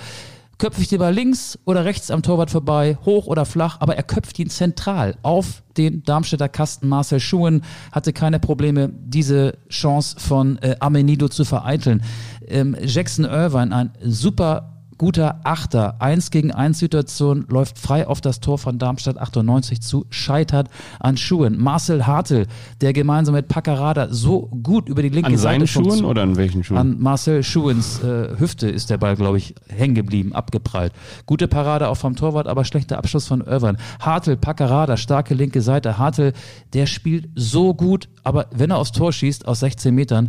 Köpfe 0.58 0.80
ich 0.80 0.88
den 0.88 1.00
Ball 1.00 1.12
links 1.12 1.58
oder 1.64 1.84
rechts 1.84 2.10
am 2.10 2.22
Torwart 2.22 2.50
vorbei, 2.50 2.96
hoch 3.04 3.26
oder 3.26 3.44
flach, 3.44 3.78
aber 3.80 3.96
er 3.96 4.04
köpft 4.04 4.38
ihn 4.38 4.48
zentral 4.48 5.16
auf 5.22 5.62
den 5.76 6.02
Darmstädter 6.04 6.48
Kasten. 6.48 6.88
Marcel 6.88 7.20
Schuhen 7.20 7.62
hatte 7.90 8.12
keine 8.12 8.38
Probleme, 8.38 8.88
diese 8.88 9.58
Chance 9.68 10.18
von 10.18 10.58
äh, 10.58 10.76
Amenido 10.80 11.28
zu 11.28 11.44
vereiteln. 11.44 12.02
Ähm, 12.46 12.76
Jackson 12.80 13.24
Irvine, 13.24 13.74
ein 13.74 13.90
super 14.02 14.71
guter 15.02 15.40
Achter, 15.42 16.00
eins 16.00 16.30
gegen 16.30 16.52
eins 16.52 16.78
Situation, 16.78 17.44
läuft 17.48 17.76
frei 17.76 18.06
auf 18.06 18.20
das 18.20 18.38
Tor 18.38 18.56
von 18.56 18.78
Darmstadt 18.78 19.18
98 19.18 19.80
zu, 19.80 20.06
scheitert 20.10 20.70
an 21.00 21.16
Schuhen. 21.16 21.58
Marcel 21.58 22.06
Hartl, 22.06 22.46
der 22.80 22.92
gemeinsam 22.92 23.34
mit 23.34 23.48
Paccarada 23.48 24.06
so 24.10 24.42
gut 24.62 24.88
über 24.88 25.02
die 25.02 25.08
linke 25.08 25.26
An 25.26 25.36
Seite 25.36 25.42
seinen 25.42 25.66
Schuhen 25.66 25.84
funktioniert. 25.86 26.10
oder 26.12 26.22
an 26.22 26.36
welchen 26.36 26.62
Schuhen? 26.62 26.78
An 26.78 27.00
Marcel 27.00 27.42
Schuhens 27.42 28.00
äh, 28.00 28.38
Hüfte 28.38 28.68
ist 28.68 28.90
der 28.90 28.98
Ball, 28.98 29.16
glaube 29.16 29.38
ich, 29.38 29.56
hängen 29.68 29.96
geblieben, 29.96 30.34
abgeprallt. 30.34 30.92
Gute 31.26 31.48
Parade 31.48 31.88
auch 31.88 31.96
vom 31.96 32.14
Torwart, 32.14 32.46
aber 32.46 32.64
schlechter 32.64 32.96
Abschluss 32.96 33.26
von 33.26 33.40
Irvine. 33.40 33.78
Hartl, 33.98 34.36
Paccarada, 34.36 34.96
starke 34.96 35.34
linke 35.34 35.62
Seite. 35.62 35.98
Hartl, 35.98 36.32
der 36.74 36.86
spielt 36.86 37.28
so 37.34 37.74
gut, 37.74 38.08
aber 38.22 38.46
wenn 38.54 38.70
er 38.70 38.78
aufs 38.78 38.92
Tor 38.92 39.12
schießt, 39.12 39.48
aus 39.48 39.58
16 39.58 39.92
Metern, 39.92 40.28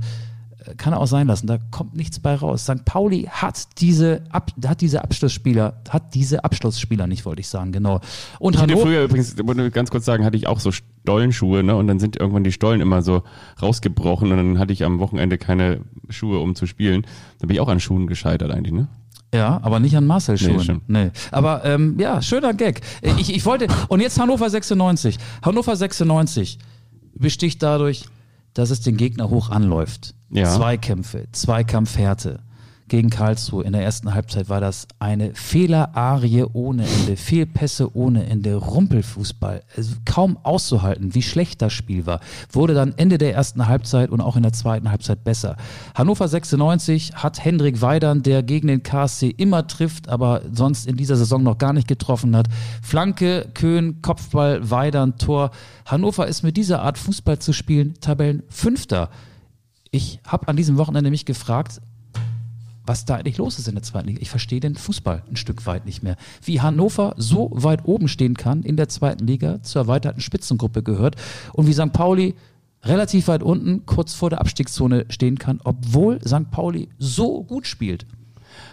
kann 0.78 0.94
er 0.94 1.00
auch 1.00 1.08
sein 1.08 1.28
lassen. 1.28 1.48
Da 1.48 1.58
kommt 1.72 1.96
nichts 1.96 2.20
bei 2.20 2.36
raus. 2.36 2.64
St. 2.64 2.86
Pauli 2.86 3.28
hat 3.30 3.80
diese, 3.80 4.22
Ab 4.30 4.52
hat 4.66 4.82
diese 4.82 5.04
Abschlussspieler, 5.04 5.82
hat 5.90 6.14
diese 6.14 6.44
Abschlussspieler 6.44 7.08
nicht, 7.08 7.26
wollte 7.26 7.42
ich 7.42 7.48
sagen, 7.48 7.72
genau. 7.72 8.02
Und 8.40 8.56
Ich 8.56 8.62
hatte 8.62 8.78
früher 8.78 9.04
übrigens, 9.04 9.34
ich 9.34 9.46
wollte 9.48 9.70
ganz 9.72 9.92
kurz 9.92 10.06
sagen, 10.06 10.26
hatte 10.26 10.38
ich 10.38 10.48
auch 10.48 10.60
so 10.60 10.72
Stollenschuhe, 10.72 11.64
ne? 11.64 11.76
Und 11.76 11.88
dann 11.88 12.00
sind 12.00 12.16
irgendwann 12.18 12.44
die 12.44 12.52
Stollen 12.52 12.82
immer 12.82 13.02
so 13.02 13.24
rausgebrochen 13.62 14.32
und 14.32 14.38
dann 14.38 14.60
hatte 14.60 14.74
ich 14.74 14.84
am 14.84 15.00
Wochenende 15.00 15.38
keine 15.38 15.82
Schuhe, 16.10 16.40
um 16.40 16.56
zu 16.56 16.66
spielen. 16.66 17.06
Da 17.40 17.48
bin 17.48 17.56
ich 17.56 17.62
auch 17.62 17.68
an 17.68 17.80
Schuhen 17.80 18.08
gescheitert 18.08 18.52
eigentlich, 18.52 18.74
ne? 18.74 18.88
Ja, 19.34 19.60
aber 19.64 19.80
nicht 19.80 19.98
an 19.98 20.06
Marcel 20.06 20.38
Schuhen. 20.38 20.60
stimmt. 20.60 20.90
Nee. 20.90 21.10
Aber 21.32 21.66
ähm, 21.66 21.98
ja, 22.00 22.22
schöner 22.22 22.54
Gag. 22.54 22.82
Ich, 23.18 23.34
ich 23.36 23.46
wollte, 23.46 23.68
und 23.88 24.00
jetzt 24.00 24.20
Hannover 24.20 24.48
96. 24.48 25.18
Hannover 25.42 25.76
96 25.76 26.60
besticht 27.16 27.64
dadurch, 27.64 28.06
dass 28.54 28.70
es 28.70 28.82
den 28.82 28.98
Gegner 28.98 29.30
hoch 29.30 29.50
anläuft. 29.50 30.16
Ja. 30.30 30.56
Zweikämpfe, 30.56 31.28
Zweikampfhärte. 31.32 32.40
Gegen 32.90 33.10
Karlsruhe 33.10 33.64
in 33.64 33.72
der 33.72 33.84
ersten 33.84 34.14
Halbzeit 34.14 34.50
war 34.50 34.60
das 34.60 34.88
eine 35.00 35.34
Fehlerarie 35.34 36.46
ohne 36.52 36.86
Ende, 36.86 37.16
Fehlpässe 37.16 37.96
ohne 37.96 38.26
Ende, 38.26 38.56
Rumpelfußball. 38.56 39.64
Also 39.76 39.96
kaum 40.06 40.38
auszuhalten, 40.44 41.16
wie 41.16 41.22
schlecht 41.22 41.62
das 41.62 41.72
Spiel 41.72 42.06
war. 42.06 42.20
Wurde 42.52 42.74
dann 42.74 42.94
Ende 42.98 43.18
der 43.18 43.34
ersten 43.34 43.68
Halbzeit 43.68 44.10
und 44.10 44.22
auch 44.22 44.36
in 44.36 44.44
der 44.44 44.54
zweiten 44.54 44.92
Halbzeit 44.92 45.24
besser. 45.24 45.56
Hannover 45.96 46.28
96 46.28 47.16
hat 47.16 47.44
Hendrik 47.44 47.82
Weidern, 47.82 48.22
der 48.22 48.44
gegen 48.44 48.68
den 48.68 48.84
KSC 48.84 49.30
immer 49.30 49.66
trifft, 49.68 50.10
aber 50.10 50.42
sonst 50.52 50.86
in 50.86 50.98
dieser 50.98 51.16
Saison 51.16 51.42
noch 51.42 51.58
gar 51.58 51.74
nicht 51.74 51.88
getroffen 51.88 52.36
hat. 52.36 52.48
Flanke, 52.82 53.48
Köhn, 53.54 54.02
Kopfball, 54.02 54.70
Weidern, 54.70 55.18
Tor. 55.18 55.52
Hannover 55.86 56.28
ist 56.28 56.44
mit 56.44 56.58
dieser 56.58 56.82
Art 56.82 56.98
Fußball 56.98 57.40
zu 57.40 57.54
spielen 57.54 57.94
Tabellenfünfter. 58.02 59.10
Ich 59.92 60.20
habe 60.28 60.48
an 60.48 60.58
diesem 60.58 60.78
Wochenende 60.78 61.12
mich 61.12 61.26
gefragt, 61.26 61.80
was 62.86 63.06
da 63.06 63.16
eigentlich 63.16 63.38
los 63.38 63.60
ist 63.60 63.68
in 63.68 63.76
der 63.76 63.84
zweiten 63.84 64.08
Liga. 64.10 64.22
Ich 64.22 64.30
verstehe 64.30 64.60
den 64.60 64.76
Fußball 64.76 65.24
ein 65.30 65.36
Stück 65.36 65.66
weit 65.66 65.86
nicht 65.86 66.04
mehr. 66.04 66.18
Wie 66.44 66.62
Hannover 66.62 67.14
so 67.18 67.50
weit 67.54 67.86
oben 67.86 68.08
stehen 68.08 68.36
kann 68.36 68.64
in 68.64 68.78
der 68.78 68.90
zweiten 68.90 69.26
Liga, 69.26 69.62
zur 69.64 69.84
erweiterten 69.84 70.22
Spitzengruppe 70.22 70.84
gehört 70.84 71.16
und 71.54 71.68
wie 71.68 71.74
St. 71.74 71.94
Pauli 71.94 72.36
relativ 72.84 73.28
weit 73.28 73.44
unten, 73.44 73.86
kurz 73.86 74.14
vor 74.14 74.30
der 74.30 74.42
Abstiegszone 74.42 75.06
stehen 75.10 75.40
kann, 75.40 75.60
obwohl 75.64 76.20
St. 76.22 76.52
Pauli 76.52 76.90
so 77.00 77.44
gut 77.44 77.68
spielt. 77.68 78.06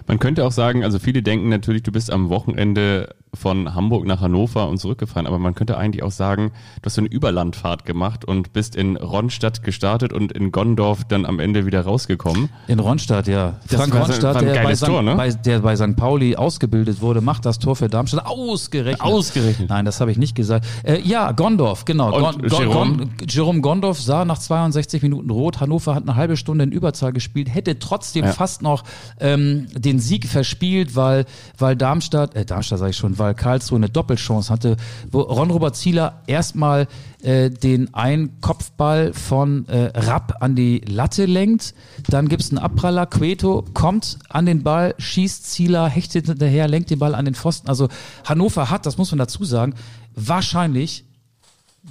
Man 0.07 0.19
könnte 0.19 0.45
auch 0.45 0.53
sagen, 0.53 0.85
also 0.85 0.99
viele 0.99 1.23
denken 1.23 1.49
natürlich, 1.49 1.83
du 1.83 1.93
bist 1.93 2.11
am 2.11 2.29
Wochenende 2.29 3.15
von 3.35 3.75
Hamburg 3.75 4.07
nach 4.07 4.21
Hannover 4.21 4.69
und 4.69 4.79
zurückgefahren, 4.79 5.27
aber 5.27 5.39
man 5.39 5.55
könnte 5.55 5.77
eigentlich 5.77 6.03
auch 6.03 6.11
sagen, 6.11 6.51
du 6.83 6.87
hast 6.87 6.95
so 6.95 7.01
eine 7.01 7.09
Überlandfahrt 7.09 7.85
gemacht 7.85 8.25
und 8.25 8.53
bist 8.53 8.75
in 8.75 8.97
Ronstadt 8.97 9.63
gestartet 9.63 10.13
und 10.13 10.33
in 10.33 10.51
Gondorf 10.51 11.05
dann 11.05 11.25
am 11.25 11.39
Ende 11.39 11.65
wieder 11.67 11.83
rausgekommen. 11.83 12.49
In 12.67 12.81
Ronstadt, 12.81 13.29
ja. 13.29 13.55
Das 13.69 13.81
Frank 13.81 13.95
Ronstadt, 13.95 14.41
der 14.41 14.63
bei, 14.63 14.75
St. 14.75 14.87
Tor, 14.87 15.03
ne? 15.03 15.15
bei, 15.15 15.31
der 15.31 15.61
bei 15.61 15.77
St. 15.77 15.97
Pauli 15.97 16.35
ausgebildet 16.37 17.01
wurde, 17.01 17.21
macht 17.21 17.47
das 17.47 17.59
Tor 17.59 17.77
für 17.77 17.89
Darmstadt 17.89 18.27
ausgerechnet. 18.27 19.01
Ausgerechnet. 19.01 19.69
Nein, 19.69 19.85
das 19.85 20.01
habe 20.01 20.11
ich 20.11 20.19
nicht 20.19 20.35
gesagt. 20.35 20.67
Äh, 20.83 21.01
ja, 21.03 21.31
Gondorf, 21.33 21.85
genau. 21.85 22.13
Und 22.15 22.49
Gon, 22.51 22.61
Jerome? 22.61 22.97
Gon, 22.97 23.11
Jerome 23.29 23.61
Gondorf 23.61 24.01
sah 24.01 24.25
nach 24.25 24.39
62 24.39 25.03
Minuten 25.03 25.31
rot. 25.31 25.61
Hannover 25.61 25.95
hat 25.95 26.03
eine 26.03 26.17
halbe 26.17 26.37
Stunde 26.37 26.65
in 26.65 26.73
Überzahl 26.73 27.13
gespielt, 27.13 27.53
hätte 27.55 27.79
trotzdem 27.79 28.25
Ja. 28.25 28.33
fast 28.33 28.63
noch 28.63 28.83
ähm, 29.21 29.69
den 29.75 30.01
Sieg 30.01 30.27
verspielt, 30.27 30.97
weil, 30.97 31.27
weil 31.59 31.77
Darmstadt, 31.77 32.35
äh, 32.35 32.45
Darmstadt 32.45 32.81
sage 32.81 32.91
ich 32.91 32.97
schon, 32.97 33.20
weil 33.21 33.35
Karlsruhe 33.35 33.77
eine 33.77 33.89
Doppelchance 33.89 34.53
hatte, 34.53 34.77
wo 35.13 35.21
Ron-Robert 35.21 35.77
Zieler 35.77 36.23
erstmal 36.27 36.89
äh, 37.23 37.51
den 37.51 37.95
einen 37.95 38.41
Kopfball 38.41 39.13
von 39.13 39.69
äh, 39.69 39.93
Rapp 39.95 40.39
an 40.41 40.57
die 40.57 40.81
Latte 40.81 41.27
lenkt. 41.27 41.75
Dann 42.09 42.29
gibt's 42.29 42.51
einen 42.51 42.59
Abpraller. 42.59 43.07
Queto 43.07 43.65
kommt 43.75 44.19
an 44.29 44.47
den 44.47 44.65
Ball, 44.65 44.95
schießt 44.99 45.49
Zieler, 45.49 45.89
hechtet 45.89 46.27
hinterher, 46.27 46.67
lenkt 46.67 46.91
den 46.91 46.99
Ball 46.99 47.15
an 47.15 47.27
den 47.27 47.35
Pfosten. 47.35 47.69
Also 47.69 47.89
Hannover 48.25 48.71
hat, 48.71 48.87
das 48.87 48.99
muss 48.99 49.13
man 49.13 49.19
dazu 49.19 49.45
sagen, 49.45 49.75
wahrscheinlich 50.17 51.05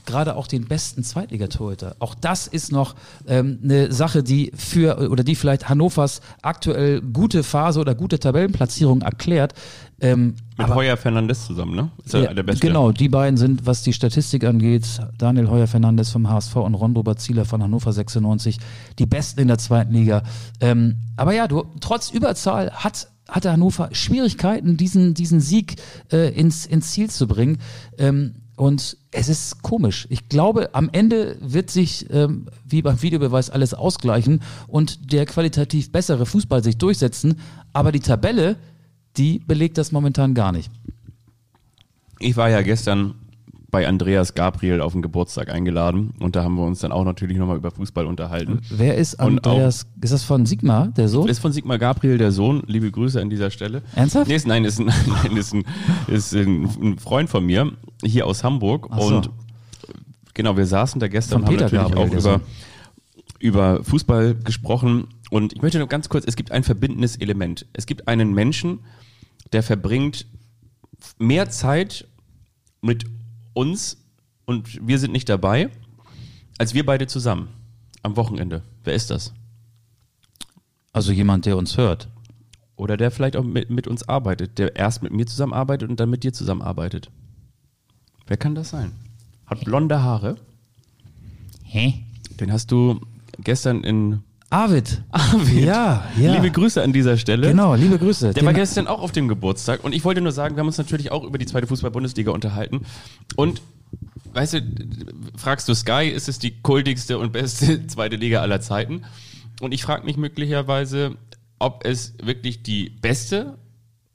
gerade 0.06 0.36
auch 0.36 0.48
den 0.48 0.66
besten 0.66 1.04
Zweitligatorhüter. 1.04 1.96
Auch 2.00 2.14
das 2.14 2.48
ist 2.48 2.72
noch 2.72 2.96
ähm, 3.28 3.60
eine 3.64 3.92
Sache, 3.92 4.22
die 4.22 4.52
für 4.56 5.10
oder 5.10 5.24
die 5.24 5.36
vielleicht 5.36 5.68
Hannovers 5.68 6.22
aktuell 6.42 7.02
gute 7.02 7.44
Phase 7.44 7.80
oder 7.80 7.96
gute 7.96 8.20
Tabellenplatzierung 8.20 9.02
erklärt. 9.02 9.54
Ähm, 10.02 10.36
Mit 10.58 10.68
Heuer 10.70 10.96
Fernandes 10.96 11.46
zusammen, 11.46 11.76
ne? 11.76 11.92
Ist 12.06 12.14
ja, 12.14 12.34
der 12.34 12.44
Beste? 12.44 12.66
Genau, 12.66 12.92
die 12.92 13.10
beiden 13.10 13.38
sind, 13.38 13.66
was 13.66 13.82
die 13.82 13.94
Statistik 13.94 14.44
angeht, 14.46 14.86
Daniel 15.18 15.50
Heuer 15.50 15.68
Fernandes 15.68 16.12
vom 16.12 16.30
HSV 16.30 16.56
und 16.58 16.76
Ron 16.76 16.96
Robert 16.96 17.20
Zieler 17.20 17.46
von 17.46 17.62
Hannover 17.64 17.92
96, 17.92 18.60
die 19.00 19.06
besten 19.06 19.42
in 19.42 19.48
der 19.48 19.58
zweiten 19.58 19.94
Liga. 19.94 20.24
Ähm, 20.62 20.98
aber 21.18 21.34
ja, 21.34 21.48
du, 21.48 21.66
trotz 21.82 22.12
Überzahl 22.12 22.72
hat 22.72 23.08
hatte 23.28 23.52
Hannover 23.52 23.90
Schwierigkeiten, 23.92 24.76
diesen, 24.76 25.14
diesen 25.14 25.40
Sieg 25.40 25.76
äh, 26.12 26.34
ins, 26.34 26.66
ins 26.66 26.92
Ziel 26.94 27.12
zu 27.12 27.28
bringen. 27.28 27.60
Ähm, 28.00 28.34
und 28.60 28.98
es 29.12 29.30
ist 29.30 29.64
komisch. 29.64 30.06
Ich 30.10 30.28
glaube, 30.28 30.72
am 30.74 30.90
Ende 30.92 31.38
wird 31.40 31.70
sich, 31.70 32.08
ähm, 32.12 32.48
wie 32.66 32.82
beim 32.82 33.02
Videobeweis, 33.02 33.50
alles 33.50 33.74
ausgleichen 33.74 34.42
und 34.68 35.14
der 35.14 35.26
qualitativ 35.26 35.94
bessere 35.94 36.26
Fußball 36.26 36.62
sich 36.62 36.78
durchsetzen. 36.78 37.40
Aber 37.72 37.94
die 37.94 38.02
Tabelle, 38.02 38.58
die 39.16 39.40
belegt 39.40 39.78
das 39.78 39.94
momentan 39.94 40.34
gar 40.34 40.52
nicht. 40.52 40.70
Ich 42.20 42.36
war 42.36 42.50
ja 42.50 42.62
gestern 42.62 43.16
bei 43.72 43.88
Andreas 43.88 44.34
Gabriel 44.34 44.82
auf 44.82 44.92
den 44.92 45.02
Geburtstag 45.02 45.50
eingeladen 45.50 46.14
und 46.20 46.36
da 46.36 46.44
haben 46.44 46.56
wir 46.56 46.66
uns 46.66 46.80
dann 46.80 46.92
auch 46.92 47.06
natürlich 47.06 47.38
nochmal 47.38 47.56
über 47.56 47.72
Fußball 47.72 48.06
unterhalten. 48.06 48.60
Wer 48.70 48.98
ist 48.98 49.22
Andreas? 49.22 49.86
Ist 50.02 50.12
das 50.12 50.24
von 50.26 50.46
Sigma, 50.46 50.88
der 50.88 51.08
Sohn? 51.08 51.30
Ist 51.30 51.40
von 51.40 51.54
Sigmar 51.54 51.78
Gabriel 51.78 52.18
der 52.18 52.34
Sohn. 52.34 52.64
Liebe 52.68 52.92
Grüße 52.92 53.22
an 53.22 53.30
dieser 53.30 53.52
Stelle. 53.52 53.84
Ernsthaft? 53.96 54.28
Nee, 54.28 54.36
ist, 54.36 54.48
nein, 54.48 54.66
ist 54.66 54.80
ein, 54.80 54.88
nein, 55.08 55.38
ist 55.38 55.54
ein, 55.54 55.64
ist 56.08 56.34
ein 56.34 56.98
Freund 57.00 57.30
von 57.30 57.46
mir 57.46 57.72
hier 58.04 58.28
aus 58.28 58.44
Hamburg. 58.44 58.88
So. 58.94 59.08
Und 59.08 59.30
genau, 60.34 60.58
wir 60.58 60.66
saßen 60.66 61.00
da 61.00 61.08
gestern 61.08 61.42
und 61.42 61.48
haben 61.48 61.54
Peter 61.54 61.66
natürlich 61.66 61.96
Gabriel, 61.96 62.18
auch 62.18 62.20
über, 62.20 62.42
über 63.40 63.84
Fußball 63.84 64.36
gesprochen. 64.36 65.08
Und 65.30 65.54
ich 65.54 65.62
möchte 65.62 65.78
nur 65.78 65.88
ganz 65.88 66.10
kurz, 66.10 66.26
es 66.26 66.36
gibt 66.36 66.52
ein 66.52 66.64
verbindendes 66.64 67.18
Element. 67.18 67.66
Es 67.74 67.86
gibt 67.86 68.08
einen 68.08 68.34
Menschen, 68.34 68.80
der 69.52 69.64
verbringt 69.64 70.26
mehr 71.18 71.50
Zeit 71.50 72.08
mit 72.82 73.06
uns 73.54 73.98
und 74.46 74.86
wir 74.88 75.00
sind 75.00 75.12
nicht 75.12 75.30
dabei, 75.30 75.70
als 76.58 76.74
wir 76.74 76.86
beide 76.86 77.08
zusammen 77.08 77.50
am 78.04 78.16
Wochenende. 78.16 78.64
Wer 78.84 78.94
ist 78.94 79.12
das? 79.12 79.34
Also 80.92 81.12
jemand, 81.12 81.46
der 81.46 81.58
uns 81.58 81.78
hört. 81.78 82.10
Oder 82.76 82.98
der 82.98 83.12
vielleicht 83.12 83.36
auch 83.36 83.44
mit, 83.44 83.70
mit 83.70 83.88
uns 83.88 84.08
arbeitet, 84.08 84.58
der 84.58 84.76
erst 84.76 85.04
mit 85.04 85.12
mir 85.12 85.26
zusammenarbeitet 85.26 85.90
und 85.90 86.00
dann 86.00 86.10
mit 86.10 86.24
dir 86.24 86.34
zusammenarbeitet. 86.34 87.12
Wer 88.30 88.38
kann 88.38 88.54
das 88.54 88.70
sein? 88.70 88.92
Hat 89.48 89.66
blonde 89.66 90.04
Haare. 90.04 90.38
Hä? 91.64 91.96
Den 92.40 92.54
hast 92.54 92.72
du 92.72 93.02
gestern 93.40 93.84
in 93.84 94.20
Arvid. 94.52 95.02
Arvid. 95.10 95.66
Ja, 95.66 96.08
ja. 96.16 96.36
Liebe 96.36 96.52
Grüße 96.52 96.82
an 96.84 96.94
dieser 96.94 97.18
Stelle. 97.18 97.48
Genau, 97.48 97.74
liebe 97.74 97.98
Grüße. 97.98 98.36
Der 98.36 98.46
war 98.46 98.54
gestern 98.54 98.86
auch 98.86 99.02
auf 99.02 99.12
dem 99.12 99.28
Geburtstag 99.28 99.84
und 99.84 99.96
ich 99.96 100.06
wollte 100.06 100.22
nur 100.22 100.32
sagen, 100.32 100.56
wir 100.56 100.60
haben 100.60 100.68
uns 100.68 100.78
natürlich 100.78 101.12
auch 101.12 101.24
über 101.24 101.40
die 101.40 101.48
zweite 101.48 101.66
Fußball-Bundesliga 101.66 102.30
unterhalten 102.30 102.86
und 103.36 103.64
weißt 104.34 104.54
du, 104.54 104.62
fragst 105.36 105.68
du 105.68 105.74
Sky, 105.74 106.08
ist 106.08 106.30
es 106.30 106.38
die 106.38 106.62
kultigste 106.62 107.18
und 107.18 107.32
beste 107.34 107.88
zweite 107.88 108.16
Liga 108.16 108.42
aller 108.42 108.62
Zeiten? 108.62 109.06
Und 109.60 109.74
ich 109.74 109.82
frage 109.82 110.06
mich 110.06 110.18
möglicherweise, 110.18 111.16
ob 111.58 111.84
es 111.84 112.14
wirklich 112.22 112.62
die 112.62 112.92
beste 112.92 113.58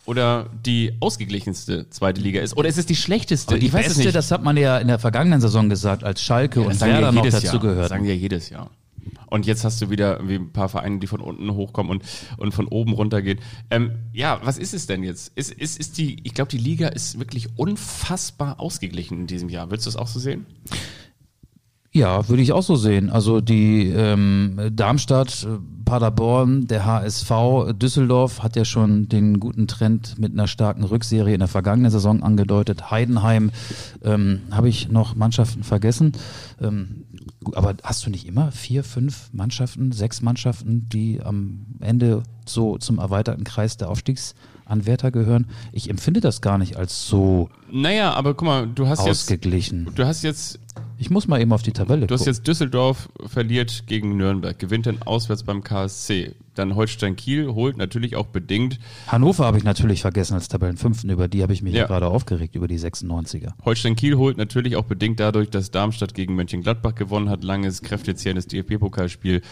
oder 0.07 0.51
die 0.65 0.97
ausgeglichenste 1.01 1.89
zweite 1.91 2.21
Liga 2.21 2.41
ist. 2.41 2.57
Oder 2.57 2.69
ist 2.69 2.79
es 2.79 2.87
die 2.87 2.97
schlechteste? 2.97 3.53
Aber 3.53 3.59
die 3.59 3.67
ich 3.67 3.73
weiß 3.73 3.83
es 3.83 3.89
beste, 3.95 4.05
nicht. 4.05 4.17
das 4.17 4.31
hat 4.31 4.43
man 4.43 4.57
ja 4.57 4.79
in 4.79 4.89
der 4.89 4.99
vergangenen 4.99 5.41
Saison 5.41 5.69
gesagt, 5.69 6.05
als 6.05 6.23
Schalke 6.23 6.61
Das 6.61 6.75
und 6.75 6.81
Werder 6.81 7.01
ja 7.07 7.13
noch 7.13 7.29
dazu 7.29 7.59
gehört. 7.59 7.85
Das 7.85 7.89
sagen 7.91 8.05
ja 8.05 8.15
jedes 8.15 8.51
Jahr. 8.51 8.71
Und 9.27 9.47
jetzt 9.47 9.65
hast 9.65 9.83
du 9.83 9.91
wieder 9.91 10.17
irgendwie 10.17 10.37
ein 10.37 10.53
paar 10.53 10.69
Vereine, 10.69 10.99
die 10.99 11.07
von 11.07 11.21
unten 11.21 11.53
hochkommen 11.53 11.91
und, 11.91 12.05
und 12.37 12.55
von 12.55 12.69
oben 12.69 12.93
runtergehen. 12.93 13.41
Ähm, 13.71 13.93
ja, 14.13 14.41
was 14.45 14.59
ist 14.59 14.75
es 14.75 14.87
denn 14.87 15.03
jetzt? 15.03 15.33
Ist, 15.35 15.51
ist, 15.51 15.79
ist 15.79 15.99
die, 15.99 16.19
ich 16.23 16.35
glaube, 16.35 16.51
die 16.51 16.59
Liga 16.59 16.89
ist 16.89 17.19
wirklich 17.19 17.49
unfassbar 17.57 18.61
ausgeglichen 18.61 19.21
in 19.21 19.27
diesem 19.27 19.49
Jahr. 19.49 19.71
Willst 19.71 19.87
du 19.87 19.91
das 19.91 19.97
auch 19.97 20.07
so 20.07 20.21
sehen? 20.21 20.47
Ja, 21.97 22.29
würde 22.29 22.43
ich 22.43 22.53
auch 22.53 22.65
so 22.65 22.75
sehen. 22.75 23.09
Also 23.09 23.41
die 23.41 23.89
ähm, 23.89 24.59
Darmstadt, 24.73 25.45
äh, 25.49 25.59
Paderborn, 25.85 26.67
der 26.67 26.85
HSV, 26.85 27.31
Düsseldorf 27.75 28.43
hat 28.43 28.57
ja 28.57 28.65
schon 28.65 29.09
den 29.09 29.39
guten 29.39 29.69
Trend 29.69 30.19
mit 30.19 30.33
einer 30.33 30.49
starken 30.49 30.83
Rückserie 30.83 31.35
in 31.35 31.39
der 31.39 31.47
vergangenen 31.47 31.93
Saison 31.93 32.25
angedeutet. 32.25 32.91
Heidenheim, 32.91 33.53
ähm, 34.03 34.41
habe 34.51 34.69
ich 34.69 34.89
noch 34.89 35.15
Mannschaften 35.15 35.63
vergessen. 35.63 36.15
Ähm, 36.61 37.05
aber 37.55 37.75
hast 37.85 38.05
du 38.05 38.11
nicht 38.11 38.27
immer 38.27 38.51
vier, 38.51 38.83
fünf 38.83 39.29
Mannschaften, 39.33 39.93
sechs 39.93 40.21
Mannschaften, 40.21 40.89
die 40.89 41.21
am 41.23 41.67
Ende 41.79 42.25
so 42.45 42.77
zum 42.77 42.99
erweiterten 42.99 43.45
Kreis 43.45 43.77
der 43.77 43.89
Aufstiegsanwärter 44.67 45.11
gehören? 45.11 45.47
Ich 45.73 45.91
empfinde 45.91 46.21
das 46.21 46.41
gar 46.41 46.59
nicht 46.59 46.77
als 46.77 47.07
so 47.07 47.49
Naja, 47.71 48.13
aber 48.15 48.35
guck 48.35 48.47
mal, 48.47 48.67
du 48.67 48.87
hast 48.89 49.01
jetzt, 49.07 49.23
ausgeglichen. 49.23 49.89
du 49.95 50.07
hast 50.07 50.23
jetzt, 50.23 50.59
Ich 50.99 51.11
muss 51.11 51.27
mal 51.29 51.41
eben 51.41 51.53
auf 51.53 51.63
die 51.63 51.73
Tabelle 51.73 52.07
du 52.07 52.15
hast 52.15 52.21
gucken. 52.21 52.35
jetzt 52.35 52.47
Düsseldorf 52.47 53.09
verliert 53.27 53.85
gegen 53.87 54.17
Nürnberg, 54.17 54.59
gewinnt 54.59 54.87
dann 54.87 55.03
auswärts 55.03 55.43
beim 55.43 55.63
KSC. 55.63 56.35
Dann 56.55 56.75
Holstein 56.75 57.17
Kiel 57.17 57.49
holt 57.49 57.77
natürlich 57.77 58.17
auch 58.17 58.27
bedingt 58.27 58.79
Hannover 59.09 59.45
habe 59.45 59.59
ich 59.59 59.65
natürlich 59.65 60.03
vergessen 60.03 60.35
als 60.35 60.49
Tabellenfünften, 60.49 61.11
über 61.11 61.29
die 61.29 61.43
habe 61.43 61.53
ich 61.53 61.63
mich 61.63 61.75
ja. 61.75 61.87
Gerade 61.87 62.07
aufgeregt, 62.07 62.55
über 62.55 62.69
die 62.69 62.79
96er. 62.79 63.53
Holstein 63.65 63.97
Kiel 63.97 64.17
holt 64.17 64.37
natürlich 64.37 64.77
auch 64.77 64.85
bedingt 64.85 65.21
dadurch, 65.21 65.51
dass 65.51 65.71
Darmstadt 65.71 66.15
gegen 66.15 66.35
Mönchengladbach 66.35 66.95
gewonnen 66.95 67.31
hat, 67.31 67.45
langes, 67.45 67.83
kräftezehrendes 67.83 68.47
DFB-Pokalspiel, 68.47 69.43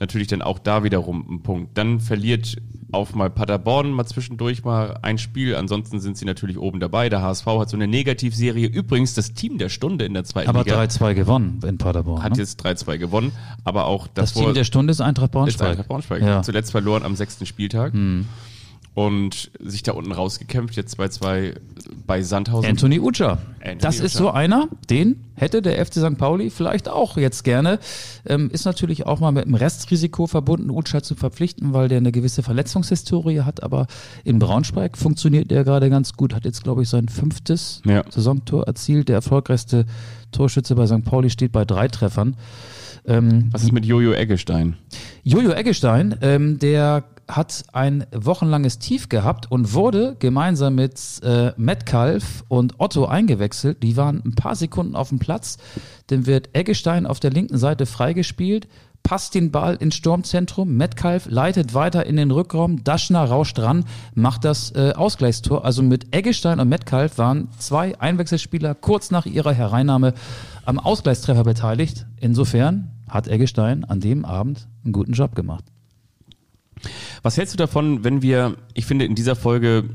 natürlich 0.00 0.28
dann 0.28 0.42
auch 0.42 0.58
da 0.58 0.84
wiederum 0.84 1.26
einen 1.28 1.42
Punkt. 1.42 1.78
Dann 1.78 2.00
verliert 2.00 2.56
auf 2.90 3.14
mal 3.14 3.30
Paderborn 3.30 3.90
mal 3.90 4.04
zwischendurch 4.04 4.64
mal 4.64 4.98
ein 5.02 5.16
Spiel, 5.16 5.56
ansonsten 5.56 6.00
sind 6.00 6.18
sie 6.18 6.26
natürlich 6.26 6.58
oben 6.58 6.78
dabei. 6.78 7.08
Der 7.08 7.22
HSV 7.22 7.46
hat 7.46 7.70
so 7.70 7.76
eine 7.76 7.86
Negativserie. 7.86 8.66
Übrigens, 8.66 9.14
das 9.14 9.32
Team 9.32 9.58
der 9.58 9.70
Stunde 9.70 10.04
in 10.04 10.12
der 10.12 10.24
zweiten 10.24 10.50
Aber 10.50 10.64
Liga 10.64 10.80
3-2 10.82 11.14
gewonnen 11.14 11.60
in 11.66 11.78
Paderborn. 11.78 12.22
hat 12.22 12.32
ne? 12.32 12.38
jetzt 12.38 12.64
3-2 12.64 12.98
gewonnen, 12.98 13.32
aber 13.64 13.86
auch 13.86 14.08
das 14.08 14.34
davor 14.34 14.48
Team 14.48 14.54
der 14.54 14.64
Stunde 14.64 14.90
ist 14.90 15.00
Eintracht 15.00 15.28
ist 15.28 15.32
Braunschweig. 15.32 15.68
Eintracht 15.68 15.88
Braunschweig. 15.88 16.22
Ja. 16.22 16.42
Hm. 16.52 16.54
Zuletzt 16.54 16.70
verloren 16.72 17.02
am 17.02 17.16
sechsten 17.16 17.46
Spieltag. 17.46 17.94
Und 18.94 19.50
sich 19.58 19.82
da 19.82 19.92
unten 19.92 20.12
rausgekämpft, 20.12 20.76
jetzt 20.76 21.00
2-2 21.00 21.54
bei 22.06 22.22
Sandhausen. 22.22 22.68
Anthony 22.68 23.00
Ucha. 23.00 23.38
Anthony 23.60 23.78
Das 23.80 24.00
ist 24.00 24.16
Ucha. 24.16 24.24
so 24.24 24.30
einer, 24.32 24.68
den 24.90 25.24
hätte 25.34 25.62
der 25.62 25.82
FC 25.84 25.94
St. 25.94 26.18
Pauli 26.18 26.50
vielleicht 26.50 26.90
auch 26.90 27.16
jetzt 27.16 27.42
gerne. 27.42 27.78
Ähm, 28.26 28.50
ist 28.50 28.66
natürlich 28.66 29.06
auch 29.06 29.18
mal 29.18 29.32
mit 29.32 29.46
einem 29.46 29.54
Restrisiko 29.54 30.26
verbunden, 30.26 30.68
Ucha 30.68 31.02
zu 31.02 31.14
verpflichten, 31.14 31.72
weil 31.72 31.88
der 31.88 31.98
eine 31.98 32.12
gewisse 32.12 32.42
Verletzungshistorie 32.42 33.40
hat. 33.40 33.62
Aber 33.62 33.86
in 34.24 34.38
Braunschweig 34.38 34.98
funktioniert 34.98 35.50
der 35.50 35.64
gerade 35.64 35.88
ganz 35.88 36.12
gut. 36.12 36.34
Hat 36.34 36.44
jetzt, 36.44 36.62
glaube 36.62 36.82
ich, 36.82 36.90
sein 36.90 37.08
fünftes 37.08 37.80
Ja. 37.86 38.04
Saisontor 38.10 38.66
erzielt. 38.66 39.08
Der 39.08 39.14
erfolgreichste 39.16 39.86
Torschütze 40.32 40.74
bei 40.74 40.86
St. 40.86 41.02
Pauli 41.02 41.30
steht 41.30 41.52
bei 41.52 41.64
drei 41.64 41.88
Treffern. 41.88 42.36
Ähm, 43.06 43.48
Was 43.50 43.62
ist 43.62 43.72
mit 43.72 43.84
Jojo 43.84 44.12
Eggestein? 44.12 44.76
Jojo 45.24 45.52
Eggestein, 45.52 46.16
ähm, 46.20 46.58
der 46.58 47.04
hat 47.28 47.64
ein 47.72 48.06
wochenlanges 48.12 48.78
Tief 48.78 49.08
gehabt 49.08 49.50
und 49.50 49.72
wurde 49.72 50.16
gemeinsam 50.18 50.74
mit 50.74 51.00
äh, 51.22 51.52
Metcalf 51.56 52.44
und 52.48 52.74
Otto 52.78 53.06
eingewechselt. 53.06 53.82
Die 53.82 53.96
waren 53.96 54.22
ein 54.24 54.34
paar 54.34 54.56
Sekunden 54.56 54.96
auf 54.96 55.08
dem 55.08 55.18
Platz. 55.18 55.58
Dann 56.08 56.26
wird 56.26 56.50
Eggestein 56.52 57.06
auf 57.06 57.20
der 57.20 57.30
linken 57.30 57.58
Seite 57.58 57.86
freigespielt, 57.86 58.68
passt 59.02 59.34
den 59.34 59.50
Ball 59.50 59.76
ins 59.76 59.96
Sturmzentrum. 59.96 60.76
Metcalf 60.76 61.26
leitet 61.28 61.74
weiter 61.74 62.06
in 62.06 62.16
den 62.16 62.30
Rückraum. 62.30 62.84
Daschner 62.84 63.24
rauscht 63.24 63.58
ran, 63.58 63.84
macht 64.14 64.44
das 64.44 64.72
äh, 64.74 64.92
Ausgleichstor. 64.94 65.64
Also 65.64 65.82
mit 65.82 66.14
Eggestein 66.14 66.60
und 66.60 66.68
Metcalf 66.68 67.18
waren 67.18 67.48
zwei 67.58 67.98
Einwechselspieler 67.98 68.74
kurz 68.74 69.10
nach 69.10 69.26
ihrer 69.26 69.52
Hereinnahme 69.52 70.14
am 70.64 70.78
Ausgleichstreffer 70.78 71.44
beteiligt. 71.44 72.06
Insofern 72.20 72.90
hat 73.08 73.28
Eggestein 73.28 73.84
an 73.84 74.00
dem 74.00 74.24
Abend 74.24 74.68
einen 74.84 74.92
guten 74.92 75.12
Job 75.12 75.34
gemacht. 75.34 75.64
Was 77.22 77.36
hältst 77.36 77.54
du 77.54 77.58
davon, 77.58 78.04
wenn 78.04 78.22
wir, 78.22 78.56
ich 78.74 78.86
finde, 78.86 79.04
in 79.04 79.14
dieser 79.14 79.36
Folge 79.36 79.90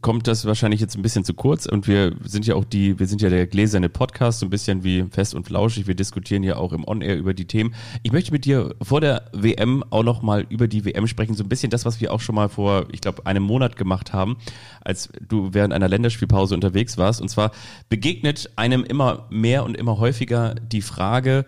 kommt 0.00 0.26
das 0.26 0.44
wahrscheinlich 0.44 0.80
jetzt 0.80 0.96
ein 0.96 1.02
bisschen 1.02 1.24
zu 1.24 1.34
kurz 1.34 1.66
und 1.66 1.86
wir 1.86 2.14
sind 2.24 2.46
ja 2.46 2.54
auch 2.54 2.64
die, 2.64 2.98
wir 2.98 3.06
sind 3.06 3.22
ja 3.22 3.28
der 3.28 3.46
gläserne 3.46 3.88
Podcast, 3.88 4.40
so 4.40 4.46
ein 4.46 4.50
bisschen 4.50 4.84
wie 4.84 5.04
fest 5.10 5.34
und 5.34 5.46
flauschig. 5.46 5.86
Wir 5.86 5.94
diskutieren 5.94 6.42
ja 6.42 6.56
auch 6.56 6.72
im 6.72 6.86
On-Air 6.86 7.16
über 7.16 7.34
die 7.34 7.46
Themen. 7.46 7.74
Ich 8.02 8.12
möchte 8.12 8.32
mit 8.32 8.44
dir 8.44 8.74
vor 8.82 9.00
der 9.00 9.30
WM 9.32 9.84
auch 9.90 10.02
noch 10.02 10.22
mal 10.22 10.46
über 10.48 10.68
die 10.68 10.84
WM 10.84 11.06
sprechen, 11.06 11.34
so 11.34 11.44
ein 11.44 11.48
bisschen 11.48 11.70
das, 11.70 11.84
was 11.84 12.00
wir 12.00 12.12
auch 12.12 12.20
schon 12.20 12.34
mal 12.34 12.48
vor, 12.48 12.86
ich 12.92 13.00
glaube, 13.00 13.26
einem 13.26 13.42
Monat 13.42 13.76
gemacht 13.76 14.12
haben, 14.12 14.36
als 14.80 15.08
du 15.26 15.50
während 15.52 15.72
einer 15.72 15.88
Länderspielpause 15.88 16.54
unterwegs 16.54 16.98
warst. 16.98 17.20
Und 17.20 17.28
zwar 17.28 17.52
begegnet 17.88 18.50
einem 18.56 18.84
immer 18.84 19.26
mehr 19.30 19.64
und 19.64 19.76
immer 19.76 19.98
häufiger 19.98 20.54
die 20.54 20.82
Frage, 20.82 21.44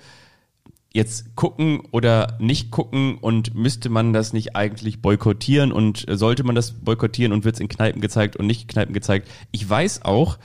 jetzt 0.92 1.36
gucken 1.36 1.80
oder 1.90 2.36
nicht 2.40 2.70
gucken 2.70 3.18
und 3.18 3.54
müsste 3.54 3.90
man 3.90 4.12
das 4.12 4.32
nicht 4.32 4.56
eigentlich 4.56 5.02
boykottieren 5.02 5.72
und 5.72 6.06
sollte 6.08 6.44
man 6.44 6.54
das 6.54 6.72
boykottieren 6.72 7.32
und 7.32 7.44
wird 7.44 7.56
es 7.56 7.60
in 7.60 7.68
Kneipen 7.68 8.00
gezeigt 8.00 8.36
und 8.36 8.46
nicht 8.46 8.62
in 8.62 8.68
Kneipen 8.68 8.94
gezeigt. 8.94 9.28
Ich 9.52 9.68
weiß 9.68 10.04
auch, 10.04 10.38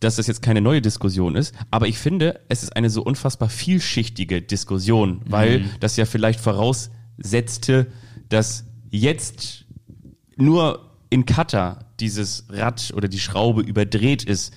dass 0.00 0.16
das 0.16 0.26
jetzt 0.26 0.42
keine 0.42 0.60
neue 0.60 0.82
Diskussion 0.82 1.36
ist, 1.36 1.54
aber 1.70 1.88
ich 1.88 1.98
finde, 1.98 2.40
es 2.48 2.62
ist 2.62 2.76
eine 2.76 2.90
so 2.90 3.02
unfassbar 3.02 3.48
vielschichtige 3.48 4.42
Diskussion, 4.42 5.22
weil 5.26 5.60
mhm. 5.60 5.70
das 5.80 5.96
ja 5.96 6.04
vielleicht 6.04 6.40
voraussetzte, 6.40 7.86
dass 8.28 8.66
jetzt 8.90 9.64
nur 10.36 10.90
in 11.08 11.24
Katar 11.24 11.86
dieses 11.98 12.46
Rad 12.50 12.92
oder 12.94 13.08
die 13.08 13.18
Schraube 13.18 13.62
überdreht 13.62 14.24
ist 14.24 14.52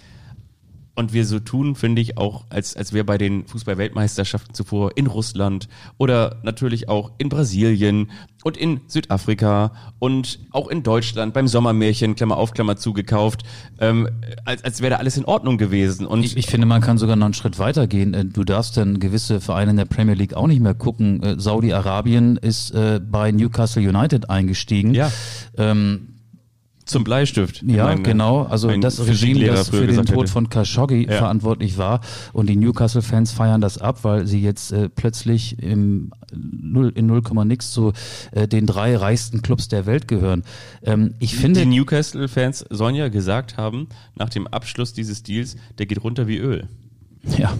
und 1.00 1.14
wir 1.14 1.26
so 1.26 1.40
tun, 1.40 1.76
finde 1.76 2.02
ich, 2.02 2.18
auch 2.18 2.44
als, 2.50 2.76
als 2.76 2.92
wäre 2.92 3.06
bei 3.06 3.18
den 3.18 3.48
Fußball-Weltmeisterschaften 3.48 4.54
zuvor 4.54 4.98
in 4.98 5.08
Russland 5.08 5.70
oder 5.98 6.36
natürlich 6.44 6.90
auch 6.90 7.12
in 7.18 7.30
Brasilien 7.30 8.12
und 8.44 8.58
in 8.58 8.82
Südafrika 8.88 9.72
und 10.00 10.40
auch 10.52 10.68
in 10.68 10.84
Deutschland 10.84 11.34
beim 11.34 11.48
Sommermärchen, 11.48 12.16
Klammer 12.16 12.36
auf, 12.36 12.52
Klammer 12.52 12.76
zugekauft, 12.76 13.44
ähm, 13.80 14.10
als, 14.44 14.66
als 14.66 14.82
wäre 14.82 14.90
da 14.90 14.96
alles 14.98 15.16
in 15.16 15.24
Ordnung 15.24 15.58
gewesen. 15.58 16.06
Und 16.06 16.22
ich, 16.22 16.36
ich 16.36 16.48
finde, 16.48 16.68
man 16.68 16.82
kann 16.82 16.98
sogar 16.98 17.16
noch 17.16 17.28
einen 17.28 17.34
Schritt 17.34 17.60
weiter 17.60 17.88
gehen. 17.88 18.14
Äh, 18.14 18.26
du 18.26 18.44
darfst 18.44 18.76
dann 18.76 19.00
gewisse 19.00 19.40
Vereine 19.40 19.72
in 19.72 19.78
der 19.78 19.86
Premier 19.86 20.16
League 20.16 20.34
auch 20.34 20.48
nicht 20.48 20.60
mehr 20.60 20.74
gucken. 20.74 21.24
Äh, 21.24 21.40
Saudi-Arabien 21.40 22.36
ist 22.36 22.72
äh, 22.72 23.00
bei 23.00 23.32
Newcastle 23.32 23.88
United 23.88 24.30
eingestiegen. 24.30 24.94
Ja. 24.94 25.10
Ähm, 25.58 26.19
zum 26.90 27.04
Bleistift. 27.04 27.64
Ja, 27.66 27.86
meine, 27.86 28.02
genau. 28.02 28.44
Also 28.44 28.76
das 28.78 29.06
Regime, 29.06 29.46
das 29.46 29.70
für 29.70 29.86
den 29.86 30.06
Tod 30.06 30.24
hätte. 30.24 30.32
von 30.32 30.50
Khashoggi 30.50 31.06
ja. 31.06 31.18
verantwortlich 31.18 31.78
war. 31.78 32.02
Und 32.34 32.50
die 32.50 32.56
Newcastle-Fans 32.56 33.32
feiern 33.32 33.62
das 33.62 33.78
ab, 33.78 34.04
weil 34.04 34.28
sie 34.28 34.42
jetzt 34.42 34.72
äh, 34.72 34.90
plötzlich 34.90 35.60
im 35.62 36.12
Null, 36.32 36.92
in 36.96 37.06
0, 37.08 37.22
nix 37.46 37.72
zu 37.72 37.94
äh, 38.32 38.48
den 38.48 38.66
drei 38.66 38.96
reichsten 38.96 39.42
Clubs 39.42 39.68
der 39.68 39.86
Welt 39.86 40.08
gehören. 40.08 40.44
Ähm, 40.84 41.14
ich 41.20 41.36
finde, 41.36 41.62
die 41.62 41.66
Newcastle-Fans 41.68 42.66
sollen 42.70 42.96
ja 42.96 43.10
gesagt 43.10 43.58
haben, 43.58 43.88
nach 44.16 44.30
dem 44.30 44.48
Abschluss 44.48 44.94
dieses 44.94 45.24
Deals, 45.24 45.56
der 45.78 45.86
geht 45.86 46.04
runter 46.04 46.28
wie 46.28 46.38
Öl. 46.38 46.68
Ja, 47.38 47.54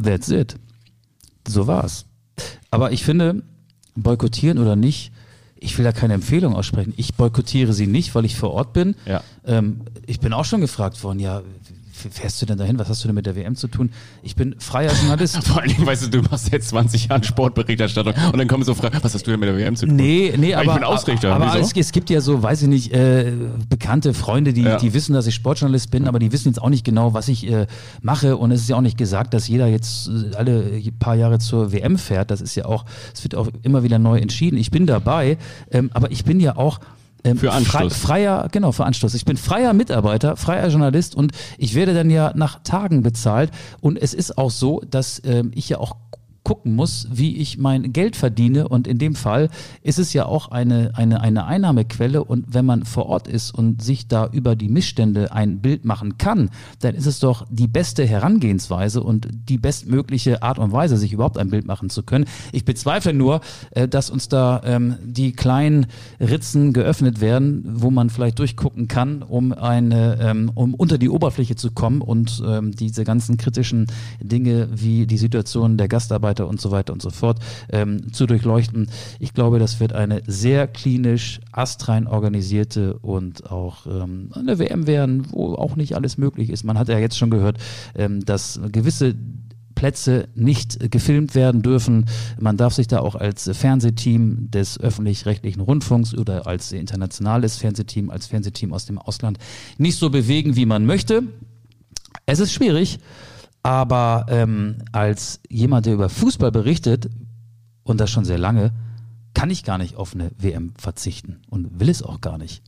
that's 0.00 0.28
it. 0.28 0.56
So 1.46 1.66
war's. 1.66 2.06
Aber 2.70 2.92
ich 2.92 3.04
finde, 3.04 3.42
boykottieren 3.94 4.58
oder 4.58 4.76
nicht, 4.76 5.12
ich 5.58 5.76
will 5.78 5.84
da 5.84 5.92
keine 5.92 6.14
Empfehlung 6.14 6.54
aussprechen. 6.54 6.92
Ich 6.96 7.14
boykottiere 7.14 7.72
sie 7.72 7.86
nicht, 7.86 8.14
weil 8.14 8.24
ich 8.24 8.36
vor 8.36 8.52
Ort 8.52 8.72
bin. 8.72 8.94
Ja. 9.06 9.22
Ähm, 9.46 9.80
ich 10.06 10.20
bin 10.20 10.32
auch 10.32 10.44
schon 10.44 10.60
gefragt 10.60 11.02
worden, 11.02 11.18
ja, 11.18 11.42
fährst 11.96 12.40
du 12.42 12.46
denn 12.46 12.58
dahin? 12.58 12.78
Was 12.78 12.88
hast 12.88 13.02
du 13.02 13.08
denn 13.08 13.14
mit 13.14 13.26
der 13.26 13.36
WM 13.36 13.56
zu 13.56 13.68
tun? 13.68 13.90
Ich 14.22 14.36
bin 14.36 14.54
freier 14.58 14.92
Journalist. 14.92 15.36
Vor 15.44 15.60
allen 15.60 15.70
Dingen, 15.70 15.86
weißt 15.86 16.04
du, 16.04 16.22
du 16.22 16.28
machst 16.30 16.52
jetzt 16.52 16.68
20 16.68 17.08
Jahre 17.08 17.24
Sportberichterstattung 17.24 18.14
und 18.32 18.38
dann 18.38 18.48
kommen 18.48 18.64
so 18.64 18.74
Fragen, 18.74 18.98
was 19.02 19.14
hast 19.14 19.26
du 19.26 19.30
denn 19.30 19.40
mit 19.40 19.48
der 19.48 19.56
WM 19.56 19.76
zu 19.76 19.86
tun? 19.86 19.96
Nee, 19.96 20.34
nee, 20.36 20.54
aber, 20.54 20.64
ich 20.64 20.74
bin 20.74 20.84
Ausrichter. 20.84 21.34
Aber, 21.34 21.46
aber 21.46 21.60
es, 21.60 21.72
es, 21.74 21.92
gibt 21.92 22.10
ja 22.10 22.20
so, 22.20 22.42
weiß 22.42 22.62
ich 22.62 22.68
nicht, 22.68 22.92
äh, 22.92 23.32
bekannte 23.68 24.14
Freunde, 24.14 24.52
die, 24.52 24.62
ja. 24.62 24.76
die 24.76 24.94
wissen, 24.94 25.14
dass 25.14 25.26
ich 25.26 25.34
Sportjournalist 25.34 25.90
bin, 25.90 26.06
aber 26.06 26.18
die 26.18 26.32
wissen 26.32 26.48
jetzt 26.48 26.60
auch 26.60 26.68
nicht 26.70 26.84
genau, 26.84 27.14
was 27.14 27.28
ich 27.28 27.50
äh, 27.50 27.66
mache 28.02 28.36
und 28.36 28.50
es 28.50 28.62
ist 28.62 28.68
ja 28.68 28.76
auch 28.76 28.82
nicht 28.82 28.98
gesagt, 28.98 29.34
dass 29.34 29.48
jeder 29.48 29.66
jetzt 29.66 30.08
äh, 30.08 30.34
alle 30.36 30.80
paar 30.98 31.14
Jahre 31.14 31.38
zur 31.38 31.72
WM 31.72 31.98
fährt. 31.98 32.30
Das 32.30 32.40
ist 32.40 32.54
ja 32.54 32.66
auch, 32.66 32.84
es 33.14 33.22
wird 33.22 33.34
auch 33.34 33.48
immer 33.62 33.82
wieder 33.82 33.98
neu 33.98 34.18
entschieden. 34.18 34.56
Ich 34.58 34.70
bin 34.70 34.86
dabei, 34.86 35.38
ähm, 35.70 35.90
aber 35.94 36.10
ich 36.10 36.24
bin 36.24 36.40
ja 36.40 36.56
auch 36.56 36.80
ähm, 37.26 37.38
für 37.38 37.52
Anschluss. 37.52 37.96
Frei, 37.96 38.24
freier, 38.24 38.48
genau, 38.50 38.72
für 38.72 38.84
Anschluss. 38.84 39.14
Ich 39.14 39.24
bin 39.24 39.36
freier 39.36 39.72
Mitarbeiter, 39.72 40.36
freier 40.36 40.68
Journalist 40.68 41.14
und 41.14 41.32
ich 41.58 41.74
werde 41.74 41.94
dann 41.94 42.10
ja 42.10 42.32
nach 42.34 42.62
Tagen 42.62 43.02
bezahlt. 43.02 43.50
Und 43.80 44.00
es 44.00 44.14
ist 44.14 44.38
auch 44.38 44.50
so, 44.50 44.80
dass 44.90 45.20
ähm, 45.24 45.50
ich 45.54 45.68
ja 45.68 45.78
auch 45.78 45.96
gucken 46.46 46.76
muss, 46.76 47.08
wie 47.10 47.38
ich 47.38 47.58
mein 47.58 47.92
Geld 47.92 48.14
verdiene. 48.14 48.68
Und 48.68 48.86
in 48.86 48.98
dem 48.98 49.16
Fall 49.16 49.50
ist 49.82 49.98
es 49.98 50.12
ja 50.12 50.26
auch 50.26 50.52
eine, 50.52 50.92
eine, 50.94 51.20
eine 51.20 51.44
Einnahmequelle. 51.44 52.22
Und 52.22 52.54
wenn 52.54 52.64
man 52.64 52.84
vor 52.84 53.06
Ort 53.06 53.26
ist 53.26 53.50
und 53.50 53.82
sich 53.82 54.06
da 54.06 54.28
über 54.30 54.54
die 54.54 54.68
Missstände 54.68 55.32
ein 55.32 55.58
Bild 55.60 55.84
machen 55.84 56.18
kann, 56.18 56.50
dann 56.78 56.94
ist 56.94 57.06
es 57.06 57.18
doch 57.18 57.48
die 57.50 57.66
beste 57.66 58.06
Herangehensweise 58.06 59.02
und 59.02 59.26
die 59.48 59.58
bestmögliche 59.58 60.44
Art 60.44 60.60
und 60.60 60.70
Weise, 60.70 60.96
sich 60.96 61.12
überhaupt 61.12 61.36
ein 61.36 61.50
Bild 61.50 61.66
machen 61.66 61.90
zu 61.90 62.04
können. 62.04 62.26
Ich 62.52 62.64
bezweifle 62.64 63.12
nur, 63.12 63.40
äh, 63.72 63.88
dass 63.88 64.08
uns 64.08 64.28
da 64.28 64.60
ähm, 64.64 64.94
die 65.04 65.32
kleinen 65.32 65.86
Ritzen 66.20 66.72
geöffnet 66.72 67.20
werden, 67.20 67.64
wo 67.66 67.90
man 67.90 68.08
vielleicht 68.08 68.38
durchgucken 68.38 68.86
kann, 68.86 69.24
um 69.24 69.52
eine, 69.52 70.18
ähm, 70.20 70.52
um 70.54 70.74
unter 70.74 70.96
die 70.96 71.08
Oberfläche 71.08 71.56
zu 71.56 71.72
kommen 71.72 72.02
und 72.02 72.40
ähm, 72.46 72.70
diese 72.70 73.02
ganzen 73.02 73.36
kritischen 73.36 73.88
Dinge 74.22 74.68
wie 74.72 75.08
die 75.08 75.18
Situation 75.18 75.76
der 75.76 75.88
Gastarbeiter 75.88 76.35
weiter 76.36 76.48
und 76.48 76.60
so 76.60 76.70
weiter 76.70 76.92
und 76.92 77.02
so 77.02 77.10
fort 77.10 77.38
ähm, 77.70 78.12
zu 78.12 78.26
durchleuchten. 78.26 78.90
Ich 79.18 79.32
glaube, 79.32 79.58
das 79.58 79.80
wird 79.80 79.92
eine 79.92 80.22
sehr 80.26 80.66
klinisch, 80.66 81.40
astrein 81.52 82.06
organisierte 82.06 82.98
und 82.98 83.50
auch 83.50 83.86
ähm, 83.86 84.30
eine 84.34 84.58
WM 84.58 84.86
werden, 84.86 85.26
wo 85.30 85.54
auch 85.54 85.76
nicht 85.76 85.94
alles 85.94 86.18
möglich 86.18 86.50
ist. 86.50 86.64
Man 86.64 86.78
hat 86.78 86.88
ja 86.88 86.98
jetzt 86.98 87.16
schon 87.16 87.30
gehört, 87.30 87.58
ähm, 87.94 88.24
dass 88.24 88.60
gewisse 88.70 89.14
Plätze 89.74 90.28
nicht 90.34 90.90
gefilmt 90.90 91.34
werden 91.34 91.62
dürfen. 91.62 92.06
Man 92.40 92.56
darf 92.56 92.74
sich 92.74 92.86
da 92.86 93.00
auch 93.00 93.14
als 93.14 93.50
Fernsehteam 93.52 94.50
des 94.50 94.80
öffentlich-rechtlichen 94.80 95.60
Rundfunks 95.60 96.14
oder 96.14 96.46
als 96.46 96.72
internationales 96.72 97.56
Fernsehteam, 97.56 98.10
als 98.10 98.26
Fernsehteam 98.26 98.72
aus 98.72 98.86
dem 98.86 98.98
Ausland 98.98 99.38
nicht 99.76 99.98
so 99.98 100.08
bewegen, 100.08 100.56
wie 100.56 100.64
man 100.66 100.86
möchte. 100.86 101.24
Es 102.24 102.40
ist 102.40 102.52
schwierig. 102.52 102.98
Aber 103.66 104.26
ähm, 104.28 104.78
als 104.92 105.40
jemand, 105.48 105.86
der 105.86 105.94
über 105.94 106.08
Fußball 106.08 106.52
berichtet, 106.52 107.10
und 107.82 108.00
das 108.00 108.12
schon 108.12 108.24
sehr 108.24 108.38
lange, 108.38 108.72
kann 109.34 109.50
ich 109.50 109.64
gar 109.64 109.76
nicht 109.76 109.96
auf 109.96 110.14
eine 110.14 110.30
WM 110.38 110.72
verzichten 110.78 111.40
und 111.50 111.80
will 111.80 111.88
es 111.88 112.00
auch 112.02 112.20
gar 112.20 112.38
nicht. 112.38 112.62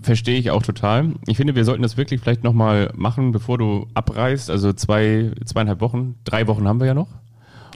Verstehe 0.00 0.38
ich 0.38 0.50
auch 0.50 0.62
total. 0.62 1.14
Ich 1.26 1.36
finde, 1.36 1.54
wir 1.54 1.66
sollten 1.66 1.82
das 1.82 1.98
wirklich 1.98 2.20
vielleicht 2.22 2.44
nochmal 2.44 2.92
machen, 2.94 3.30
bevor 3.32 3.58
du 3.58 3.86
abreist. 3.92 4.48
Also 4.48 4.72
zwei, 4.72 5.32
zweieinhalb 5.44 5.82
Wochen, 5.82 6.14
drei 6.24 6.46
Wochen 6.46 6.66
haben 6.66 6.80
wir 6.80 6.86
ja 6.86 6.94
noch. 6.94 7.08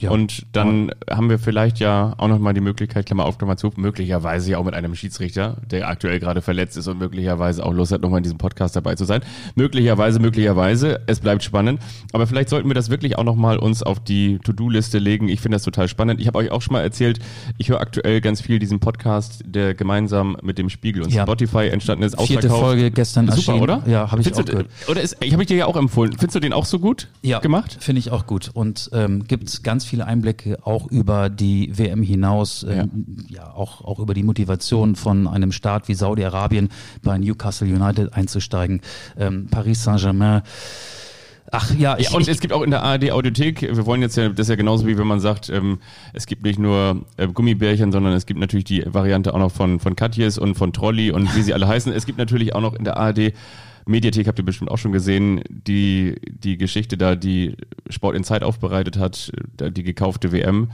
Ja. 0.01 0.11
Und 0.11 0.45
dann 0.51 0.91
ja. 1.07 1.17
haben 1.17 1.29
wir 1.29 1.39
vielleicht 1.39 1.79
ja 1.79 2.13
auch 2.17 2.27
nochmal 2.27 2.53
die 2.53 2.61
Möglichkeit, 2.61 3.05
Klammer 3.05 3.25
auf, 3.25 3.37
Klammer 3.37 3.57
zu, 3.57 3.71
möglicherweise 3.75 4.51
ja 4.51 4.57
auch 4.57 4.63
mit 4.63 4.73
einem 4.73 4.95
Schiedsrichter, 4.95 5.57
der 5.69 5.87
aktuell 5.87 6.19
gerade 6.19 6.41
verletzt 6.41 6.77
ist 6.77 6.87
und 6.87 6.99
möglicherweise 6.99 7.65
auch 7.65 7.73
Lust 7.73 7.91
hat, 7.91 8.01
nochmal 8.01 8.19
in 8.19 8.23
diesem 8.23 8.37
Podcast 8.37 8.75
dabei 8.75 8.95
zu 8.95 9.05
sein. 9.05 9.21
Möglicherweise, 9.55 10.19
möglicherweise, 10.19 11.01
es 11.07 11.19
bleibt 11.19 11.43
spannend. 11.43 11.81
Aber 12.13 12.27
vielleicht 12.27 12.49
sollten 12.49 12.69
wir 12.69 12.75
das 12.75 12.89
wirklich 12.89 13.17
auch 13.17 13.23
nochmal 13.23 13.57
uns 13.57 13.83
auf 13.83 13.99
die 13.99 14.39
To-Do-Liste 14.39 14.99
legen. 14.99 15.29
Ich 15.29 15.41
finde 15.41 15.55
das 15.55 15.63
total 15.63 15.87
spannend. 15.87 16.21
Ich 16.21 16.27
habe 16.27 16.37
euch 16.39 16.51
auch 16.51 16.61
schon 16.61 16.73
mal 16.73 16.81
erzählt, 16.81 17.19
ich 17.57 17.69
höre 17.69 17.81
aktuell 17.81 18.21
ganz 18.21 18.41
viel 18.41 18.59
diesen 18.59 18.79
Podcast, 18.79 19.43
der 19.45 19.73
gemeinsam 19.73 20.37
mit 20.41 20.57
dem 20.57 20.69
Spiegel 20.69 21.03
und 21.03 21.13
ja. 21.13 21.23
Spotify 21.23 21.67
entstanden 21.67 22.03
ist. 22.03 22.19
Vierte 22.21 22.49
Folge 22.49 22.91
gestern 22.91 23.25
Super, 23.25 23.37
erschienen. 23.37 23.61
oder? 23.61 23.83
Ja, 23.87 24.11
habe 24.11 24.21
ich 24.21 24.27
Findest 24.27 24.41
auch 24.41 24.45
gehört. 24.45 24.67
Oder 24.87 25.01
ist, 25.01 25.17
ich 25.21 25.33
habe 25.33 25.43
ich 25.43 25.47
dir 25.47 25.57
ja 25.57 25.65
auch 25.65 25.75
empfohlen. 25.75 26.13
Findest 26.13 26.35
du 26.35 26.39
den 26.39 26.53
auch 26.53 26.65
so 26.65 26.79
gut 26.79 27.07
ja, 27.21 27.39
gemacht? 27.39 27.77
finde 27.79 27.99
ich 27.99 28.11
auch 28.11 28.25
gut. 28.25 28.51
Und 28.53 28.89
ähm, 28.93 29.23
gibt 29.27 29.63
ganz 29.63 29.85
viele 29.89 30.05
Einblicke 30.05 30.57
auch 30.63 30.89
über 30.89 31.29
die 31.29 31.77
WM 31.77 32.01
hinaus, 32.01 32.65
ja, 32.67 32.83
ähm, 32.83 33.17
ja 33.27 33.51
auch, 33.53 33.83
auch 33.83 33.99
über 33.99 34.13
die 34.13 34.23
Motivation 34.23 34.95
von 34.95 35.27
einem 35.27 35.51
Staat 35.51 35.87
wie 35.87 35.95
Saudi-Arabien 35.95 36.69
bei 37.03 37.17
Newcastle 37.17 37.67
United 37.67 38.13
einzusteigen, 38.13 38.81
ähm, 39.17 39.47
Paris 39.49 39.83
Saint-Germain. 39.83 40.43
Ach 41.51 41.73
ja, 41.75 41.97
ich, 41.97 42.09
ja 42.09 42.15
und 42.15 42.21
ich, 42.21 42.27
es 42.27 42.39
gibt 42.39 42.53
auch 42.53 42.61
in 42.61 42.69
der 42.69 42.83
ARD 42.83 43.11
Audiothek, 43.11 43.61
wir 43.61 43.85
wollen 43.85 44.01
jetzt 44.01 44.15
ja, 44.15 44.29
das 44.29 44.41
ist 44.41 44.49
ja 44.49 44.55
genauso 44.55 44.85
wie 44.85 44.97
wenn 44.97 45.07
man 45.07 45.19
sagt, 45.19 45.49
ähm, 45.49 45.79
es 46.13 46.27
gibt 46.27 46.43
nicht 46.43 46.59
nur 46.59 47.05
äh, 47.17 47.27
Gummibärchen, 47.27 47.91
sondern 47.91 48.13
es 48.13 48.27
gibt 48.27 48.39
natürlich 48.39 48.65
die 48.65 48.83
Variante 48.85 49.33
auch 49.33 49.39
noch 49.39 49.51
von, 49.51 49.79
von 49.79 49.95
Katjes 49.95 50.37
und 50.37 50.55
von 50.55 50.73
Trolli 50.73 51.11
und 51.11 51.35
wie 51.35 51.41
sie 51.41 51.53
alle 51.53 51.67
heißen. 51.67 51.91
Es 51.91 52.05
gibt 52.05 52.19
natürlich 52.19 52.53
auch 52.53 52.61
noch 52.61 52.75
in 52.75 52.83
der 52.83 52.97
ARD 52.97 53.33
Mediathek 53.89 54.27
habt 54.27 54.39
ihr 54.39 54.45
bestimmt 54.45 54.71
auch 54.71 54.77
schon 54.77 54.91
gesehen, 54.91 55.41
die, 55.49 56.15
die 56.27 56.57
Geschichte 56.57 56.97
da, 56.97 57.15
die 57.15 57.55
Sport 57.89 58.15
in 58.15 58.23
Zeit 58.23 58.43
aufbereitet 58.43 58.97
hat, 58.97 59.31
die 59.59 59.83
gekaufte 59.83 60.31
WM. 60.31 60.71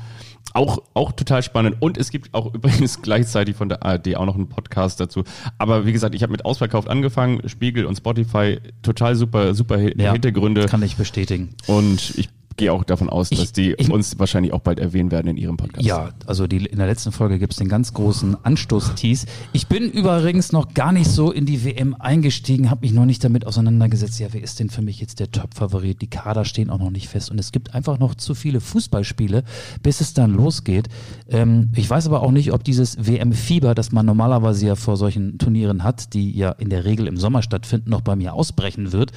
Auch, 0.54 0.84
auch 0.94 1.12
total 1.12 1.42
spannend. 1.42 1.78
Und 1.80 1.98
es 1.98 2.12
gibt 2.12 2.34
auch 2.34 2.54
übrigens 2.54 3.02
gleichzeitig 3.02 3.56
von 3.56 3.70
der 3.70 3.84
ARD 3.84 4.16
auch 4.16 4.26
noch 4.26 4.36
einen 4.36 4.50
Podcast 4.50 5.00
dazu. 5.00 5.24
Aber 5.58 5.86
wie 5.86 5.94
gesagt, 5.94 6.14
ich 6.14 6.24
habe 6.24 6.32
mit 6.32 6.46
Ausverkauft 6.46 6.90
angefangen, 6.90 7.48
Spiegel 7.48 7.86
und 7.86 7.96
Spotify, 7.96 8.60
total 8.82 9.16
super, 9.16 9.56
super 9.56 9.80
ja, 9.80 10.12
Hintergründe. 10.12 10.66
Kann 10.66 10.84
ich 10.84 10.98
bestätigen. 10.98 11.56
Und 11.68 12.14
ich 12.18 12.30
gehe 12.58 12.72
auch 12.72 12.84
davon 12.84 13.10
aus, 13.10 13.32
Ich- 13.32 13.40
dass 13.40 13.52
die 13.52 13.74
ich- 13.78 13.92
uns 13.92 14.18
wahrscheinlich 14.18 14.54
auch 14.54 14.62
bald 14.62 14.80
erwähnen 14.80 15.12
werden 15.12 15.28
in 15.28 15.38
ihrem 15.38 15.58
Podcast. 15.58 15.86
Ja, 15.86 16.12
also 16.26 16.48
die, 16.48 16.66
in 16.66 16.78
der 16.78 16.88
letzten 16.88 17.12
Folge 17.12 17.38
gibt's 17.40 17.58
den 17.58 17.68
ganz 17.68 17.94
großen 17.94 18.38
Anstoß-Tease. 18.44 19.28
Ich 19.54 19.68
bin 19.68 19.90
übrigens 19.90 20.52
noch 20.52 20.74
gar 20.74 20.92
nicht 20.92 21.10
so 21.10 21.32
in 21.32 21.46
die 21.46 21.66
WM 21.66 21.96
eingestiegen, 22.00 22.70
habe 22.70 22.82
mich 22.82 22.94
noch 22.94 23.06
nicht 23.06 23.24
damit 23.24 23.46
auseinandergesetzt. 23.46 24.20
Ja, 24.20 24.28
wer 24.32 24.42
ist 24.44 24.60
denn 24.60 24.70
für 24.70 24.82
mich 24.82 25.00
jetzt 25.00 25.20
der 25.20 25.32
Top-Favorit? 25.32 26.02
Die 26.02 26.08
Kader 26.10 26.46
stehen 26.46 26.70
auch 26.70 26.80
noch 26.80 26.92
nicht 26.92 27.08
fest 27.10 27.30
und 27.30 27.40
es 27.40 27.52
gibt 27.52 27.74
einfach 27.74 28.00
noch 28.00 28.16
zu 28.16 28.36
viele 28.36 28.62
Fußballspiele, 28.62 29.44
bis 29.84 30.00
es 30.02 30.14
dann 30.14 30.32
losgeht. 30.34 30.88
Ähm, 31.30 31.70
ich 31.76 31.90
weiß 31.90 32.08
aber 32.08 32.22
auch 32.24 32.32
nicht, 32.32 32.54
ob 32.54 32.64
dieses 32.64 33.06
WM-Fieber, 33.06 33.76
das 33.76 33.92
man 33.92 34.06
normalerweise 34.06 34.66
ja 34.68 34.76
vor 34.76 34.98
solchen 34.98 35.38
Turnieren 35.38 35.84
hat, 35.84 36.14
die 36.14 36.32
ja 36.32 36.52
in 36.52 36.70
der 36.70 36.86
Regel 36.86 37.08
im 37.08 37.18
Sommer 37.18 37.42
stattfinden, 37.42 37.90
noch 37.90 38.02
bei 38.02 38.16
mir 38.16 38.34
ausbrechen 38.34 38.92
wird. 38.94 39.12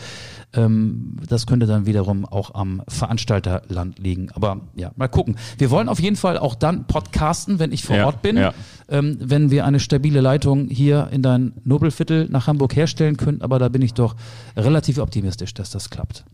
Ähm, 0.54 1.16
das 1.28 1.46
könnte 1.46 1.66
dann 1.66 1.84
wiederum 1.84 2.24
auch 2.24 2.54
am 2.54 2.82
Veranstalterland 2.88 3.98
liegen. 3.98 4.30
Aber 4.32 4.62
ja, 4.76 4.92
mal 4.96 5.08
gucken. 5.08 5.36
Wir 5.58 5.70
wollen 5.70 5.88
auf 5.88 6.00
jeden 6.00 6.16
Fall 6.16 6.38
auch 6.38 6.54
dann 6.54 6.86
podcasten, 6.86 7.58
wenn 7.58 7.70
ich 7.72 7.84
vor 7.84 7.96
Ja, 7.96 8.06
Ort 8.06 8.22
bin. 8.22 8.36
ja. 8.36 8.54
Ähm, 8.88 9.18
wenn 9.20 9.50
wir 9.50 9.66
eine 9.66 9.78
stabile 9.80 10.20
Leitung 10.22 10.68
hier 10.68 11.08
in 11.12 11.20
dein 11.22 11.52
Nobelviertel 11.64 12.28
nach 12.30 12.46
Hamburg 12.46 12.74
herstellen 12.76 13.16
können. 13.18 13.42
Aber 13.42 13.58
da 13.58 13.68
bin 13.68 13.82
ich 13.82 13.92
doch 13.92 14.16
relativ 14.56 14.98
optimistisch, 14.98 15.52
dass 15.52 15.68
das 15.70 15.90
klappt. 15.90 16.24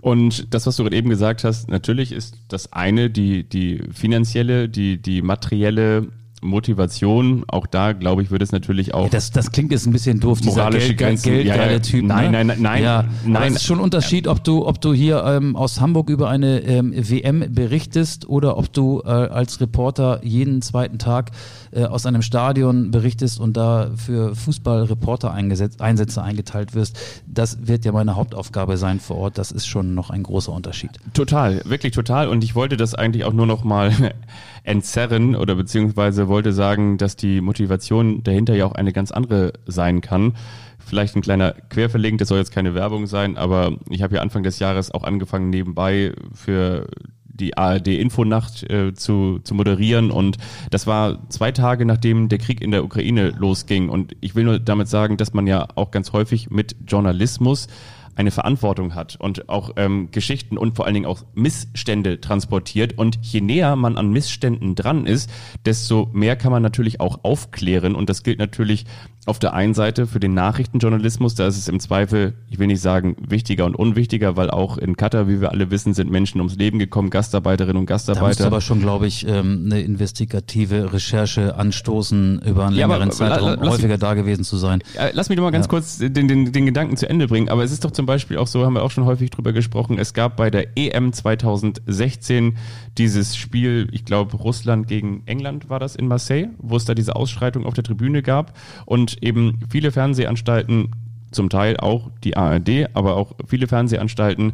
Und 0.00 0.52
das, 0.54 0.66
was 0.66 0.76
du 0.76 0.82
gerade 0.84 0.96
eben 0.96 1.08
gesagt 1.10 1.44
hast, 1.44 1.68
natürlich 1.70 2.12
ist 2.12 2.36
das 2.48 2.72
eine 2.72 3.10
die, 3.10 3.48
die 3.48 3.82
finanzielle, 3.92 4.68
die, 4.68 5.00
die 5.00 5.22
materielle 5.22 6.08
Motivation. 6.44 7.44
Auch 7.48 7.66
da, 7.66 7.92
glaube 7.92 8.22
ich, 8.22 8.30
wird 8.30 8.42
es 8.42 8.52
natürlich 8.52 8.94
auch. 8.94 9.04
Ja, 9.04 9.10
das, 9.10 9.30
das 9.30 9.50
klingt 9.50 9.72
jetzt 9.72 9.86
ein 9.86 9.92
bisschen 9.92 10.20
doof, 10.20 10.40
dieser 10.40 10.56
Moralische 10.56 10.88
Geld, 10.88 10.98
Grenzen, 10.98 11.32
geldgeile 11.32 11.66
ja, 11.66 11.72
ja. 11.72 11.78
Typ. 11.78 12.04
Nein, 12.04 12.30
ne? 12.30 12.44
nein, 12.44 12.46
nein, 12.46 12.62
nein, 12.62 12.82
ja, 12.82 13.04
nein. 13.24 13.52
Es 13.52 13.56
ist 13.56 13.64
schon 13.64 13.78
ein 13.78 13.84
Unterschied, 13.84 14.28
ob 14.28 14.44
du, 14.44 14.66
ob 14.66 14.80
du 14.80 14.92
hier 14.92 15.24
ähm, 15.24 15.56
aus 15.56 15.80
Hamburg 15.80 16.10
über 16.10 16.28
eine 16.28 16.60
ähm, 16.60 16.92
WM 16.94 17.44
berichtest 17.48 18.28
oder 18.28 18.56
ob 18.56 18.72
du 18.72 19.02
äh, 19.04 19.08
als 19.08 19.60
Reporter 19.60 20.20
jeden 20.22 20.62
zweiten 20.62 20.98
Tag 20.98 21.30
äh, 21.74 21.86
aus 21.86 22.06
einem 22.06 22.22
Stadion 22.22 22.92
berichtest 22.92 23.40
und 23.40 23.56
da 23.56 23.90
für 23.96 24.36
Fußballreporter 24.36 25.32
Einsätze 25.32 26.22
eingeteilt 26.22 26.74
wirst. 26.74 26.98
Das 27.26 27.66
wird 27.66 27.84
ja 27.84 27.90
meine 27.90 28.14
Hauptaufgabe 28.14 28.76
sein 28.76 29.00
vor 29.00 29.16
Ort. 29.16 29.38
Das 29.38 29.50
ist 29.50 29.66
schon 29.66 29.94
noch 29.94 30.10
ein 30.10 30.22
großer 30.22 30.52
Unterschied. 30.52 30.92
Total, 31.14 31.62
wirklich 31.64 31.92
total. 31.92 32.28
Und 32.28 32.44
ich 32.44 32.54
wollte 32.54 32.76
das 32.76 32.94
eigentlich 32.94 33.24
auch 33.24 33.32
nur 33.32 33.46
noch 33.46 33.64
mal 33.64 33.92
entzerren 34.62 35.34
oder 35.34 35.56
beziehungsweise 35.56 36.28
wollte 36.28 36.52
sagen, 36.52 36.96
dass 36.96 37.16
die 37.16 37.40
Motivation 37.40 38.22
dahinter 38.22 38.54
ja 38.54 38.66
auch 38.66 38.74
eine 38.74 38.92
ganz 38.92 39.10
andere 39.10 39.54
sein 39.66 40.00
kann. 40.00 40.34
Vielleicht 40.78 41.16
ein 41.16 41.22
kleiner 41.22 41.52
Querverlink, 41.70 42.18
das 42.18 42.28
soll 42.28 42.38
jetzt 42.38 42.52
keine 42.52 42.74
Werbung 42.74 43.06
sein, 43.06 43.36
aber 43.36 43.72
ich 43.88 44.02
habe 44.02 44.16
ja 44.16 44.20
Anfang 44.20 44.42
des 44.42 44.58
Jahres 44.60 44.92
auch 44.92 45.02
angefangen, 45.02 45.50
nebenbei 45.50 46.12
für 46.34 46.86
die 47.34 47.56
ARD-Infonacht 47.56 48.70
äh, 48.70 48.94
zu, 48.94 49.40
zu 49.44 49.54
moderieren 49.54 50.10
und 50.10 50.38
das 50.70 50.86
war 50.86 51.28
zwei 51.28 51.52
Tage 51.52 51.84
nachdem 51.84 52.28
der 52.28 52.38
Krieg 52.38 52.60
in 52.62 52.70
der 52.70 52.84
Ukraine 52.84 53.30
losging 53.30 53.88
und 53.88 54.16
ich 54.20 54.34
will 54.34 54.44
nur 54.44 54.58
damit 54.58 54.88
sagen, 54.88 55.16
dass 55.16 55.34
man 55.34 55.46
ja 55.46 55.68
auch 55.74 55.90
ganz 55.90 56.12
häufig 56.12 56.50
mit 56.50 56.76
Journalismus 56.86 57.68
eine 58.16 58.30
Verantwortung 58.30 58.94
hat 58.94 59.16
und 59.16 59.48
auch 59.48 59.70
ähm, 59.76 60.08
Geschichten 60.10 60.56
und 60.56 60.76
vor 60.76 60.84
allen 60.84 60.94
Dingen 60.94 61.06
auch 61.06 61.24
Missstände 61.34 62.20
transportiert. 62.20 62.96
Und 62.98 63.18
je 63.22 63.40
näher 63.40 63.76
man 63.76 63.96
an 63.96 64.10
Missständen 64.10 64.74
dran 64.74 65.06
ist, 65.06 65.30
desto 65.64 66.10
mehr 66.12 66.36
kann 66.36 66.52
man 66.52 66.62
natürlich 66.62 67.00
auch 67.00 67.20
aufklären. 67.24 67.94
Und 67.94 68.08
das 68.08 68.22
gilt 68.22 68.38
natürlich 68.38 68.86
auf 69.26 69.38
der 69.38 69.54
einen 69.54 69.72
Seite 69.74 70.06
für 70.06 70.20
den 70.20 70.34
Nachrichtenjournalismus, 70.34 71.34
da 71.34 71.46
ist 71.46 71.56
es 71.56 71.68
im 71.68 71.80
Zweifel, 71.80 72.34
ich 72.50 72.58
will 72.58 72.66
nicht 72.66 72.80
sagen 72.82 73.16
wichtiger 73.26 73.64
und 73.64 73.74
unwichtiger, 73.74 74.36
weil 74.36 74.50
auch 74.50 74.76
in 74.76 74.96
Katar, 74.96 75.28
wie 75.28 75.40
wir 75.40 75.50
alle 75.50 75.70
wissen, 75.70 75.94
sind 75.94 76.10
Menschen 76.10 76.40
ums 76.40 76.56
Leben 76.56 76.78
gekommen, 76.78 77.08
Gastarbeiterinnen 77.10 77.76
und 77.78 77.88
Da 77.88 77.94
musst 77.94 78.08
du 78.08 78.12
Gastarbeiter. 78.12 78.46
aber 78.46 78.60
schon, 78.60 78.80
glaube 78.80 79.06
ich, 79.06 79.26
ähm, 79.26 79.62
eine 79.66 79.80
investigative 79.80 80.92
Recherche 80.92 81.56
anstoßen, 81.56 82.42
über 82.46 82.66
einen 82.66 82.76
Ja, 82.76 82.84
aber- 82.84 82.94
längeren 82.98 83.08
la- 83.08 83.14
Zeitraum 83.14 83.56
lass- 83.60 83.68
häufiger 83.70 83.98
da 83.98 84.14
gewesen 84.14 84.44
zu 84.44 84.56
sein. 84.56 84.80
Ja, 84.94 85.08
Lass 85.12 85.28
mich 85.28 85.36
doch 85.36 85.44
mal 85.44 85.50
ganz 85.52 85.66
Ja. 85.66 85.70
kurz 85.70 85.98
den, 85.98 86.12
den, 86.28 86.52
den 86.52 86.66
Gedanken 86.66 86.96
zu 86.96 87.08
Ende 87.08 87.26
bringen. 87.26 87.48
Aber 87.48 87.64
es 87.64 87.72
ist 87.72 87.84
doch 87.84 87.90
zum 87.92 88.06
Beispiel 88.06 88.36
auch 88.36 88.46
so, 88.46 88.64
haben 88.64 88.74
wir 88.74 88.82
auch 88.82 88.90
schon 88.90 89.04
häufig 89.06 89.30
drüber 89.30 89.52
gesprochen, 89.52 89.98
es 89.98 90.12
gab 90.12 90.36
bei 90.36 90.50
der 90.50 90.76
EM 90.76 91.12
2016 91.12 92.56
dieses 92.98 93.36
Spiel, 93.36 93.88
ich 93.92 94.04
glaube 94.04 94.36
Russland 94.36 94.86
gegen 94.86 95.22
England 95.26 95.68
war 95.68 95.80
das 95.80 95.96
in 95.96 96.08
Marseille, 96.08 96.48
wo 96.58 96.76
es 96.76 96.84
da 96.84 96.94
diese 96.94 97.16
Ausschreitung 97.16 97.66
auf 97.66 97.74
der 97.74 97.84
Tribüne 97.84 98.22
gab 98.22 98.56
und 98.86 99.13
eben 99.22 99.58
viele 99.70 99.92
Fernsehanstalten, 99.92 100.90
zum 101.30 101.48
Teil 101.50 101.76
auch 101.76 102.10
die 102.22 102.36
ARD, 102.36 102.88
aber 102.94 103.16
auch 103.16 103.32
viele 103.46 103.66
Fernsehanstalten 103.66 104.52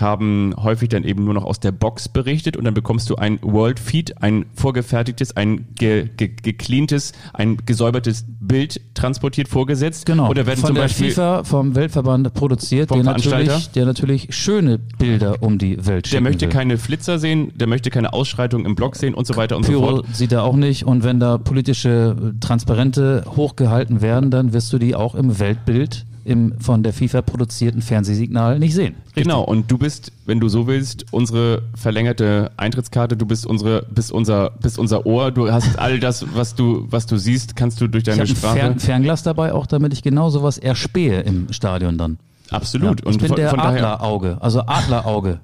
haben 0.00 0.54
häufig 0.56 0.88
dann 0.88 1.04
eben 1.04 1.24
nur 1.24 1.34
noch 1.34 1.44
aus 1.44 1.60
der 1.60 1.72
Box 1.72 2.08
berichtet 2.08 2.56
und 2.56 2.64
dann 2.64 2.74
bekommst 2.74 3.10
du 3.10 3.16
ein 3.16 3.38
World 3.42 3.78
Feed, 3.78 4.22
ein 4.22 4.46
vorgefertigtes, 4.54 5.36
ein 5.36 5.66
ge, 5.74 6.08
ge, 6.16 6.30
gecleantes, 6.42 7.12
ein 7.34 7.58
gesäubertes 7.66 8.24
Bild 8.40 8.80
transportiert 8.94 9.48
vorgesetzt. 9.48 10.06
Genau. 10.06 10.30
Oder 10.30 10.46
werden 10.46 10.60
von 10.60 10.68
zum 10.68 10.74
der 10.76 10.82
Beispiel 10.82 11.10
FIFA, 11.10 11.44
vom 11.44 11.74
Weltverband 11.74 12.32
produziert, 12.34 12.88
Vom 12.88 13.02
der 13.02 13.12
natürlich, 13.12 13.70
der 13.70 13.84
natürlich 13.84 14.34
schöne 14.34 14.78
Bilder 14.78 15.42
um 15.42 15.58
die 15.58 15.76
Welt 15.86 16.06
der 16.06 16.10
schicken 16.10 16.24
möchte 16.24 16.46
will. 16.46 16.52
keine 16.52 16.78
Flitzer 16.78 17.18
sehen, 17.18 17.52
der 17.54 17.66
möchte 17.66 17.90
keine 17.90 18.12
Ausschreitung 18.12 18.64
im 18.64 18.74
Blog 18.74 18.96
sehen 18.96 19.14
und 19.14 19.26
so 19.26 19.36
weiter 19.36 19.56
und 19.56 19.66
so 19.66 19.72
Pyro 19.72 19.88
fort. 19.88 20.06
sieht 20.12 20.32
er 20.32 20.42
auch 20.44 20.56
nicht 20.56 20.84
und 20.86 21.04
wenn 21.04 21.20
da 21.20 21.38
politische 21.38 22.34
Transparente 22.40 23.24
hochgehalten 23.36 24.00
werden, 24.00 24.30
dann 24.30 24.52
wirst 24.52 24.72
du 24.72 24.78
die 24.78 24.94
auch 24.94 25.14
im 25.14 25.38
Weltbild 25.38 26.06
im 26.24 26.54
von 26.58 26.82
der 26.82 26.92
FIFA 26.92 27.22
produzierten 27.22 27.82
Fernsehsignal 27.82 28.58
nicht 28.58 28.74
sehen. 28.74 28.94
Genau, 29.14 29.42
und 29.42 29.70
du 29.70 29.78
bist, 29.78 30.12
wenn 30.26 30.40
du 30.40 30.48
so 30.48 30.66
willst, 30.66 31.06
unsere 31.10 31.62
verlängerte 31.74 32.50
Eintrittskarte, 32.56 33.16
du 33.16 33.26
bist 33.26 33.46
unsere, 33.46 33.86
bist 33.90 34.12
unser, 34.12 34.50
bist 34.50 34.78
unser 34.78 35.06
Ohr, 35.06 35.30
du 35.30 35.50
hast 35.50 35.78
all 35.78 35.98
das, 36.00 36.24
was 36.34 36.54
du, 36.54 36.86
was 36.90 37.06
du 37.06 37.16
siehst, 37.16 37.56
kannst 37.56 37.80
du 37.80 37.88
durch 37.88 38.02
Ich 38.02 38.06
deine 38.06 38.20
habe 38.22 38.30
ein 38.30 38.36
Sprache. 38.36 38.58
Fern 38.58 38.78
Fernglas 38.78 39.22
dabei, 39.22 39.52
auch 39.52 39.66
damit 39.66 39.92
ich 39.92 40.02
genau 40.02 40.30
sowas 40.30 40.58
erspähe 40.58 41.20
im 41.20 41.52
Stadion 41.52 41.98
dann. 41.98 42.18
Absolut. 42.50 43.02
Ja, 43.04 43.10
ich 43.10 43.18
bin 43.18 43.28
von, 43.28 43.36
der 43.36 43.58
Adlerauge, 43.58 44.36
also 44.40 44.60
Adlerauge. 44.66 45.40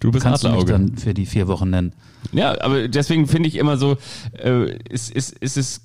du 0.00 0.10
bist 0.10 0.24
Kannst 0.24 0.44
du 0.44 0.48
mich 0.48 0.60
Adlerauge. 0.60 0.86
dann 0.90 0.98
für 0.98 1.14
die 1.14 1.26
vier 1.26 1.48
Wochen 1.48 1.70
nennen. 1.70 1.92
Ja, 2.32 2.60
aber 2.60 2.86
deswegen 2.88 3.26
finde 3.26 3.48
ich 3.48 3.56
immer 3.56 3.78
so, 3.78 3.96
äh, 4.38 4.76
ist, 4.88 5.10
ist, 5.10 5.32
ist 5.38 5.56
es, 5.56 5.80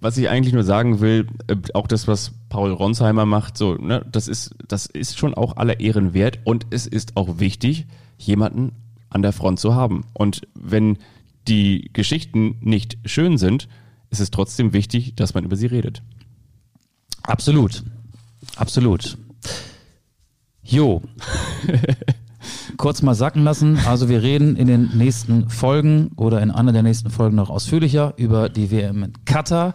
was 0.00 0.18
ich 0.18 0.28
eigentlich 0.28 0.52
nur 0.52 0.64
sagen 0.64 1.00
will, 1.00 1.26
äh, 1.46 1.56
auch 1.72 1.86
das, 1.86 2.08
was 2.08 2.32
Paul 2.48 2.72
Ronsheimer 2.72 3.26
macht, 3.26 3.56
so, 3.56 3.74
ne, 3.74 4.04
das 4.10 4.28
ist, 4.28 4.54
das 4.68 4.86
ist 4.86 5.18
schon 5.18 5.34
auch 5.34 5.56
aller 5.56 5.80
Ehren 5.80 6.14
wert 6.14 6.40
und 6.44 6.66
es 6.70 6.86
ist 6.86 7.16
auch 7.16 7.38
wichtig, 7.38 7.86
jemanden 8.18 8.72
an 9.08 9.22
der 9.22 9.32
Front 9.32 9.60
zu 9.60 9.74
haben. 9.74 10.04
Und 10.12 10.42
wenn 10.54 10.98
die 11.46 11.90
Geschichten 11.92 12.56
nicht 12.60 12.98
schön 13.04 13.38
sind, 13.38 13.68
ist 14.10 14.20
es 14.20 14.30
trotzdem 14.30 14.72
wichtig, 14.72 15.14
dass 15.16 15.34
man 15.34 15.44
über 15.44 15.56
sie 15.56 15.66
redet. 15.66 16.02
Absolut. 17.22 17.82
Absolut. 18.56 19.16
Jo. 20.62 21.02
Kurz 22.76 23.02
mal 23.02 23.14
sacken 23.14 23.42
lassen. 23.44 23.78
Also 23.86 24.08
wir 24.08 24.22
reden 24.22 24.56
in 24.56 24.66
den 24.66 24.90
nächsten 24.96 25.48
Folgen 25.50 26.10
oder 26.16 26.40
in 26.42 26.50
einer 26.50 26.72
der 26.72 26.82
nächsten 26.82 27.10
Folgen 27.10 27.36
noch 27.36 27.50
ausführlicher 27.50 28.14
über 28.16 28.48
die 28.48 28.70
WM 28.70 29.02
in 29.04 29.12
Katar. 29.24 29.74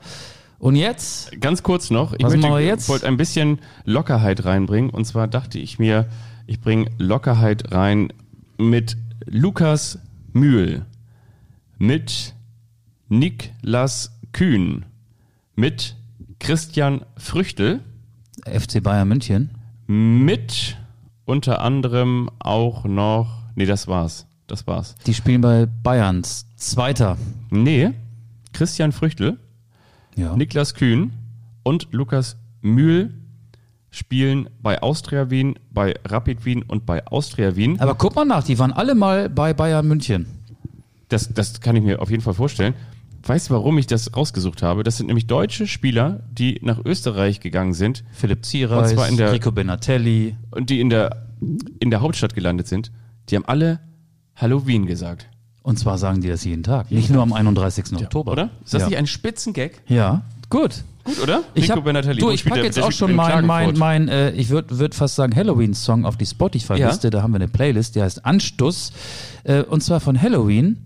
Und 0.59 0.75
jetzt, 0.75 1.31
Ganz 1.39 1.63
kurz 1.63 1.89
noch, 1.89 2.13
ich 2.13 2.23
Was 2.23 2.33
möchte, 2.33 2.47
machen 2.47 2.59
wir 2.59 2.65
jetzt? 2.65 2.89
wollte 2.89 3.07
ein 3.07 3.15
bisschen 3.17 3.59
Lockerheit 3.85 4.43
reinbringen. 4.45 4.89
Und 4.89 5.05
zwar 5.05 5.27
dachte 5.27 5.57
ich 5.57 5.79
mir, 5.79 6.07
ich 6.47 6.59
bringe 6.59 6.89
Lockerheit 6.97 7.71
rein 7.71 8.11
mit 8.57 8.97
Lukas 9.25 9.99
Mühl, 10.33 10.85
mit 11.77 12.33
Niklas 13.07 14.11
Kühn, 14.33 14.85
mit 15.55 15.95
Christian 16.39 17.01
Früchtel, 17.17 17.79
FC 18.45 18.81
Bayern 18.83 19.07
München. 19.07 19.51
mit 19.87 20.77
unter 21.29 21.61
anderem 21.61 22.29
auch 22.39 22.85
noch, 22.85 23.43
nee, 23.55 23.67
das 23.67 23.87
war's, 23.87 24.25
das 24.47 24.65
war's. 24.65 24.95
Die 25.05 25.13
spielen 25.13 25.41
bei 25.41 25.67
Bayerns. 25.83 26.47
Zweiter. 26.55 27.17
Nee, 27.51 27.91
Christian 28.51 28.91
Früchtel, 28.91 29.37
Ja. 30.15 30.35
Niklas 30.35 30.73
Kühn 30.73 31.13
und 31.61 31.87
Lukas 31.91 32.35
Mühl 32.61 33.13
spielen 33.91 34.49
bei 34.63 34.81
Austria 34.81 35.29
Wien, 35.29 35.59
bei 35.71 35.93
Rapid 36.03 36.45
Wien 36.45 36.63
und 36.63 36.87
bei 36.87 37.05
Austria 37.05 37.55
Wien. 37.55 37.79
Aber 37.79 37.93
guck 37.93 38.15
mal 38.15 38.25
nach, 38.25 38.43
die 38.43 38.57
waren 38.57 38.73
alle 38.73 38.95
mal 38.95 39.29
bei 39.29 39.53
Bayern 39.53 39.87
München. 39.87 40.25
Das, 41.09 41.31
das 41.31 41.61
kann 41.61 41.75
ich 41.75 41.83
mir 41.83 42.01
auf 42.01 42.09
jeden 42.09 42.23
Fall 42.23 42.33
vorstellen. 42.33 42.73
Weißt 43.23 43.49
du, 43.49 43.53
warum 43.53 43.77
ich 43.77 43.87
das 43.87 44.15
rausgesucht 44.15 44.61
habe? 44.61 44.83
Das 44.83 44.97
sind 44.97 45.07
nämlich 45.07 45.27
deutsche 45.27 45.67
Spieler, 45.67 46.21
die 46.31 46.59
nach 46.63 46.79
Österreich 46.83 47.39
gegangen 47.39 47.73
sind 47.73 48.03
Philipp 48.11 48.45
Ziereis, 48.45 48.91
Und 48.91 48.95
zwar 48.97 49.07
in 49.09 49.17
der- 49.17 49.31
Rico 49.33 49.51
Benatelli. 49.51 50.35
und 50.51 50.69
die 50.69 50.79
in 50.79 50.89
der, 50.89 51.25
in 51.79 51.89
der 51.89 52.01
Hauptstadt 52.01 52.33
gelandet 52.33 52.67
sind. 52.67 52.91
Die 53.29 53.35
haben 53.35 53.45
alle 53.45 53.79
Halloween 54.35 54.85
gesagt. 54.85 55.27
Und 55.61 55.77
zwar 55.77 55.97
sagen 55.97 56.21
die 56.21 56.29
das 56.29 56.45
jeden 56.45 56.63
Tag, 56.63 56.89
nicht 56.91 57.09
nur 57.09 57.21
am 57.21 57.33
31. 57.33 57.93
Oktober. 57.97 58.31
Oder? 58.31 58.49
Ist 58.63 58.73
das 58.73 58.83
ja. 58.83 58.87
nicht 58.87 58.97
ein 58.97 59.07
Spitzengag? 59.07 59.71
Ja, 59.87 60.23
gut, 60.49 60.83
gut, 61.03 61.19
oder? 61.21 61.43
Ich 61.53 61.65
Rico 61.65 61.75
hab, 61.75 61.83
Benatelli. 61.83 62.21
du, 62.21 62.27
Wo 62.27 62.31
ich 62.31 62.45
packe 62.45 62.63
jetzt 62.63 62.81
auch 62.81 62.91
schon 62.93 63.11
in 63.11 63.15
mein, 63.17 63.45
mein, 63.45 63.77
mein 63.77 64.07
äh, 64.07 64.31
ich 64.31 64.49
würde 64.49 64.79
würd 64.79 64.95
fast 64.95 65.15
sagen 65.15 65.35
Halloween-Song 65.35 66.05
auf 66.05 66.15
die 66.17 66.25
Spotify-Liste. 66.25 67.09
Da 67.09 67.21
haben 67.21 67.31
wir 67.33 67.35
eine 67.35 67.49
Playlist, 67.49 67.95
die 67.95 68.01
heißt 68.01 68.25
Anstoß. 68.25 68.93
Äh, 69.43 69.63
und 69.63 69.83
zwar 69.83 69.99
von 69.99 70.19
Halloween, 70.19 70.77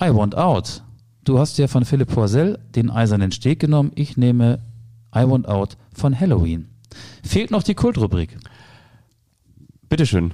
I 0.00 0.12
Want 0.12 0.36
Out. 0.36 0.82
Du 1.24 1.38
hast 1.38 1.56
ja 1.58 1.68
von 1.68 1.84
Philipp 1.84 2.08
Poisel 2.12 2.58
den 2.74 2.90
Eisernen 2.90 3.30
Steg 3.30 3.60
genommen. 3.60 3.92
Ich 3.94 4.16
nehme 4.16 4.58
I 5.14 5.22
Want 5.24 5.46
Out 5.46 5.76
von 5.94 6.18
Halloween. 6.18 6.68
Fehlt 7.22 7.52
noch 7.52 7.62
die 7.62 7.74
Kultrubrik. 7.74 8.36
Bitteschön. 9.88 10.32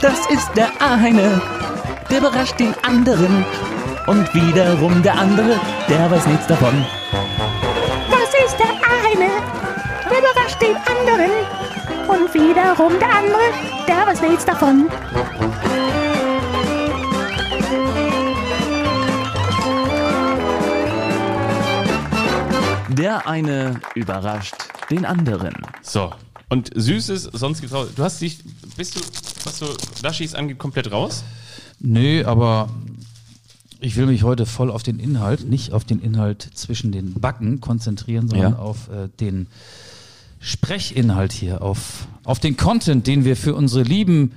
Das 0.00 0.30
ist 0.30 0.50
der 0.54 0.70
eine, 0.80 1.42
der 2.08 2.18
überrascht 2.18 2.60
den 2.60 2.74
anderen. 2.84 3.44
Und 4.06 4.32
wiederum 4.34 5.02
der 5.02 5.18
andere, 5.18 5.58
der 5.88 6.10
weiß 6.10 6.26
nichts 6.28 6.46
davon. 6.46 6.74
Und 12.34 12.40
wiederum 12.40 12.98
der 12.98 13.10
andere, 13.14 13.86
der 13.86 14.06
weiß 14.06 14.22
nichts 14.22 14.44
davon. 14.44 14.88
Der 22.88 23.26
eine 23.26 23.80
überrascht 23.94 24.54
den 24.90 25.04
anderen. 25.06 25.54
So. 25.82 26.12
Und 26.50 26.70
Süßes, 26.74 27.30
sonst 27.32 27.60
gibt's 27.60 27.74
raus. 27.74 27.88
Du 27.96 28.02
hast 28.02 28.20
dich, 28.20 28.40
bist 28.76 28.96
du, 28.96 29.00
was 29.44 29.58
so 29.58 29.66
Laschis 30.02 30.34
angeht, 30.34 30.58
komplett 30.58 30.92
raus? 30.92 31.24
Nö, 31.80 32.24
aber 32.26 32.68
ich 33.80 33.96
will 33.96 34.06
mich 34.06 34.22
heute 34.22 34.44
voll 34.44 34.70
auf 34.70 34.82
den 34.82 34.98
Inhalt, 34.98 35.48
nicht 35.48 35.72
auf 35.72 35.84
den 35.84 36.00
Inhalt 36.00 36.42
zwischen 36.54 36.92
den 36.92 37.14
Backen 37.14 37.60
konzentrieren, 37.60 38.28
sondern 38.28 38.52
Ja. 38.52 38.58
auf 38.58 38.88
äh, 38.90 39.08
den 39.18 39.46
Sprechinhalt 40.42 41.32
hier, 41.32 41.62
auf, 41.62 42.06
auf 42.24 42.40
den 42.40 42.56
Content, 42.56 43.06
den 43.06 43.24
wir 43.24 43.36
für 43.36 43.54
unsere 43.54 43.84
lieben 43.84 44.32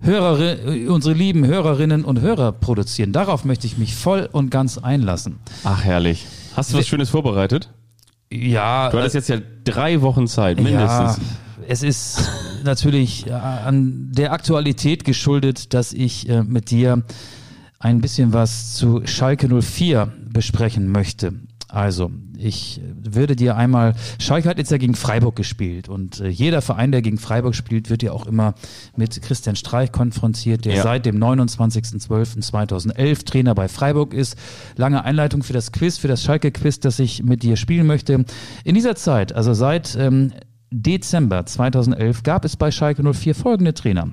Höreri 0.00 0.86
unsere 0.88 1.14
lieben 1.14 1.46
Hörerinnen 1.46 2.04
und 2.04 2.20
Hörer 2.20 2.52
produzieren. 2.52 3.12
Darauf 3.12 3.44
möchte 3.44 3.66
ich 3.66 3.78
mich 3.78 3.94
voll 3.94 4.28
und 4.30 4.50
ganz 4.50 4.76
einlassen. 4.76 5.38
Ach, 5.62 5.82
herrlich. 5.82 6.26
Hast 6.56 6.72
du 6.72 6.78
was 6.78 6.86
Schönes 6.86 7.08
vorbereitet? 7.08 7.70
Ja, 8.30 8.90
Du 8.90 8.98
hattest 8.98 9.14
jetzt 9.14 9.28
ja 9.28 9.38
drei 9.64 10.02
Wochen 10.02 10.26
Zeit, 10.26 10.60
mindestens. 10.60 11.16
Ja, 11.16 11.22
es 11.68 11.82
ist 11.82 12.28
natürlich 12.64 13.28
äh, 13.28 13.30
an 13.30 14.10
der 14.12 14.32
Aktualität 14.32 15.04
geschuldet, 15.04 15.72
dass 15.72 15.92
ich 15.92 16.28
äh, 16.28 16.42
mit 16.42 16.70
dir 16.70 17.02
ein 17.78 18.00
bisschen 18.00 18.32
was 18.32 18.74
zu 18.74 19.02
Schalke 19.06 19.48
04 19.62 20.12
besprechen 20.28 20.90
möchte. 20.90 21.34
Also, 21.74 22.12
ich 22.38 22.80
würde 23.02 23.34
dir 23.34 23.56
einmal, 23.56 23.94
Schalke 24.20 24.48
hat 24.48 24.58
jetzt 24.58 24.70
ja 24.70 24.78
gegen 24.78 24.94
Freiburg 24.94 25.34
gespielt 25.34 25.88
und 25.88 26.20
äh, 26.20 26.28
jeder 26.28 26.62
Verein, 26.62 26.92
der 26.92 27.02
gegen 27.02 27.18
Freiburg 27.18 27.56
spielt, 27.56 27.90
wird 27.90 28.04
ja 28.04 28.12
auch 28.12 28.26
immer 28.26 28.54
mit 28.96 29.20
Christian 29.22 29.56
Streich 29.56 29.90
konfrontiert, 29.90 30.66
der 30.66 30.76
Ja. 30.76 30.82
seit 30.84 31.04
dem 31.04 31.18
29.12.2011 31.18 33.24
Trainer 33.24 33.54
bei 33.54 33.68
Freiburg 33.68 34.14
ist. 34.14 34.36
Lange 34.76 35.04
Einleitung 35.04 35.42
für 35.42 35.52
das 35.52 35.72
Quiz, 35.72 35.98
für 35.98 36.08
das 36.08 36.22
Schalke-Quiz, 36.22 36.80
das 36.80 36.98
ich 36.98 37.22
mit 37.22 37.42
dir 37.42 37.56
spielen 37.56 37.86
möchte. 37.86 38.24
In 38.64 38.74
dieser 38.74 38.96
Zeit, 38.96 39.32
also 39.32 39.54
seit 39.54 39.96
ähm, 39.96 40.32
Dezember 40.70 41.46
2011, 41.46 42.22
gab 42.22 42.44
es 42.44 42.56
bei 42.56 42.70
Schalke 42.70 43.02
04 43.12 43.34
folgende 43.34 43.74
Trainer. 43.74 44.08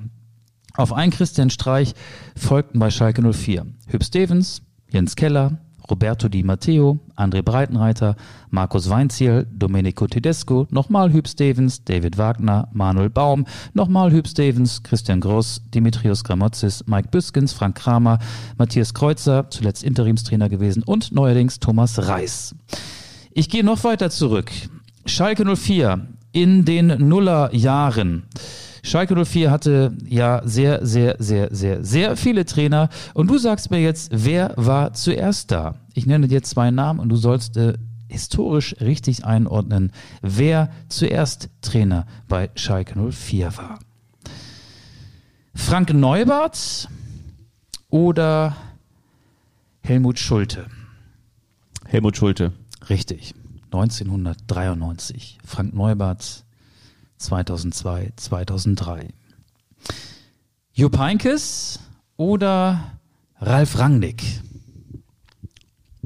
Auf 0.74 0.92
einen 0.92 1.12
Christian 1.12 1.50
Streich 1.50 1.94
folgten 2.36 2.78
bei 2.78 2.90
Schalke 2.90 3.22
04 3.32 3.66
Hüb 3.88 4.04
Stevens, 4.04 4.62
Jens 4.88 5.16
Keller, 5.16 5.58
Roberto 5.90 6.28
Di 6.28 6.42
Matteo, 6.42 6.98
André 7.16 7.42
Breitenreiter, 7.42 8.16
Markus 8.50 8.88
Weinziel, 8.88 9.46
Domenico 9.50 10.06
Tedesco, 10.06 10.66
nochmal 10.70 11.12
Hüb 11.12 11.28
Stevens, 11.28 11.84
David 11.84 12.18
Wagner, 12.18 12.68
Manuel 12.72 13.10
Baum, 13.10 13.46
nochmal 13.74 14.12
Hüb 14.12 14.26
Stevens, 14.28 14.82
Christian 14.82 15.20
Gross, 15.20 15.62
Dimitrios 15.74 16.24
Gramotzis, 16.24 16.84
Mike 16.86 17.08
Büskens, 17.10 17.52
Frank 17.52 17.76
Kramer, 17.76 18.18
Matthias 18.58 18.94
Kreuzer, 18.94 19.50
zuletzt 19.50 19.82
Interimstrainer 19.82 20.48
gewesen 20.48 20.82
und 20.82 21.12
neuerdings 21.12 21.58
Thomas 21.58 22.06
Reis. 22.06 22.54
Ich 23.32 23.48
gehe 23.48 23.64
noch 23.64 23.82
weiter 23.84 24.10
zurück. 24.10 24.50
Schalke 25.06 25.44
04 25.56 26.06
in 26.32 26.64
den 26.64 27.08
Nullerjahren. 27.08 28.24
Schalke 28.82 29.14
04 29.24 29.50
hatte 29.50 29.96
ja 30.04 30.42
sehr, 30.44 30.84
sehr, 30.84 31.16
sehr, 31.18 31.54
sehr, 31.54 31.84
sehr 31.84 32.16
viele 32.16 32.44
Trainer. 32.44 32.88
Und 33.14 33.28
du 33.30 33.38
sagst 33.38 33.70
mir 33.70 33.80
jetzt, 33.80 34.10
wer 34.12 34.54
war 34.56 34.92
zuerst 34.92 35.52
da? 35.52 35.76
Ich 35.94 36.06
nenne 36.06 36.26
dir 36.26 36.42
zwei 36.42 36.70
Namen 36.72 36.98
und 36.98 37.08
du 37.08 37.16
sollst 37.16 37.56
äh, 37.56 37.74
historisch 38.08 38.74
richtig 38.80 39.24
einordnen, 39.24 39.92
wer 40.20 40.70
zuerst 40.88 41.48
Trainer 41.62 42.06
bei 42.28 42.50
Schalke 42.56 42.98
04 42.98 43.56
war. 43.56 43.78
Frank 45.54 45.94
Neubart 45.94 46.88
oder 47.88 48.56
Helmut 49.82 50.18
Schulte? 50.18 50.66
Helmut 51.86 52.16
Schulte. 52.16 52.52
Richtig. 52.88 53.34
1993. 53.66 55.38
Frank 55.44 55.72
Neubart 55.74 56.41
2002, 57.22 58.12
2003. 58.16 59.08
Jupp 60.72 60.98
Heynckes 60.98 61.80
oder 62.16 62.98
Ralf 63.38 63.78
Rangnick? 63.78 64.22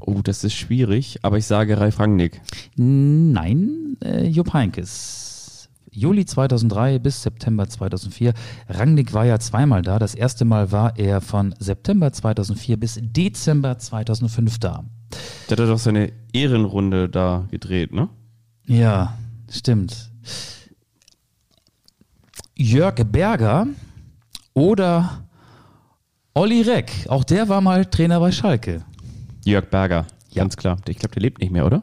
Oh, 0.00 0.20
das 0.22 0.44
ist 0.44 0.54
schwierig, 0.54 1.18
aber 1.22 1.38
ich 1.38 1.46
sage 1.46 1.80
Ralf 1.80 1.98
Rangnick. 1.98 2.40
Nein, 2.76 3.96
äh, 4.04 4.26
Jupp 4.26 4.52
Heynckes. 4.52 5.68
Juli 5.90 6.26
2003 6.26 6.98
bis 6.98 7.22
September 7.22 7.66
2004. 7.68 8.34
Rangnick 8.68 9.14
war 9.14 9.24
ja 9.24 9.38
zweimal 9.38 9.80
da. 9.80 9.98
Das 9.98 10.14
erste 10.14 10.44
Mal 10.44 10.70
war 10.70 10.98
er 10.98 11.22
von 11.22 11.54
September 11.58 12.12
2004 12.12 12.76
bis 12.76 13.00
Dezember 13.00 13.78
2005 13.78 14.58
da. 14.58 14.84
Der 15.48 15.56
hat 15.56 15.70
doch 15.70 15.78
seine 15.78 16.12
Ehrenrunde 16.34 17.08
da 17.08 17.46
gedreht, 17.50 17.92
ne? 17.94 18.10
Ja, 18.66 19.16
stimmt. 19.48 20.10
Jörg 22.56 22.94
Berger 23.10 23.66
oder 24.54 25.24
Olli 26.34 26.62
Reck. 26.62 26.90
Auch 27.08 27.24
der 27.24 27.48
war 27.48 27.60
mal 27.60 27.84
Trainer 27.86 28.20
bei 28.20 28.32
Schalke. 28.32 28.82
Jörg 29.44 29.66
Berger, 29.70 30.06
Ja. 30.30 30.42
ganz 30.42 30.56
klar. 30.56 30.78
Ich 30.88 30.98
glaube, 30.98 31.14
der 31.14 31.22
lebt 31.22 31.40
nicht 31.40 31.50
mehr, 31.52 31.66
oder? 31.66 31.82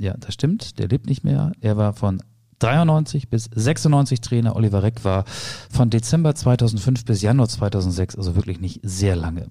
Ja, 0.00 0.14
das 0.18 0.34
stimmt. 0.34 0.78
Der 0.78 0.88
lebt 0.88 1.06
nicht 1.06 1.24
mehr. 1.24 1.52
Er 1.60 1.76
war 1.76 1.92
von 1.92 2.22
93 2.58 3.28
bis 3.28 3.48
96 3.54 4.20
Trainer. 4.20 4.56
Oliver 4.56 4.82
Reck 4.82 5.04
war 5.04 5.24
von 5.70 5.90
Dezember 5.90 6.34
2005 6.34 7.04
bis 7.04 7.20
Januar 7.22 7.48
2006, 7.48 8.16
also 8.16 8.34
wirklich 8.34 8.60
nicht 8.60 8.80
sehr 8.82 9.16
lange. 9.16 9.48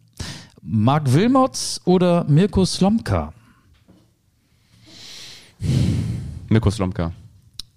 Marc 0.61 1.13
Wilmots 1.13 1.81
oder 1.85 2.23
Mirko 2.25 2.65
Slomka? 2.65 3.33
Mirko 6.49 6.69
Slomka. 6.71 7.11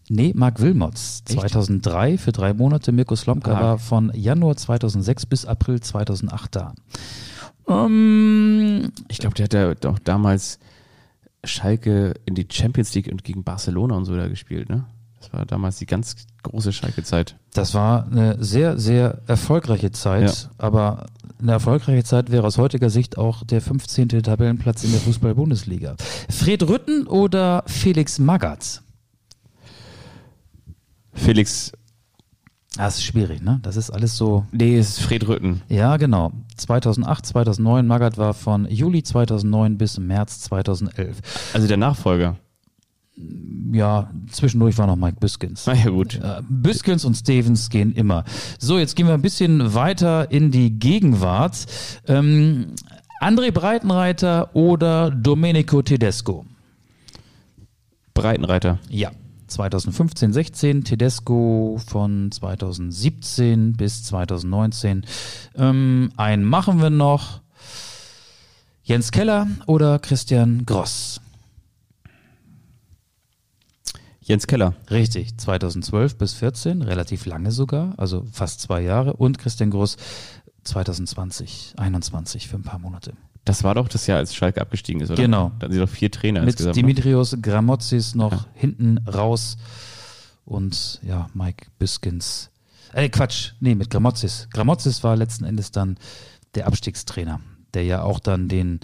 Nee, 0.09 0.33
Marc 0.37 0.61
Wilmots. 0.61 1.25
2003 1.25 2.17
für 2.19 2.33
drei 2.33 2.55
Monate. 2.55 2.93
Mirko 2.93 3.17
Slomka 3.17 3.53
Ah. 3.57 3.61
war 3.61 3.79
von 3.79 4.13
Januar 4.15 4.57
2006 4.57 5.27
bis 5.27 5.45
April 5.47 5.81
2008 5.81 6.55
da. 6.57 6.75
Ähm, 7.69 8.93
Ich 9.09 9.19
glaube, 9.19 9.35
der 9.35 9.45
hat 9.45 9.55
ja 9.55 9.75
doch 9.75 9.99
damals 9.99 10.59
Schalke 11.45 12.15
in 12.25 12.35
die 12.35 12.47
Champions 12.51 12.95
League 12.95 13.09
und 13.11 13.25
gegen 13.25 13.45
Barcelona 13.45 13.97
und 13.97 14.05
so 14.05 14.17
da 14.17 14.29
gespielt, 14.29 14.69
ne? 14.69 14.85
Das 15.21 15.33
war 15.33 15.45
damals 15.47 15.79
die 15.79 15.87
ganz 15.87 16.15
große 16.45 16.73
Schalke-Zeit. 16.73 17.37
Das 17.53 17.75
war 17.75 18.07
eine 18.07 18.43
sehr, 18.43 18.79
sehr 18.79 19.23
erfolgreiche 19.27 19.91
Zeit, 19.91 20.51
aber 20.59 21.07
eine 21.41 21.53
erfolgreiche 21.53 22.05
Zeit 22.05 22.31
wäre 22.31 22.47
aus 22.47 22.59
heutiger 22.59 22.91
Sicht 22.91 23.19
auch 23.19 23.43
der 23.43 23.61
15. 23.61 24.09
Tabellenplatz 24.23 24.85
in 24.85 24.93
der 24.93 25.01
Fußball-Bundesliga. 25.01 25.97
Fred 26.31 26.63
Rütten 26.69 27.07
oder 27.09 27.65
Felix 27.67 28.19
Magath? 28.21 28.83
Felix, 31.17 31.73
Das 32.77 32.97
ist 32.99 33.05
schwierig, 33.05 33.43
ne? 33.43 33.59
Das 33.63 33.77
ist 33.77 33.91
alles 33.91 34.17
so. 34.17 34.45
nee, 34.53 34.77
es 34.79 34.91
ist 34.99 35.01
Fred 35.01 35.27
Rütten. 35.27 35.63
Ja, 35.69 35.97
genau. 35.97 36.33
2008, 36.57 37.27
2009. 37.27 37.87
Magath 37.87 38.19
war 38.19 38.35
von 38.35 38.67
Juli 38.71 39.03
2009 39.03 39.79
bis 39.79 39.99
März 39.99 40.41
2011. 40.43 41.17
Also 41.55 41.67
der 41.67 41.77
Nachfolger. 41.79 42.37
Ja, 43.73 44.11
zwischendurch 44.31 44.77
war 44.77 44.87
noch 44.87 44.97
Mike 44.97 45.17
Biskins. 45.19 45.65
Na 45.67 45.73
ja, 45.75 45.89
gut. 45.89 46.17
Äh, 46.17 46.43
Biskins 46.51 47.05
und 47.07 47.15
Stevens 47.15 47.71
gehen 47.71 47.93
immer. 47.93 48.25
So, 48.59 48.79
jetzt 48.79 48.95
gehen 48.95 49.07
wir 49.07 49.15
ein 49.15 49.23
bisschen 49.23 49.73
weiter 49.75 50.31
in 50.31 50.51
die 50.51 50.79
Gegenwart. 50.79 51.65
Ähm, 52.07 52.75
André 53.23 53.53
Breitenreiter 53.53 54.55
oder 54.55 55.11
Domenico 55.11 55.81
Tedesco? 55.81 56.45
Breitenreiter. 58.13 58.79
Ja. 58.91 59.11
2015, 59.47 60.33
16, 60.33 60.85
Tedesco 60.85 61.81
von 61.87 62.31
2017 62.31 63.75
bis 63.75 64.05
2019. 64.05 65.05
Ähm, 65.57 66.13
einen 66.17 66.45
machen 66.45 66.81
wir 66.81 66.91
noch. 66.91 67.41
Jens 68.83 69.11
Keller 69.11 69.49
oder 69.67 69.99
Christian 69.99 70.65
Gross? 70.65 71.21
Jens 74.21 74.47
Keller. 74.47 74.75
Richtig, 74.91 75.39
2012 75.39 76.19
bis 76.19 76.35
14, 76.35 76.83
relativ 76.83 77.27
lange 77.27 77.53
sogar, 77.53 77.95
also 77.97 78.27
fast 78.33 78.61
zwei 78.61 78.81
Jahre. 78.81 79.15
Und 79.15 79.39
Christian 79.39 79.71
Gross 79.71 79.97
2020, 80.65 81.75
21 81.77 82.49
für 82.49 82.57
ein 82.57 82.63
paar 82.63 82.81
Monate. 82.81 83.13
Das 83.47 83.63
war 83.63 83.77
doch 83.77 83.87
das 83.89 84.09
Jahr, 84.09 84.19
als 84.19 84.35
Schalke 84.35 84.61
abgestiegen 84.61 85.01
ist, 85.01 85.11
oder? 85.11 85.23
Genau. 85.23 85.53
Da 85.59 85.65
hatten 85.65 85.73
sie 85.73 85.79
doch 85.79 85.89
vier 85.89 86.11
Trainer 86.11 86.41
Mit 86.41 86.51
insgesamt. 86.51 86.77
ne? 86.77 86.83
Dimitrios 86.83 87.37
Gramotzis 87.41 88.17
noch 88.17 88.47
hinten 88.55 88.99
raus 89.07 89.57
und 90.45 91.01
ja, 91.03 91.29
Mike 91.33 91.69
Biskins. 91.79 92.51
Äh, 92.93 93.09
Quatsch, 93.09 93.53
nee, 93.61 93.77
mit 93.77 93.89
Gramotzis. 93.89 94.49
Gramotzis 94.53 95.05
war 95.05 95.15
letzten 95.15 95.45
Endes 95.45 95.71
dann 95.71 95.97
der 96.57 96.67
Abstiegstrainer, 96.67 97.41
der 97.73 97.85
ja 97.85 98.03
auch 98.03 98.19
dann 98.19 98.49
den 98.49 98.81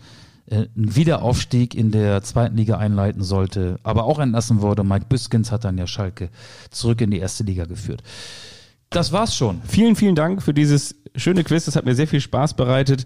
äh, 0.47 0.67
Wiederaufstieg 0.77 1.75
in 1.75 1.91
der 1.91 2.23
zweiten 2.23 2.57
Liga 2.57 2.79
einleiten 2.79 3.25
sollte, 3.25 3.81
aber 3.83 4.05
auch 4.05 4.21
entlassen 4.21 4.61
wurde. 4.61 4.85
Mike 4.85 5.07
Biskins 5.09 5.51
hat 5.51 5.65
dann 5.65 5.77
ja 5.77 5.89
Schalke 5.89 6.31
zurück 6.71 7.01
in 7.01 7.11
die 7.11 7.19
erste 7.19 7.43
Liga 7.43 7.65
geführt. 7.65 8.05
Das 8.93 9.11
war's 9.12 9.34
schon. 9.34 9.61
Vielen, 9.66 9.97
vielen 9.97 10.14
Dank 10.14 10.43
für 10.43 10.53
dieses 10.53 10.95
schöne 11.16 11.45
Quiz. 11.45 11.64
Das 11.64 11.76
hat 11.76 11.84
mir 11.84 11.95
sehr 11.95 12.07
viel 12.07 12.20
Spaß 12.20 12.55
bereitet. 12.55 13.05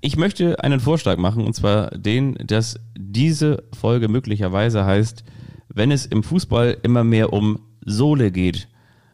Ich 0.00 0.16
möchte 0.16 0.62
einen 0.62 0.80
Vorschlag 0.80 1.18
machen, 1.18 1.44
und 1.44 1.54
zwar 1.54 1.90
den, 1.90 2.34
dass 2.46 2.80
diese 2.98 3.64
Folge 3.78 4.08
möglicherweise 4.08 4.84
heißt, 4.84 5.24
wenn 5.68 5.90
es 5.90 6.06
im 6.06 6.22
Fußball 6.22 6.78
immer 6.82 7.04
mehr 7.04 7.32
um 7.32 7.60
Sohle 7.84 8.30
geht. 8.30 8.68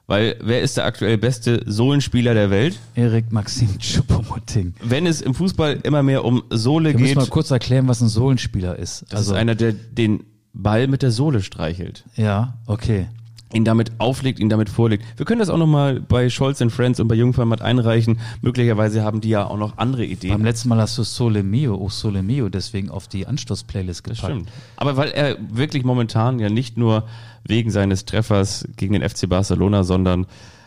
Weil 0.06 0.36
wer 0.42 0.60
ist 0.60 0.76
der 0.76 0.84
aktuell 0.84 1.16
beste 1.16 1.62
Sohlenspieler 1.66 2.34
der 2.34 2.50
Welt? 2.50 2.78
Erik 2.94 3.32
Maxim 3.32 3.68
Choupo-Moting. 3.80 4.74
Wenn 4.82 5.06
es 5.06 5.20
im 5.22 5.34
Fußball 5.34 5.80
immer 5.82 6.02
mehr 6.02 6.24
um 6.24 6.44
Sohle 6.50 6.92
müssen 6.92 7.04
geht, 7.04 7.16
mal 7.16 7.26
kurz 7.26 7.50
erklären, 7.50 7.88
was 7.88 8.02
ein 8.02 8.08
Sohlenspieler 8.08 8.78
ist. 8.78 9.06
das 9.08 9.22
ist 9.22 9.32
einer, 9.32 9.54
der 9.54 9.72
den 9.72 10.24
Ball 10.52 10.86
mit 10.86 11.02
der 11.02 11.10
Sohle 11.10 11.42
streichelt. 11.42 12.04
ja, 12.16 12.58
okay. 12.66 13.06
Ihn 13.54 13.64
damit 13.64 13.92
auflegt, 13.98 14.40
ihn 14.40 14.48
damit 14.48 14.68
vorlegt. 14.68 15.04
Wir 15.16 15.24
können 15.24 15.38
das 15.38 15.48
auch 15.48 15.58
nochmal 15.58 16.00
bei 16.00 16.28
Scholz 16.28 16.60
and 16.60 16.72
Friends 16.72 17.00
und 17.00 17.08
bei 17.08 17.14
Jungformat 17.14 17.62
einreichen. 17.62 18.18
Möglicherweise 18.42 19.02
haben 19.02 19.20
die 19.20 19.28
ja 19.30 19.46
auch 19.46 19.56
noch 19.56 19.78
andere 19.78 20.04
Ideen. 20.04 20.32
Beim 20.32 20.44
letzten 20.44 20.68
Mal 20.68 20.78
hast 20.78 20.98
du 20.98 21.04
Sole 21.04 21.42
Mio, 21.42 21.76
oh 21.76 21.88
Sole 21.88 22.22
Mio, 22.22 22.48
deswegen 22.48 22.90
auf 22.90 23.08
die 23.08 23.26
Anstoß-Playlist 23.26 24.04
gepackt. 24.04 24.24
Stimmt. 24.24 24.48
Aber 24.76 24.96
weil 24.96 25.10
er 25.10 25.36
wirklich 25.50 25.84
momentan 25.84 26.38
ja 26.38 26.50
nicht 26.50 26.76
nur 26.76 27.04
wegen 27.46 27.70
seines 27.70 28.04
Treffers 28.04 28.66
gegen 28.76 28.94
den 28.94 29.08
FC 29.08 29.28
Barcelona, 29.28 29.84
sondern 29.84 30.26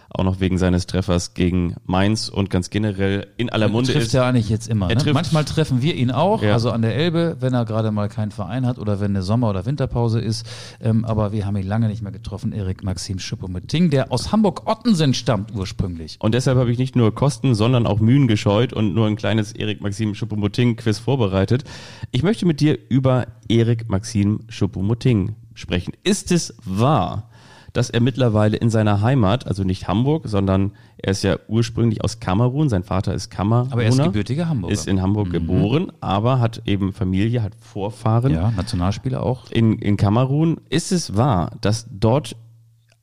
auch 0.10 0.24
noch 0.24 0.40
wegen 0.40 0.58
seines 0.58 0.88
Treffers 0.88 1.34
gegen 1.34 1.76
Mainz 1.86 2.30
und 2.30 2.50
ganz 2.50 2.70
generell 2.70 3.28
in 3.38 3.50
aller 3.50 3.68
Munde 3.68 3.92
trifft 3.92 4.08
ist. 4.08 4.14
er 4.14 4.26
eigentlich 4.26 4.50
jetzt 4.50 4.68
immer. 4.68 4.90
Er 4.90 4.96
Ne? 4.96 5.02
trifft- 5.02 5.14
Manchmal 5.14 5.44
treffen 5.46 5.82
wir 5.82 5.96
ihn 5.96 6.12
auch, 6.12 6.42
Ja. 6.42 6.54
also 6.54 6.72
an 6.72 6.82
der 6.82 6.96
Elbe, 6.96 7.38
wenn 7.40 7.54
er 7.54 7.66
gerade 7.66 7.92
mal 7.92 8.08
keinen 8.10 8.32
Verein 8.32 8.66
hat 8.66 8.80
oder 8.80 9.00
wenn 9.00 9.12
eine 9.12 9.22
Sommer- 9.22 9.50
oder 9.50 9.66
Winterpause 9.66 10.20
ist. 10.20 10.46
Ähm, 10.82 11.04
aber 11.06 11.32
wir 11.34 11.46
haben 11.46 11.58
ihn 11.58 11.68
lange 11.68 11.88
nicht 11.88 12.02
mehr 12.02 12.12
getroffen, 12.12 12.54
Erik 12.54 12.84
Maxim 12.84 13.20
Schuppomoting, 13.20 13.90
der 13.90 14.12
aus 14.12 14.32
Hamburg-Ottensen 14.32 15.14
stammt 15.14 15.54
ursprünglich. 15.54 16.18
Und 16.20 16.34
deshalb 16.34 16.58
habe 16.58 16.72
ich 16.72 16.78
nicht 16.78 16.96
nur 16.96 17.14
Kosten, 17.14 17.54
sondern 17.56 17.86
auch 17.86 18.00
Mühen 18.00 18.28
gescheut 18.28 18.72
und 18.74 18.94
nur 18.96 19.08
ein 19.08 19.16
kleines 19.18 19.52
Erik 19.52 19.82
Maxim 19.82 20.16
Schuppomoting-Quiz 20.16 21.00
vorbereitet. 21.00 21.64
Ich 22.12 22.24
möchte 22.24 22.46
mit 22.46 22.60
dir 22.62 22.78
über 22.90 23.28
Erik 23.50 23.90
Maxim 23.90 24.40
Schuppomoting 24.50 25.36
sprechen. 25.54 25.94
Ist 26.04 26.32
es 26.32 26.54
wahr, 26.64 27.30
dass 27.74 27.90
er 27.90 28.02
mittlerweile 28.02 28.58
in 28.58 28.70
seiner 28.70 29.02
Heimat, 29.02 29.46
also 29.48 29.64
nicht 29.64 29.88
Hamburg, 29.88 30.24
sondern 30.28 30.72
er 30.98 31.12
ist 31.12 31.24
ja 31.24 31.38
ursprünglich 31.48 32.04
aus 32.04 32.20
Kamerun, 32.20 32.70
sein 32.70 32.84
Vater 32.84 33.14
ist 33.14 33.30
Kameruner. 33.30 33.72
Aber 33.74 33.84
er 33.84 33.90
ist 33.90 34.02
gebürtiger 34.02 34.50
Hamburger. 34.50 34.74
Ist 34.74 34.88
in 34.88 35.02
Hamburg 35.02 35.32
geboren, 35.32 35.92
aber 36.02 36.40
hat 36.40 36.62
eben 36.66 36.94
Familie, 36.94 37.44
hat 37.44 37.54
Vorfahren 37.60 38.34
Ja, 38.34 38.52
Nationalspieler 38.52 39.24
auch. 39.24 39.52
in, 39.52 39.80
in 39.80 39.98
Kamerun. 39.98 40.60
Ist 40.70 40.92
es 40.92 41.16
wahr, 41.16 41.52
dass 41.62 41.88
dort, 41.92 42.36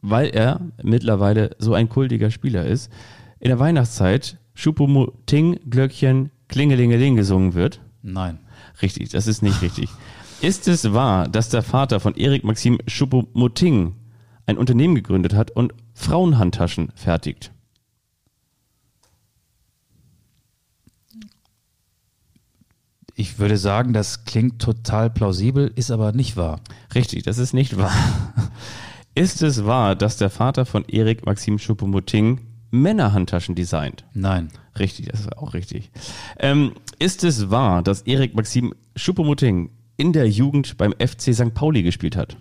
weil 0.03 0.29
er 0.29 0.61
mittlerweile 0.83 1.51
so 1.59 1.75
ein 1.75 1.89
kultiger 1.89 2.31
Spieler 2.31 2.67
ist, 2.67 2.91
in 3.41 3.49
der 3.49 3.59
Weihnachtszeit 3.59 4.39
Schupumuting 4.55 5.59
Glöckchen 5.69 6.31
Klingelingeling 6.49 7.17
gesungen 7.17 7.55
wird? 7.55 7.81
Nein. 8.03 8.39
Richtig, 8.83 9.11
das 9.11 9.27
ist 9.27 9.43
nicht 9.43 9.63
richtig. 9.63 9.89
Ist 10.41 10.69
es 10.69 10.93
wahr, 10.93 11.29
dass 11.29 11.49
der 11.49 11.63
Vater 11.63 12.01
von 12.01 12.15
Erik 12.17 12.45
Maxim 12.45 12.79
Schupumuting 12.87 13.95
ein 14.47 14.59
Unternehmen 14.59 14.95
gegründet 14.95 15.35
hat 15.35 15.51
und 15.51 15.75
Frauenhandtaschen 15.95 16.93
fertigt? 16.95 17.53
Ich 23.17 23.39
würde 23.39 23.57
sagen, 23.57 23.93
das 23.93 24.25
klingt 24.25 24.61
total 24.61 25.09
plausibel, 25.09 25.71
ist 25.77 25.93
aber 25.93 26.13
nicht 26.13 26.37
wahr. 26.37 26.61
Richtig, 26.95 27.23
das 27.23 27.39
ist 27.39 27.55
nicht 27.55 27.77
wahr. 27.77 27.93
ist 29.15 29.41
es 29.43 29.65
wahr, 29.65 29.95
dass 29.95 30.17
der 30.17 30.31
Vater 30.31 30.67
von 30.67 30.85
Erik 30.87 31.25
Maxim 31.25 31.59
Schupumuting 31.59 32.41
Männerhandtaschen 32.73 33.55
designt? 33.55 34.05
Nein. 34.15 34.51
Richtig, 34.79 35.07
das 35.07 35.21
ist 35.21 35.39
auch 35.39 35.55
richtig. 35.55 35.91
Ähm, 36.39 36.73
ist 36.99 37.23
es 37.23 37.51
wahr, 37.51 37.83
dass 37.83 38.03
Erik 38.03 38.35
Maxim 38.35 38.75
Schuppomoting 38.97 39.71
in 39.97 40.13
der 40.13 40.29
Jugend 40.29 40.77
beim 40.77 40.93
FC 40.93 41.33
St. 41.33 41.55
Pauli 41.55 41.83
gespielt 41.83 42.17
hat? 42.17 42.37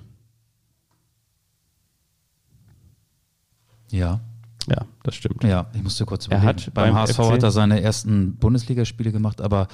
Ja. 3.94 4.20
Ja, 4.68 4.86
das 5.04 5.16
stimmt. 5.16 5.44
Ja, 5.44 5.66
ich 5.74 5.84
musste 5.84 6.06
kurz 6.06 6.26
Er 6.28 6.38
überlegen. 6.38 6.48
hat 6.48 6.74
beim, 6.74 6.94
beim 6.94 6.96
HSV 6.96 7.16
FC 7.20 7.32
hat 7.34 7.44
er 7.44 7.52
seine 7.52 7.82
ersten 7.82 8.36
Bundesligaspiele 8.38 9.12
gemacht, 9.12 9.42
aber 9.42 9.68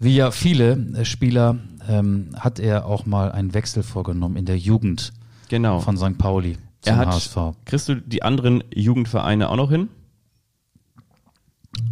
wie 0.00 0.16
ja 0.16 0.32
viele 0.32 0.72
äh, 0.96 1.04
Spieler 1.04 1.58
ähm, 1.88 2.30
hat 2.36 2.58
er 2.58 2.86
auch 2.86 3.06
mal 3.06 3.30
einen 3.30 3.54
Wechsel 3.54 3.84
vorgenommen 3.84 4.34
in 4.36 4.44
der 4.44 4.58
Jugend 4.58 5.12
Genau. 5.48 5.78
von 5.78 5.96
St. 5.96 6.18
Pauli 6.18 6.54
zum 6.80 6.92
er 6.94 6.96
hat, 6.96 7.08
HSV. 7.08 7.36
Kriegst 7.66 7.88
du 7.88 7.94
die 8.00 8.24
anderen 8.24 8.64
Jugendvereine 8.74 9.48
auch 9.48 9.54
noch 9.56 9.70
hin? 9.70 9.88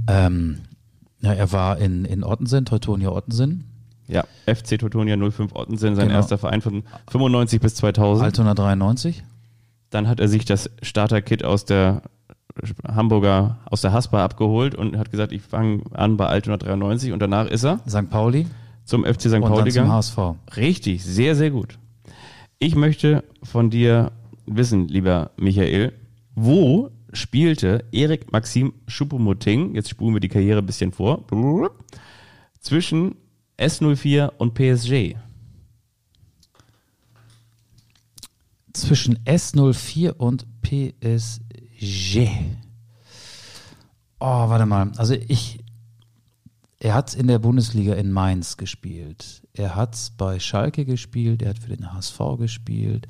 Ähm, 0.08 0.58
ja, 1.20 1.32
er 1.32 1.52
war 1.52 1.78
in, 1.78 2.04
in 2.04 2.24
Ottensen, 2.24 2.64
Teutonia 2.64 3.10
Ottensen, 3.10 3.64
Ja, 4.08 4.24
FC 4.46 4.78
Teutonia 4.78 5.16
05 5.16 5.54
Ottensen, 5.54 5.94
sein 5.94 6.06
Genau. 6.08 6.18
erster 6.18 6.38
Verein 6.38 6.62
von 6.62 6.82
95 7.10 7.60
bis 7.60 7.74
2000. 7.76 8.24
Altona 8.24 8.54
93. 8.54 9.22
Dann 9.90 10.08
hat 10.08 10.20
er 10.20 10.28
sich 10.28 10.44
das 10.44 10.70
Starter-Kit 10.82 11.44
aus 11.44 11.64
der 11.64 12.02
Hamburger, 12.86 13.58
aus 13.66 13.80
der 13.80 13.92
Haspa 13.92 14.24
abgeholt 14.24 14.74
und 14.74 14.96
hat 14.96 15.10
gesagt, 15.10 15.32
ich 15.32 15.42
fange 15.42 15.82
an 15.92 16.16
bei 16.16 16.26
Altona 16.26 16.56
93 16.56 17.12
und 17.12 17.20
danach 17.20 17.46
ist 17.46 17.64
er 17.64 17.80
St. 17.88 18.10
Pauli 18.10 18.46
zum 18.84 19.04
FC 19.04 19.22
St. 19.22 19.34
und 19.34 19.42
Pauli 19.42 19.56
dann 19.56 19.56
zum 19.56 19.64
gegangen. 19.66 19.92
HSV. 19.92 20.18
Richtig, 20.56 21.04
sehr, 21.04 21.34
sehr 21.34 21.50
gut. 21.50 21.78
Ich 22.58 22.74
möchte 22.74 23.24
von 23.42 23.70
dir 23.70 24.12
wissen, 24.46 24.88
lieber 24.88 25.30
Michael, 25.36 25.92
wo 26.34 26.90
spielte 27.12 27.84
Erik 27.92 28.32
Maxim 28.32 28.72
Schuppomoting, 28.86 29.74
jetzt 29.74 29.90
spulen 29.90 30.14
wir 30.14 30.20
die 30.20 30.28
Karriere 30.28 30.58
ein 30.58 30.66
bisschen 30.66 30.92
vor, 30.92 31.24
zwischen 32.60 33.16
S04 33.58 34.32
und 34.38 34.54
PSG? 34.54 35.16
Zwischen 38.72 39.18
S04 39.24 40.12
und 40.12 40.46
PSG. 40.62 42.28
Oh, 44.18 44.48
warte 44.48 44.66
mal. 44.66 44.92
Also 44.96 45.14
ich, 45.14 45.60
er 46.78 46.94
hat 46.94 47.14
in 47.14 47.26
der 47.26 47.38
Bundesliga 47.38 47.94
in 47.94 48.12
Mainz 48.12 48.56
gespielt. 48.56 49.42
Er 49.54 49.74
hat 49.74 50.12
bei 50.16 50.38
Schalke 50.38 50.84
gespielt. 50.84 51.42
Er 51.42 51.50
hat 51.50 51.58
für 51.58 51.74
den 51.74 51.92
HSV 51.92 52.18
gespielt. 52.38 53.06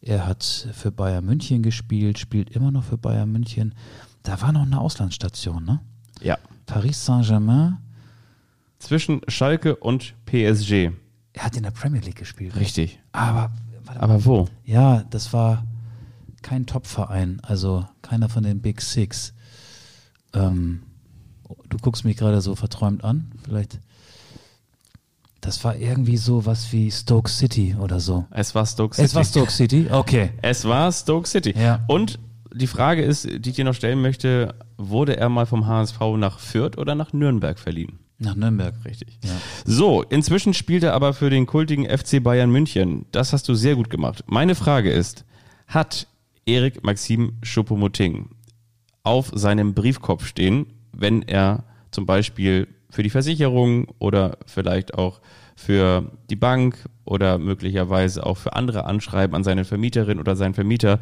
Er 0.00 0.26
hat 0.26 0.68
für 0.72 0.92
Bayern 0.92 1.24
München 1.24 1.62
gespielt, 1.62 2.18
spielt 2.18 2.50
immer 2.50 2.70
noch 2.70 2.84
für 2.84 2.98
Bayern 2.98 3.32
München. 3.32 3.74
Da 4.22 4.40
war 4.40 4.52
noch 4.52 4.62
eine 4.62 4.80
Auslandsstation, 4.80 5.64
ne? 5.64 5.80
Ja. 6.20 6.38
Paris 6.66 7.04
Saint-Germain. 7.04 7.78
Zwischen 8.78 9.22
Schalke 9.26 9.74
und 9.76 10.14
PSG. 10.26 10.90
Er 11.32 11.44
hat 11.44 11.56
in 11.56 11.64
der 11.64 11.72
Premier 11.72 12.00
League 12.00 12.16
gespielt. 12.16 12.54
Richtig. 12.56 13.00
Aber. 13.12 13.52
Aber 13.96 14.24
wo? 14.24 14.48
Ja, 14.64 15.04
das 15.10 15.32
war 15.32 15.64
kein 16.42 16.66
Top-Verein, 16.66 17.40
also 17.42 17.84
keiner 18.02 18.28
von 18.28 18.42
den 18.42 18.60
Big 18.60 18.80
Six. 18.80 19.34
Ähm, 20.34 20.82
du 21.68 21.78
guckst 21.78 22.04
mich 22.04 22.16
gerade 22.16 22.40
so 22.40 22.54
verträumt 22.54 23.04
an, 23.04 23.32
vielleicht. 23.44 23.80
Das 25.40 25.62
war 25.64 25.76
irgendwie 25.76 26.16
so 26.16 26.46
was 26.46 26.72
wie 26.72 26.90
Stoke 26.90 27.30
City 27.30 27.76
oder 27.78 28.00
so. 28.00 28.26
Es 28.30 28.54
war 28.54 28.66
Stoke 28.66 28.94
City. 28.94 29.06
Es 29.06 29.14
war 29.14 29.24
Stoke 29.24 29.52
City, 29.52 29.86
okay. 29.90 30.32
Es 30.42 30.64
war 30.64 30.90
Stoke 30.90 31.28
City. 31.28 31.54
Ja. 31.56 31.84
Und 31.86 32.18
die 32.52 32.66
Frage 32.66 33.02
ist, 33.02 33.24
die 33.24 33.50
ich 33.50 33.56
dir 33.56 33.64
noch 33.64 33.74
stellen 33.74 34.02
möchte, 34.02 34.54
wurde 34.76 35.16
er 35.16 35.28
mal 35.28 35.46
vom 35.46 35.66
HSV 35.66 36.00
nach 36.16 36.38
Fürth 36.38 36.76
oder 36.76 36.94
nach 36.94 37.12
Nürnberg 37.12 37.58
verliehen? 37.58 37.98
Nach 38.18 38.34
Nürnberg. 38.34 38.74
Richtig. 38.84 39.18
Ja. 39.24 39.30
So, 39.64 40.02
inzwischen 40.02 40.52
spielt 40.54 40.82
er 40.82 40.94
aber 40.94 41.14
für 41.14 41.30
den 41.30 41.46
kultigen 41.46 41.84
FC 41.86 42.22
Bayern 42.22 42.50
München. 42.50 43.06
Das 43.12 43.32
hast 43.32 43.48
du 43.48 43.54
sehr 43.54 43.76
gut 43.76 43.90
gemacht. 43.90 44.24
Meine 44.26 44.54
Frage 44.56 44.90
ist, 44.90 45.24
hat 45.68 46.08
Erik 46.44 46.82
Maxim 46.84 47.34
Schuppomoting 47.42 48.30
auf 49.04 49.30
seinem 49.34 49.74
Briefkopf 49.74 50.26
stehen, 50.26 50.66
wenn 50.92 51.22
er 51.22 51.64
zum 51.92 52.06
Beispiel 52.06 52.66
für 52.90 53.02
die 53.02 53.10
Versicherung 53.10 53.86
oder 53.98 54.38
vielleicht 54.46 54.94
auch 54.94 55.20
für 55.54 56.10
die 56.30 56.36
Bank 56.36 56.76
oder 57.04 57.38
möglicherweise 57.38 58.24
auch 58.26 58.36
für 58.36 58.54
andere 58.54 58.84
Anschreiben 58.84 59.34
an 59.36 59.44
seine 59.44 59.64
Vermieterin 59.64 60.18
oder 60.18 60.36
seinen 60.36 60.54
Vermieter, 60.54 60.98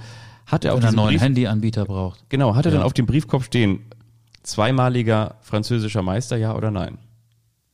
hat 0.47 0.65
er 0.65 0.75
auf 0.75 0.85
einen 0.85 0.97
neuen 0.97 1.11
Brief, 1.15 1.23
Handyanbieter 1.23 1.85
braucht. 1.85 2.29
genau, 2.29 2.55
hat 2.55 2.67
er 2.67 2.73
Ja. 2.73 2.79
dann 2.79 2.87
auf 2.87 2.93
dem 2.93 3.07
Briefkopf 3.07 3.45
stehen, 3.47 3.81
zweimaliger 4.43 5.37
französischer 5.41 6.03
Meister, 6.03 6.37
ja 6.37 6.55
oder 6.55 6.71
nein? 6.71 6.99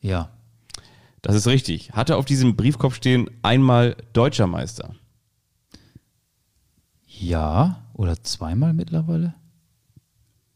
Ja. 0.03 0.29
Das 1.23 1.35
ist 1.37 1.47
richtig. 1.47 1.93
Hat 1.93 2.11
er 2.11 2.19
auf 2.19 2.25
diesem 2.25 2.57
Briefkopf 2.57 2.97
stehen, 2.97 3.31
einmal 3.43 3.97
deutscher 4.13 4.47
Meister? 4.47 4.95
Ja. 7.07 7.79
Oder 7.95 8.23
zweimal 8.23 8.73
mittlerweile? 8.73 9.35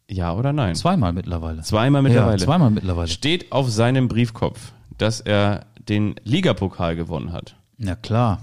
Ja 0.08 0.34
oder 0.34 0.52
nein? 0.52 0.74
Zweimal 0.74 1.12
mittlerweile. 1.12 1.62
Zweimal 1.62 2.02
mittlerweile. 2.02 2.38
Ja, 2.38 2.44
zweimal 2.44 2.70
mittlerweile. 2.70 3.08
Steht 3.08 3.52
auf 3.52 3.70
seinem 3.70 4.08
Briefkopf, 4.08 4.72
dass 4.98 5.20
er 5.20 5.66
den 5.88 6.16
Ligapokal 6.24 6.96
gewonnen 6.96 7.32
hat. 7.32 7.56
Ja, 7.78 7.94
klar. 7.94 8.40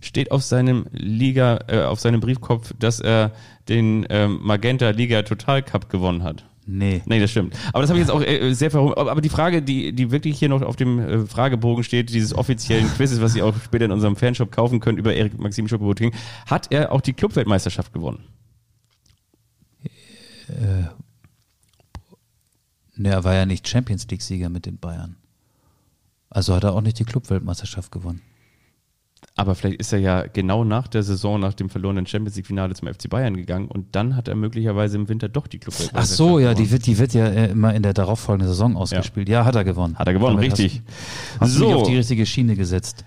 Steht 0.00 0.32
auf 0.32 0.42
seinem 0.42 0.86
Liga, 0.92 1.58
äh, 1.68 1.82
auf 1.82 2.00
seinem 2.00 2.20
Briefkopf, 2.20 2.72
dass 2.78 3.00
er 3.00 3.32
den 3.68 4.06
ähm, 4.08 4.38
Magenta 4.42 4.90
Liga 4.90 5.22
Total 5.22 5.62
Cup 5.62 5.90
gewonnen 5.90 6.22
hat. 6.22 6.44
Nee. 6.72 7.02
Nee, 7.06 7.18
das 7.18 7.30
stimmt. 7.30 7.56
Aber 7.72 7.82
das 7.82 7.90
habe 7.90 7.98
ich 7.98 8.06
jetzt 8.06 8.14
auch 8.14 8.22
äh, 8.22 8.52
sehr 8.54 8.70
verhungert. 8.70 8.98
Aber 8.98 9.20
die 9.20 9.28
Frage, 9.28 9.60
die, 9.60 9.92
die 9.92 10.10
wirklich 10.10 10.38
hier 10.38 10.48
noch 10.48 10.62
auf 10.62 10.76
dem 10.76 10.98
äh, 11.00 11.26
Fragebogen 11.26 11.82
steht, 11.82 12.10
dieses 12.10 12.32
offiziellen 12.32 12.86
Quizzes, 12.96 13.20
was 13.20 13.34
ihr 13.34 13.44
auch 13.44 13.54
später 13.60 13.86
in 13.86 13.92
unserem 13.92 14.14
Fanshop 14.14 14.52
kaufen 14.52 14.78
könnt 14.78 14.98
über 14.98 15.14
Erik 15.14 15.38
Maxim 15.38 15.66
Schokoboting, 15.66 16.12
hat 16.46 16.70
er 16.70 16.92
auch 16.92 17.00
die 17.00 17.12
Clubweltmeisterschaft 17.12 17.92
gewonnen? 17.92 18.24
Nee, 22.96 23.08
er 23.08 23.24
war 23.24 23.34
ja 23.34 23.46
nicht 23.46 23.68
Champions 23.68 24.06
League-Sieger 24.08 24.48
mit 24.48 24.66
den 24.66 24.78
Bayern. 24.78 25.16
Also 26.28 26.54
hat 26.54 26.64
er 26.64 26.74
auch 26.74 26.80
nicht 26.80 26.98
die 26.98 27.04
Clubweltmeisterschaft 27.04 27.90
gewonnen. 27.90 28.22
Aber 29.36 29.54
vielleicht 29.54 29.80
ist 29.80 29.92
er 29.92 30.00
ja 30.00 30.26
genau 30.26 30.64
nach 30.64 30.86
der 30.88 31.02
Saison, 31.02 31.40
nach 31.40 31.54
dem 31.54 31.70
verlorenen 31.70 32.06
Champions 32.06 32.36
League-Finale 32.36 32.74
zum 32.74 32.88
FC 32.92 33.08
Bayern 33.08 33.36
gegangen 33.36 33.68
und 33.68 33.96
dann 33.96 34.14
hat 34.14 34.28
er 34.28 34.34
möglicherweise 34.34 34.96
im 34.98 35.08
Winter 35.08 35.28
doch 35.30 35.46
die 35.46 35.58
Ach 35.58 35.62
Clubweltmeisterschaft 35.64 36.16
so, 36.16 36.38
ja, 36.38 36.52
die 36.52 36.70
wird, 36.70 36.86
die 36.86 36.98
wird 36.98 37.14
ja 37.14 37.26
äh, 37.26 37.50
immer 37.50 37.74
in 37.74 37.82
der 37.82 37.94
darauffolgenden 37.94 38.48
Saison 38.48 38.76
ausgespielt. 38.76 39.28
Ja, 39.30 39.44
hat 39.46 39.54
er 39.54 39.64
gewonnen. 39.64 39.98
Hat 39.98 40.06
er 40.08 40.12
gewonnen, 40.12 40.36
Damit 40.36 40.58
richtig. 40.58 40.82
Hast, 41.38 41.40
hast 41.40 41.54
du 41.56 41.60
So. 41.60 41.74
auf 41.74 41.88
die 41.88 41.96
richtige 41.96 42.26
Schiene 42.26 42.54
gesetzt. 42.56 43.04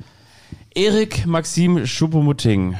Erik 0.73 1.25
Maxim 1.27 1.85
Schuppomoting 1.85 2.75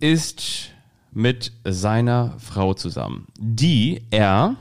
ist 0.00 0.70
mit 1.12 1.52
seiner 1.64 2.34
Frau 2.38 2.74
zusammen, 2.74 3.26
die 3.38 4.02
er 4.10 4.56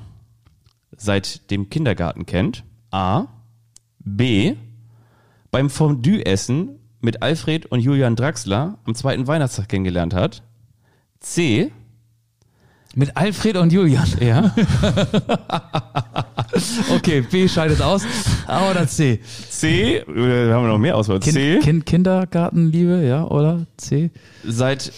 seit 0.96 1.52
dem 1.52 1.70
Kindergarten 1.70 2.26
kennt. 2.26 2.64
A. 2.92 3.26
B. 4.00 4.56
Beim 5.52 5.70
Fondue-Essen 5.70 6.79
mit 7.02 7.22
Alfred 7.22 7.66
und 7.68 7.80
Julian 7.80 8.16
Draxler 8.16 8.78
am 8.86 8.96
zweiten 8.96 9.28
Weihnachtstag 9.28 9.70
kennengelernt 9.70 10.14
hat. 10.14 10.44
C. 11.20 11.72
Mit 12.96 13.16
Alfred 13.16 13.56
und 13.58 13.72
Julian. 13.72 14.08
Ja. 14.20 14.54
Okay, 16.92 17.22
B 17.22 17.48
scheidet 17.48 17.80
aus. 17.82 18.04
A 18.48 18.72
oder 18.72 18.88
C? 18.88 19.20
C. 19.50 19.98
Äh, 19.98 20.04
haben 20.52 20.64
wir 20.64 20.68
noch 20.68 20.78
mehr 20.80 20.98
Auswahl. 20.98 21.20
Kind, 21.20 21.36
C. 21.36 21.60
kind, 21.60 21.86
Kindergartenliebe, 21.86 23.06
ja, 23.06 23.24
oder? 23.26 23.66
C? 23.78 24.10
seit 24.44 24.92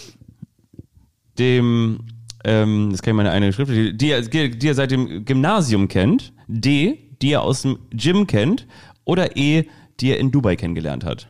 dem, 1.38 2.00
ähm, 2.44 2.88
das 2.90 3.02
kann 3.02 3.12
ich 3.12 3.16
meine 3.16 3.30
eine 3.30 3.52
Schrift, 3.52 3.70
die, 3.72 4.10
er- 4.10 4.22
die 4.22 4.66
er 4.66 4.74
seit 4.74 4.90
dem 4.90 5.24
Gymnasium 5.24 5.88
kennt, 5.88 6.32
D, 6.48 6.98
die 7.20 7.32
er 7.32 7.42
aus 7.42 7.62
dem 7.62 7.78
Gym 7.90 8.26
kennt, 8.26 8.66
oder 9.04 9.36
E, 9.36 9.64
die 10.00 10.10
er 10.10 10.18
in 10.18 10.30
Dubai 10.30 10.56
kennengelernt 10.56 11.04
hat. 11.04 11.28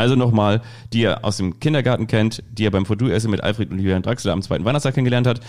Also 0.00 0.16
nochmal, 0.16 0.62
die 0.94 1.02
er 1.04 1.24
aus 1.26 1.36
dem 1.36 1.60
Kindergarten 1.60 2.06
kennt, 2.06 2.42
die 2.52 2.64
er 2.64 2.70
beim 2.70 2.86
Fondue-Essen 2.86 3.30
mit 3.30 3.42
Alfred 3.42 3.70
und 3.70 3.78
Julian 3.80 4.00
Draxler 4.02 4.32
am 4.32 4.40
zweiten 4.40 4.64
Weihnachtstag 4.64 4.94
kennengelernt 4.94 5.26
hat, 5.26 5.40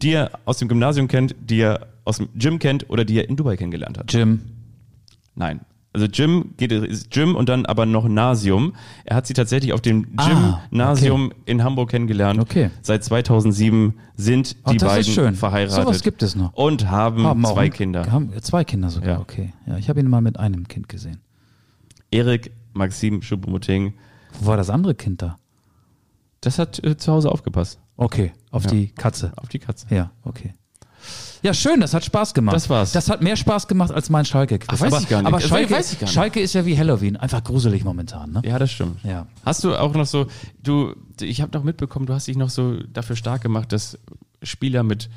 die 0.00 0.12
er 0.12 0.30
aus 0.46 0.56
dem 0.56 0.68
Gymnasium 0.68 1.08
kennt, 1.08 1.34
die 1.38 1.60
er 1.60 1.88
aus 2.06 2.16
dem 2.16 2.28
Gym 2.34 2.58
kennt 2.58 2.88
oder 2.88 3.04
die 3.04 3.18
er 3.18 3.28
in 3.28 3.36
Dubai 3.36 3.56
kennengelernt 3.58 3.98
hat. 3.98 4.10
Jim. 4.10 4.40
Nein. 5.34 5.60
Also 5.92 6.06
Gym 6.10 6.54
geht 6.56 6.72
ist 6.72 7.10
Gym 7.10 7.34
und 7.34 7.48
dann 7.50 7.66
aber 7.66 7.84
noch 7.84 8.08
Nasium. 8.08 8.74
Er 9.04 9.16
hat 9.16 9.26
sie 9.26 9.34
tatsächlich 9.34 9.72
auf 9.74 9.80
dem 9.82 10.06
Ah, 10.16 10.60
Gymnasium 10.70 11.32
in 11.44 11.62
Hamburg 11.64 11.90
kennengelernt. 11.90 12.40
Okay. 12.40 12.70
Seit 12.82 13.04
2007 13.04 13.94
sind 14.14 14.56
Ach, 14.64 14.72
die 14.72 14.78
beiden 14.78 15.04
schön. 15.12 15.34
verheiratet. 15.34 15.82
Sowas 15.84 16.02
gibt 16.02 16.22
es 16.22 16.34
noch. 16.36 16.52
Und 16.54 16.90
haben, 16.90 17.24
Haben 17.24 17.44
zwei 17.44 17.68
Kinder. 17.68 18.10
Haben, 18.10 18.30
zwei 18.42 18.64
Kinder 18.64 18.88
sogar, 18.90 19.08
Ja. 19.16 19.20
okay. 19.20 19.52
Ja, 19.66 19.76
ich 19.76 19.88
habe 19.90 20.00
ihn 20.00 20.08
mal 20.08 20.20
mit 20.22 20.38
einem 20.38 20.66
Kind 20.68 20.88
gesehen. 20.88 21.18
Erik 22.10 22.52
Maxim 22.72 23.22
Schuppomoting. 23.22 23.94
Wo 24.40 24.46
war 24.46 24.56
das 24.56 24.70
andere 24.70 24.94
Kind 24.94 25.22
da? 25.22 25.38
Das 26.40 26.58
hat 26.58 26.82
äh, 26.84 26.96
zu 26.96 27.12
Hause 27.12 27.30
aufgepasst. 27.32 27.80
Okay, 27.96 28.32
auf 28.50 28.64
Ja. 28.64 28.70
die 28.70 28.88
Katze. 28.88 29.32
Auf 29.36 29.48
die 29.48 29.58
Katze. 29.58 29.86
Ja, 29.90 30.10
okay. 30.22 30.54
Ja, 31.42 31.54
schön, 31.54 31.80
das 31.80 31.94
hat 31.94 32.04
Spaß 32.04 32.34
gemacht. 32.34 32.56
Das 32.56 32.68
war's. 32.68 32.92
Das 32.92 33.08
hat 33.08 33.22
mehr 33.22 33.36
Spaß 33.36 33.68
gemacht 33.68 33.92
als 33.92 34.10
mein 34.10 34.24
Schalke-Quiz. 34.24 34.68
Ach, 34.68 34.80
weiß 34.80 34.92
aber, 34.92 35.02
ich 35.02 35.08
gar 35.08 35.18
nicht. 35.22 35.28
Aber 35.28 35.40
Schalke, 35.40 35.70
weiß 35.74 35.92
ich 35.92 35.98
gar 36.00 36.06
nicht. 36.06 36.14
Schalke 36.14 36.40
ist 36.40 36.52
ja 36.54 36.66
wie 36.66 36.76
Halloween, 36.76 37.16
einfach 37.16 37.42
gruselig 37.44 37.84
momentan, 37.84 38.32
ne? 38.32 38.42
Ja, 38.44 38.58
das 38.58 38.72
stimmt. 38.72 39.02
Ja. 39.04 39.26
Hast 39.44 39.62
du 39.62 39.76
auch 39.76 39.94
noch 39.94 40.06
so, 40.06 40.26
du, 40.62 40.94
ich 41.20 41.40
habe 41.40 41.56
noch 41.56 41.64
mitbekommen, 41.64 42.06
du 42.06 42.14
hast 42.14 42.26
dich 42.26 42.36
noch 42.36 42.50
so 42.50 42.82
dafür 42.92 43.14
stark 43.14 43.42
gemacht, 43.42 43.72
dass 43.72 43.98
Spieler 44.42 44.82
mit 44.82 45.08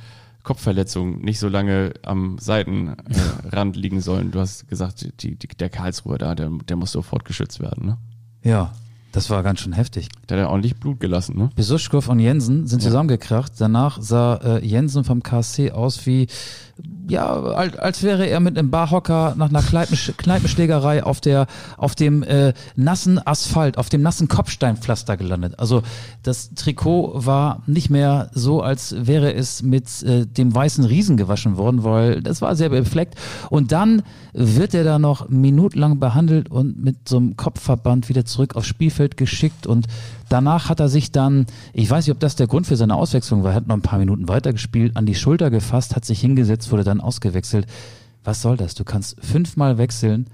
Kopfverletzungen 0.43 1.21
nicht 1.21 1.39
so 1.39 1.47
lange 1.47 1.93
am 2.03 2.37
Seitenrand 2.39 3.75
liegen 3.75 4.01
sollen. 4.01 4.31
Du 4.31 4.39
hast 4.39 4.67
gesagt, 4.67 5.21
die, 5.21 5.35
die, 5.35 5.47
der 5.47 5.69
Karlsruher 5.69 6.17
da, 6.17 6.35
der, 6.35 6.49
der 6.67 6.75
muss 6.75 6.91
sofort 6.91 7.25
geschützt 7.25 7.59
werden. 7.59 7.85
Ne? 7.85 7.97
Ja, 8.43 8.73
das 9.11 9.29
war 9.29 9.43
ganz 9.43 9.59
schön 9.59 9.73
heftig. 9.73 10.07
Der 10.29 10.37
hat 10.37 10.45
ja 10.45 10.49
ordentlich 10.49 10.77
Blut 10.77 10.99
gelassen. 10.99 11.37
Ne? 11.37 11.49
Besuschkow 11.55 12.07
und 12.07 12.19
Jensen 12.19 12.67
sind 12.67 12.81
zusammengekracht. 12.81 13.53
Danach 13.59 14.01
sah 14.01 14.35
äh, 14.35 14.65
Jensen 14.65 15.03
vom 15.03 15.21
KSC 15.21 15.71
aus 15.71 16.05
wie, 16.05 16.27
ja, 17.11 17.27
als, 17.27 18.03
wäre 18.03 18.25
er 18.25 18.39
mit 18.39 18.57
einem 18.57 18.71
Barhocker 18.71 19.35
nach 19.37 19.49
einer 19.49 19.61
Kneipensch 19.61 20.13
Kneipenschlägerei 20.15 21.03
auf 21.03 21.19
der, 21.19 21.45
auf 21.75 21.93
dem 21.93 22.23
äh, 22.23 22.53
nassen 22.77 23.19
Asphalt, 23.25 23.77
auf 23.77 23.89
dem 23.89 24.01
nassen 24.01 24.29
Kopfsteinpflaster 24.29 25.17
gelandet. 25.17 25.59
Also 25.59 25.83
das 26.23 26.53
Trikot 26.55 27.11
war 27.13 27.63
nicht 27.67 27.89
mehr 27.89 28.31
so, 28.33 28.61
als 28.61 28.95
wäre 28.97 29.33
es 29.33 29.61
mit 29.61 30.01
äh, 30.03 30.25
dem 30.25 30.55
weißen 30.55 30.85
Riesen 30.85 31.17
gewaschen 31.17 31.57
worden, 31.57 31.83
weil 31.83 32.21
das 32.21 32.41
war 32.41 32.55
sehr 32.55 32.69
befleckt. 32.69 33.15
Und 33.49 33.73
dann 33.73 34.03
wird 34.31 34.73
er 34.73 34.85
da 34.85 34.97
noch 34.97 35.27
minutenlang 35.27 35.99
behandelt 35.99 36.49
und 36.49 36.81
mit 36.81 37.09
so 37.09 37.17
einem 37.17 37.35
Kopfverband 37.35 38.07
wieder 38.07 38.23
zurück 38.23 38.55
aufs 38.55 38.67
Spielfeld 38.67 39.17
geschickt 39.17 39.67
und 39.67 39.87
Danach 40.31 40.69
hat 40.69 40.79
er 40.79 40.87
sich 40.87 41.11
dann, 41.11 41.45
ich 41.73 41.89
weiß 41.89 42.07
nicht, 42.07 42.13
ob 42.13 42.21
das 42.21 42.37
der 42.37 42.47
Grund 42.47 42.65
für 42.65 42.77
seine 42.77 42.95
Auswechslung 42.95 43.43
war, 43.43 43.53
hat 43.53 43.67
noch 43.67 43.75
ein 43.75 43.81
paar 43.81 43.99
Minuten 43.99 44.29
weitergespielt, 44.29 44.95
an 44.95 45.05
die 45.05 45.13
Schulter 45.13 45.49
gefasst, 45.49 45.93
hat 45.93 46.05
sich 46.05 46.21
hingesetzt, 46.21 46.71
wurde 46.71 46.85
dann 46.85 47.00
ausgewechselt. 47.01 47.67
Was 48.23 48.41
soll 48.41 48.57
das? 48.57 48.75
Du 48.75 48.83
kannst 48.83 49.17
fünfmal 49.23 49.77
wechseln. 49.77 50.27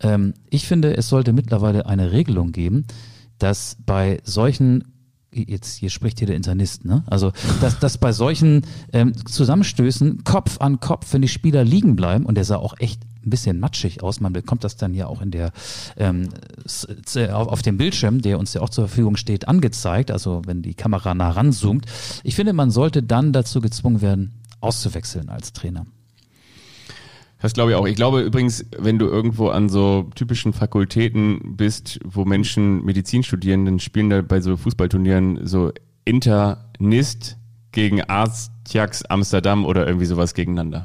Ähm, 0.00 0.34
ich 0.50 0.66
finde, 0.66 0.96
es 0.96 1.08
sollte 1.08 1.32
mittlerweile 1.32 1.86
eine 1.86 2.12
Regelung 2.12 2.52
geben, 2.52 2.86
dass 3.38 3.76
bei 3.84 4.20
solchen 4.24 4.84
Jetzt 5.34 5.76
hier 5.76 5.88
spricht 5.88 6.18
hier 6.18 6.26
der 6.26 6.36
Internist, 6.36 6.84
ne? 6.84 7.04
Also 7.06 7.32
dass, 7.62 7.78
dass 7.78 7.96
bei 7.96 8.12
solchen 8.12 8.66
ähm, 8.92 9.14
Zusammenstößen 9.26 10.24
Kopf 10.24 10.60
an 10.60 10.78
Kopf, 10.78 11.10
wenn 11.14 11.22
die 11.22 11.28
Spieler 11.28 11.64
liegen 11.64 11.96
bleiben 11.96 12.26
und 12.26 12.34
der 12.34 12.44
sah 12.44 12.56
auch 12.56 12.74
echt 12.80 13.00
ein 13.24 13.30
bisschen 13.30 13.58
matschig 13.58 14.02
aus, 14.02 14.20
man 14.20 14.34
bekommt 14.34 14.62
das 14.62 14.76
dann 14.76 14.92
ja 14.92 15.06
auch 15.06 15.22
in 15.22 15.30
der 15.30 15.52
ähm, 15.96 16.28
auf 17.32 17.62
dem 17.62 17.78
Bildschirm, 17.78 18.20
der 18.20 18.38
uns 18.38 18.52
ja 18.52 18.60
auch 18.60 18.68
zur 18.68 18.88
Verfügung 18.88 19.16
steht, 19.16 19.48
angezeigt. 19.48 20.10
Also 20.10 20.42
wenn 20.44 20.60
die 20.60 20.74
Kamera 20.74 21.14
nah 21.14 21.30
ranzoomt. 21.30 21.86
Ich 22.24 22.34
finde, 22.34 22.52
man 22.52 22.70
sollte 22.70 23.02
dann 23.02 23.32
dazu 23.32 23.62
gezwungen 23.62 24.02
werden, 24.02 24.34
auszuwechseln 24.60 25.30
als 25.30 25.54
Trainer. 25.54 25.86
Das 27.42 27.52
glaube 27.54 27.72
ich 27.72 27.76
auch. 27.76 27.86
Ich 27.86 27.96
glaube 27.96 28.20
übrigens, 28.20 28.64
wenn 28.78 28.98
du 28.98 29.06
irgendwo 29.06 29.48
an 29.48 29.68
so 29.68 30.08
typischen 30.14 30.52
Fakultäten 30.52 31.56
bist, 31.56 31.98
wo 32.04 32.24
Menschen 32.24 32.84
Medizin 32.84 33.24
studieren, 33.24 33.64
dann 33.64 33.80
spielen 33.80 34.10
da 34.10 34.22
bei 34.22 34.40
so 34.40 34.56
Fußballturnieren 34.56 35.46
so 35.46 35.72
Internist 36.04 37.36
gegen 37.72 38.00
Ajax 38.08 39.02
Amsterdam 39.08 39.64
oder 39.64 39.86
irgendwie 39.86 40.06
sowas 40.06 40.34
gegeneinander. 40.34 40.84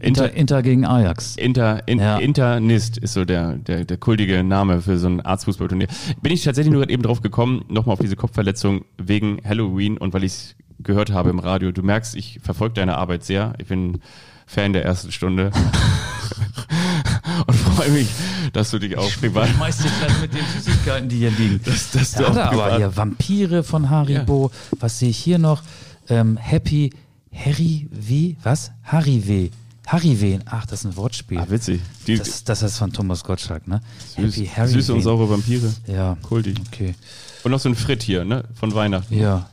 Inter, 0.00 0.32
Inter 0.32 0.62
gegen 0.62 0.84
Ajax. 0.84 1.36
Inter, 1.36 1.86
in, 1.86 1.98
Ja. 1.98 2.18
Internist 2.18 2.98
ist 2.98 3.12
so 3.12 3.24
der, 3.24 3.56
der, 3.56 3.84
der 3.84 3.96
kultige 3.96 4.42
Name 4.44 4.80
für 4.80 4.98
so 4.98 5.08
ein 5.08 5.20
Arztfußballturnier. 5.20 5.88
Bin 6.22 6.32
ich 6.32 6.42
tatsächlich 6.44 6.72
nur 6.72 6.80
gerade 6.80 6.92
eben 6.92 7.02
drauf 7.02 7.22
gekommen, 7.22 7.64
nochmal 7.68 7.94
auf 7.94 8.00
diese 8.00 8.16
Kopfverletzung 8.16 8.84
wegen 8.98 9.38
Halloween 9.44 9.98
und 9.98 10.12
weil 10.12 10.24
ich 10.24 10.32
es 10.32 10.56
gehört 10.80 11.12
habe 11.12 11.30
im 11.30 11.38
Radio. 11.38 11.72
Du 11.72 11.82
merkst, 11.82 12.16
ich 12.16 12.40
verfolge 12.42 12.74
deine 12.74 12.96
Arbeit 12.96 13.24
sehr. 13.24 13.54
Ich 13.58 13.66
bin 13.66 14.00
Fan 14.46 14.72
der 14.72 14.84
ersten 14.84 15.12
Stunde. 15.12 15.50
und 17.46 17.54
freue 17.54 17.90
mich, 17.90 18.08
dass 18.52 18.70
du 18.70 18.78
dich 18.78 18.96
auch 18.96 19.10
privat. 19.18 19.48
Schmeißt 19.48 19.84
dich 19.84 19.92
gleich 19.98 20.20
mit 20.20 20.34
den 20.34 20.44
Süßigkeiten, 20.56 21.08
die 21.08 21.18
hier 21.18 21.30
liegen. 21.30 21.60
dass 21.64 21.90
du 21.90 21.98
Da 21.98 22.28
auch 22.28 22.28
hat 22.30 22.36
er 22.36 22.52
aber 22.52 22.76
hier 22.76 22.96
Vampire 22.96 23.62
von 23.62 23.90
Haribo. 23.90 24.50
Was 24.78 24.98
sehe 24.98 25.10
ich 25.10 25.18
hier 25.18 25.38
noch? 25.38 25.62
Ähm, 26.08 26.36
Happy 26.36 26.90
Harry 27.32 27.88
W. 27.90 28.36
Was? 28.42 28.70
Harry 28.84 29.26
W. 29.26 29.50
Harry 29.86 30.20
W. 30.20 30.38
Ach, 30.46 30.64
das 30.66 30.80
ist 30.80 30.86
ein 30.86 30.96
Wortspiel. 30.96 31.38
Ah, 31.38 31.46
witzig. 31.48 31.80
Die 32.06 32.16
das, 32.16 32.44
das 32.44 32.62
ist 32.62 32.78
von 32.78 32.92
Thomas 32.92 33.22
Gottschalk, 33.24 33.68
ne? 33.68 33.80
süß, 34.16 34.36
Happy 34.36 34.46
Harry 34.54 34.70
süße 34.70 34.92
und 34.92 35.00
W. 35.00 35.02
saure 35.02 35.28
Vampire. 35.28 35.74
Ja. 35.86 36.16
Kultig. 36.22 36.58
Okay. 36.68 36.94
Und 37.42 37.50
noch 37.50 37.60
so 37.60 37.68
ein 37.68 37.74
Frit 37.74 38.02
hier, 38.02 38.24
ne? 38.24 38.44
Von 38.54 38.74
Weihnachten. 38.74 39.18
Ja. 39.18 39.48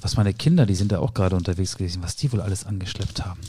Was 0.00 0.16
meine 0.16 0.34
Kinder, 0.34 0.66
die 0.66 0.74
sind 0.74 0.92
da 0.92 0.98
auch 0.98 1.14
gerade 1.14 1.34
unterwegs 1.34 1.76
gewesen, 1.76 2.02
was 2.02 2.14
die 2.14 2.30
wohl 2.32 2.40
alles 2.40 2.66
angeschleppt 2.66 3.24
haben. 3.24 3.40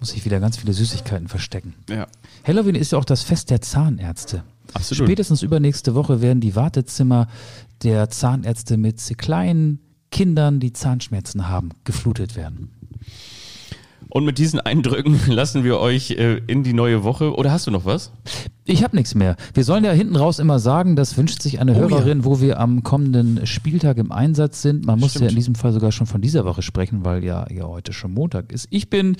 Muss 0.00 0.14
ich 0.14 0.24
wieder 0.24 0.40
ganz 0.40 0.56
viele 0.56 0.72
Süßigkeiten 0.72 1.28
verstecken. 1.28 1.74
Ja. 1.88 2.06
Halloween 2.44 2.74
ist 2.74 2.92
ja 2.92 2.98
auch 2.98 3.04
das 3.04 3.22
Fest 3.22 3.50
der 3.50 3.60
Zahnärzte. 3.60 4.42
Absolut. 4.72 5.06
Spätestens 5.06 5.42
übernächste 5.42 5.94
Woche 5.94 6.22
werden 6.22 6.40
die 6.40 6.56
Wartezimmer 6.56 7.28
der 7.82 8.08
Zahnärzte 8.08 8.76
mit 8.76 9.00
kleinen 9.18 9.80
Kindern, 10.10 10.58
die 10.58 10.72
Zahnschmerzen 10.72 11.48
haben, 11.48 11.70
geflutet 11.84 12.34
werden. 12.34 12.70
Und 14.10 14.24
mit 14.24 14.38
diesen 14.38 14.60
Eindrücken 14.60 15.18
lassen 15.28 15.64
wir 15.64 15.78
euch 15.78 16.10
äh, 16.12 16.38
in 16.46 16.62
die 16.62 16.72
neue 16.72 17.04
Woche. 17.04 17.34
Oder 17.34 17.52
hast 17.52 17.66
du 17.66 17.70
noch 17.70 17.84
was? 17.84 18.12
Ich 18.64 18.84
habe 18.84 18.96
nichts 18.96 19.14
mehr. 19.14 19.36
Wir 19.54 19.64
sollen 19.64 19.84
ja 19.84 19.92
hinten 19.92 20.16
raus 20.16 20.38
immer 20.38 20.58
sagen, 20.58 20.94
das 20.94 21.16
wünscht 21.16 21.42
sich 21.42 21.60
eine 21.60 21.72
Oh 21.72 21.76
Hörerin, 21.76 22.24
wo 22.24 22.40
wir 22.40 22.60
am 22.60 22.82
kommenden 22.82 23.46
Spieltag 23.46 23.96
im 23.98 24.12
Einsatz 24.12 24.62
sind. 24.62 24.84
Man 24.84 24.98
muss 25.00 25.14
ja 25.14 25.18
Stimmt. 25.18 25.30
in 25.30 25.36
diesem 25.36 25.54
Fall 25.54 25.72
sogar 25.72 25.92
schon 25.92 26.06
von 26.06 26.20
dieser 26.20 26.44
Woche 26.44 26.62
sprechen, 26.62 27.04
weil 27.04 27.24
ja, 27.24 27.46
ja 27.50 27.64
heute 27.64 27.92
schon 27.92 28.12
Montag 28.12 28.52
ist. 28.52 28.68
Ich 28.70 28.90
bin 28.90 29.16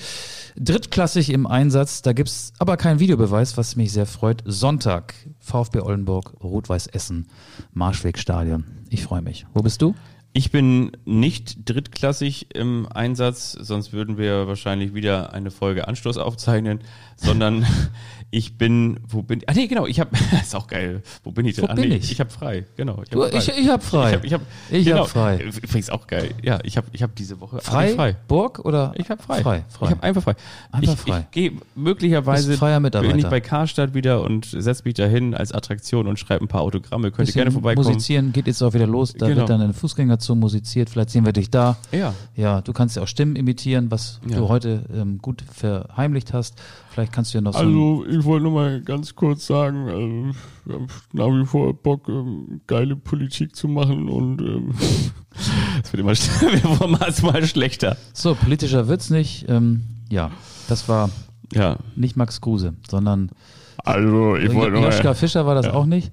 drittklassig 0.57 1.31
im 1.31 1.47
Einsatz. 1.47 2.01
Da 2.01 2.13
gibt's 2.13 2.53
aber 2.59 2.77
keinen 2.77 2.99
Videobeweis, 2.99 3.57
was 3.57 3.75
mich 3.75 3.91
sehr 3.91 4.05
freut. 4.05 4.43
Sonntag, 4.45 5.15
VfB 5.39 5.79
Oldenburg, 5.79 6.33
Rot-Weiß 6.43 6.87
Essen, 6.87 7.27
Marschwegstadion. 7.73 8.65
Ich 8.89 9.03
freue 9.03 9.21
mich. 9.21 9.45
Wo 9.53 9.61
bist 9.61 9.81
du? 9.81 9.95
Ich 10.33 10.49
bin 10.49 10.93
nicht 11.03 11.69
drittklassig 11.69 12.55
im 12.55 12.87
Einsatz, 12.89 13.51
sonst 13.51 13.91
würden 13.91 14.17
wir 14.17 14.47
wahrscheinlich 14.47 14.93
wieder 14.93 15.33
eine 15.33 15.51
Folge 15.51 15.89
Anstoß 15.89 16.17
aufzeichnen, 16.17 16.79
sondern 17.21 17.65
ich 18.31 18.57
bin, 18.57 18.99
wo 19.07 19.21
bin 19.21 19.39
ich? 19.39 19.49
Ah 19.49 19.53
nee, 19.53 19.67
genau, 19.67 19.85
ich 19.85 19.99
habe, 19.99 20.11
ist 20.41 20.55
auch 20.55 20.67
geil, 20.67 21.03
wo 21.23 21.31
bin 21.31 21.45
ich 21.45 21.55
denn? 21.55 21.65
Wo 21.65 21.67
ah, 21.69 21.75
bin 21.75 21.89
nee, 21.89 21.97
ich? 21.97 22.13
Ich 22.13 22.19
habe 22.19 22.29
frei, 22.29 22.65
genau. 22.77 23.03
Du, 23.09 23.25
ich, 23.25 23.49
ich 23.49 23.67
hab 23.67 23.83
frei. 23.83 24.09
Ich 24.09 24.15
habe 24.15 24.25
ich 24.25 24.33
hab, 24.33 24.41
Ich 24.69 24.85
genau, 24.85 25.01
hab 25.01 25.09
frei. 25.09 25.39
Übrigens 25.41 25.89
auch 25.89 26.07
geil. 26.07 26.31
Ja, 26.41 26.59
ich 26.63 26.77
habe 26.77 26.87
ich 26.93 27.03
hab 27.03 27.13
diese 27.15 27.41
Woche 27.41 27.59
Frei? 27.59 27.87
alle 27.87 27.95
frei. 27.95 28.15
Burg 28.29 28.59
oder? 28.59 28.93
Ich 28.95 29.09
habe 29.09 29.21
frei. 29.21 29.41
Frei, 29.41 29.63
frei. 29.69 29.85
Ich 29.85 29.91
habe 29.91 30.03
einfach 30.03 30.23
frei. 30.23 30.35
Einfach 30.71 30.93
ich, 30.93 30.99
frei. 30.99 31.19
Ich 31.19 31.31
gehe 31.31 31.51
möglicherweise 31.75 32.57
bin 32.57 33.19
ich 33.19 33.27
bei 33.27 33.41
Karstadt 33.41 33.93
wieder 33.93 34.21
und 34.21 34.45
setze 34.45 34.83
mich 34.85 34.93
dahin 34.93 35.35
als 35.35 35.51
Attraktion 35.51 36.07
und 36.07 36.17
schreibe 36.17 36.45
ein 36.45 36.47
paar 36.47 36.61
Autogramme. 36.61 37.11
Könnt 37.11 37.27
ihr 37.27 37.33
gerne 37.33 37.51
vorbeikommen. 37.51 37.85
Musizieren 37.85 38.31
geht 38.31 38.47
jetzt 38.47 38.61
auch 38.61 38.73
wieder 38.73 38.87
los. 38.87 39.13
Da 39.13 39.27
Genau. 39.27 39.41
wird 39.41 39.49
dann 39.49 39.61
eine 39.61 39.73
Fußgängerzone 39.73 40.39
musiziert. 40.39 40.89
Vielleicht 40.89 41.09
sehen 41.09 41.25
wir 41.25 41.33
dich 41.33 41.49
da. 41.49 41.77
Ja. 41.91 42.13
Ja, 42.35 42.61
du 42.61 42.71
kannst 42.73 42.95
ja 42.95 43.01
auch 43.03 43.07
Stimmen 43.07 43.35
imitieren, 43.35 43.91
was 43.91 44.19
Ja. 44.27 44.37
du 44.37 44.47
heute 44.47 44.83
ähm, 44.93 45.17
gut 45.17 45.43
verheimlicht 45.53 46.33
hast. 46.33 46.55
Vielleicht 46.91 47.13
kannst 47.13 47.33
du 47.33 47.37
ja 47.37 47.41
noch 47.41 47.55
Also, 47.55 48.05
ich 48.05 48.23
wollte 48.25 48.43
nur 48.43 48.51
mal 48.51 48.81
ganz 48.81 49.15
kurz 49.15 49.47
sagen, 49.47 49.87
also, 49.87 50.37
wir 50.65 50.75
haben 50.75 50.87
nach 51.13 51.27
wie 51.27 51.45
vor 51.45 51.73
Bock, 51.73 52.09
ähm, 52.09 52.59
geile 52.67 52.95
Politik 52.97 53.55
zu 53.55 53.67
machen 53.69 54.09
und 54.09 54.41
ähm, 54.41 54.73
Es 55.83 55.93
wird 55.93 56.01
immer, 56.01 56.11
wir 56.81 56.87
mal, 56.87 57.45
schlechter. 57.45 57.97
so 58.13 58.35
politischer 58.35 58.87
wird's 58.89 59.09
nicht. 59.09 59.45
Ähm, 59.47 59.83
ja, 60.09 60.31
das 60.67 60.89
war 60.89 61.09
Ja. 61.53 61.77
nicht 61.95 62.17
Max 62.17 62.41
Kruse, 62.41 62.73
sondern 62.89 63.31
also, 63.77 64.35
ich 64.35 64.53
wollte 64.53 64.77
Joschka 64.77 65.13
Fischer 65.13 65.45
war 65.45 65.55
das 65.55 65.67
auch 65.67 65.85
nicht. 65.85 66.11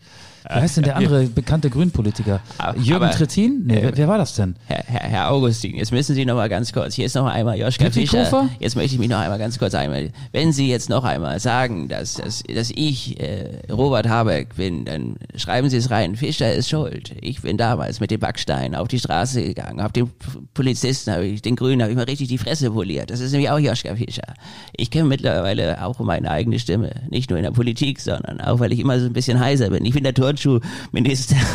Wie 0.49 0.55
heißt 0.61 0.79
denn 0.79 0.85
der 0.85 0.97
andere 0.97 1.25
bekannte 1.35 1.69
Grünpolitiker? 1.71 2.41
Jürgen 2.77 3.05
aber- 3.05 3.15
Trittin? 3.15 3.65
Nee, 3.67 3.81
wer, 3.83 3.97
wer 3.97 4.09
war 4.09 4.19
das 4.19 4.35
denn? 4.35 4.57
Herr, 4.67 4.83
Herr, 4.87 5.31
Augustin, 5.31 5.77
jetzt 5.77 5.93
müssen 5.93 6.15
Sie 6.15 6.25
noch 6.25 6.37
mal 6.37 6.49
ganz 6.49 6.73
kurz, 6.73 6.95
hier 6.95 7.07
ist 7.07 7.15
noch 7.15 7.27
einmal 7.27 7.59
Joschka? 7.59 7.91
Fischer. 7.91 8.49
Jetzt 8.59 8.77
möchte 8.77 8.95
ich 8.95 8.99
mich 8.99 9.09
noch 9.09 9.19
einmal 9.19 9.39
ganz 9.39 9.59
kurz 9.59 9.75
einmal, 9.75 10.11
wenn 10.33 10.53
Sie 10.53 10.69
jetzt 10.69 10.89
noch 10.89 11.05
einmal 11.05 11.39
sagen, 11.41 11.89
dass, 11.89 12.15
dass, 12.15 12.43
dass 12.43 12.71
ich 12.75 13.21
äh, 13.21 13.61
Robert 13.71 14.09
Habeck 14.09 14.57
bin, 14.57 14.85
dann 14.85 15.17
schreiben 15.37 15.69
Sie 15.69 15.77
es 15.77 15.91
rein, 15.91 16.17
Fischer 16.17 16.53
ist 16.53 16.69
schuld. 16.69 17.15
Ich 17.21 17.43
bin 17.43 17.57
damals 17.57 18.01
mit 18.01 18.11
dem 18.11 18.21
Backstein 18.21 18.75
auf 18.75 18.89
die 18.89 18.99
Straße 18.99 19.43
gegangen, 19.43 19.83
hab 19.83 19.93
den 19.93 20.11
Polizisten, 20.55 21.13
hab 21.13 21.21
ich, 21.21 21.43
den 21.43 21.57
Grünen, 21.57 21.83
habe 21.83 21.91
ich 21.91 21.97
mal 21.97 22.05
richtig 22.05 22.29
die 22.29 22.39
Fresse 22.39 22.71
poliert. 22.71 23.11
Das 23.11 23.21
ist 23.21 23.33
nämlich 23.33 23.51
auch 23.51 23.59
Joschka 23.59 23.95
Fischer. 23.97 24.35
Ich 24.77 24.91
kenne 24.91 25.09
mittlerweile 25.09 25.85
auch 25.85 25.99
meine 26.01 26.31
eigene 26.31 26.59
Stimme, 26.59 26.93
nicht 27.11 27.29
nur 27.31 27.39
in 27.39 27.45
der 27.45 27.51
Politik, 27.51 28.01
sondern 28.01 28.41
auch, 28.41 28.61
weil 28.61 28.73
ich 28.73 28.81
immer 28.81 28.99
so 28.99 29.07
ein 29.07 29.13
bisschen 29.13 29.41
heiser 29.41 29.71
bin. 29.71 29.85
Ich 29.85 29.93
bin 29.95 30.05
der 30.05 30.15
Turnschuhminister. 30.39 31.37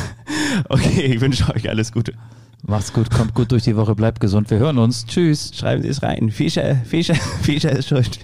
Okay, 0.70 1.14
ich 1.16 1.22
wünsche 1.22 1.52
euch 1.54 1.68
alles 1.68 1.92
Gute. 1.92 2.14
Macht's 2.62 2.94
gut, 2.94 3.10
kommt 3.10 3.34
gut 3.34 3.52
durch 3.52 3.64
die 3.64 3.76
Woche, 3.76 3.96
bleibt 3.96 4.20
gesund. 4.20 4.52
Wir 4.52 4.60
hören 4.60 4.78
uns. 4.78 5.06
Tschüss. 5.06 5.52
Schreiben 5.56 5.82
Sie 5.82 5.90
es 5.90 6.04
rein. 6.04 6.30
Fischer, 6.30 6.76
Fischer, 6.86 7.16
Fischer 7.42 7.72
ist 7.72 7.90
schuld. 7.90 8.20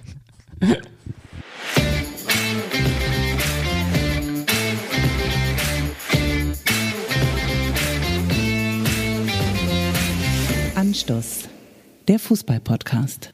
Anstoß, 10.76 11.50
der 12.08 12.20
Fußball-Podcast. 12.20 13.34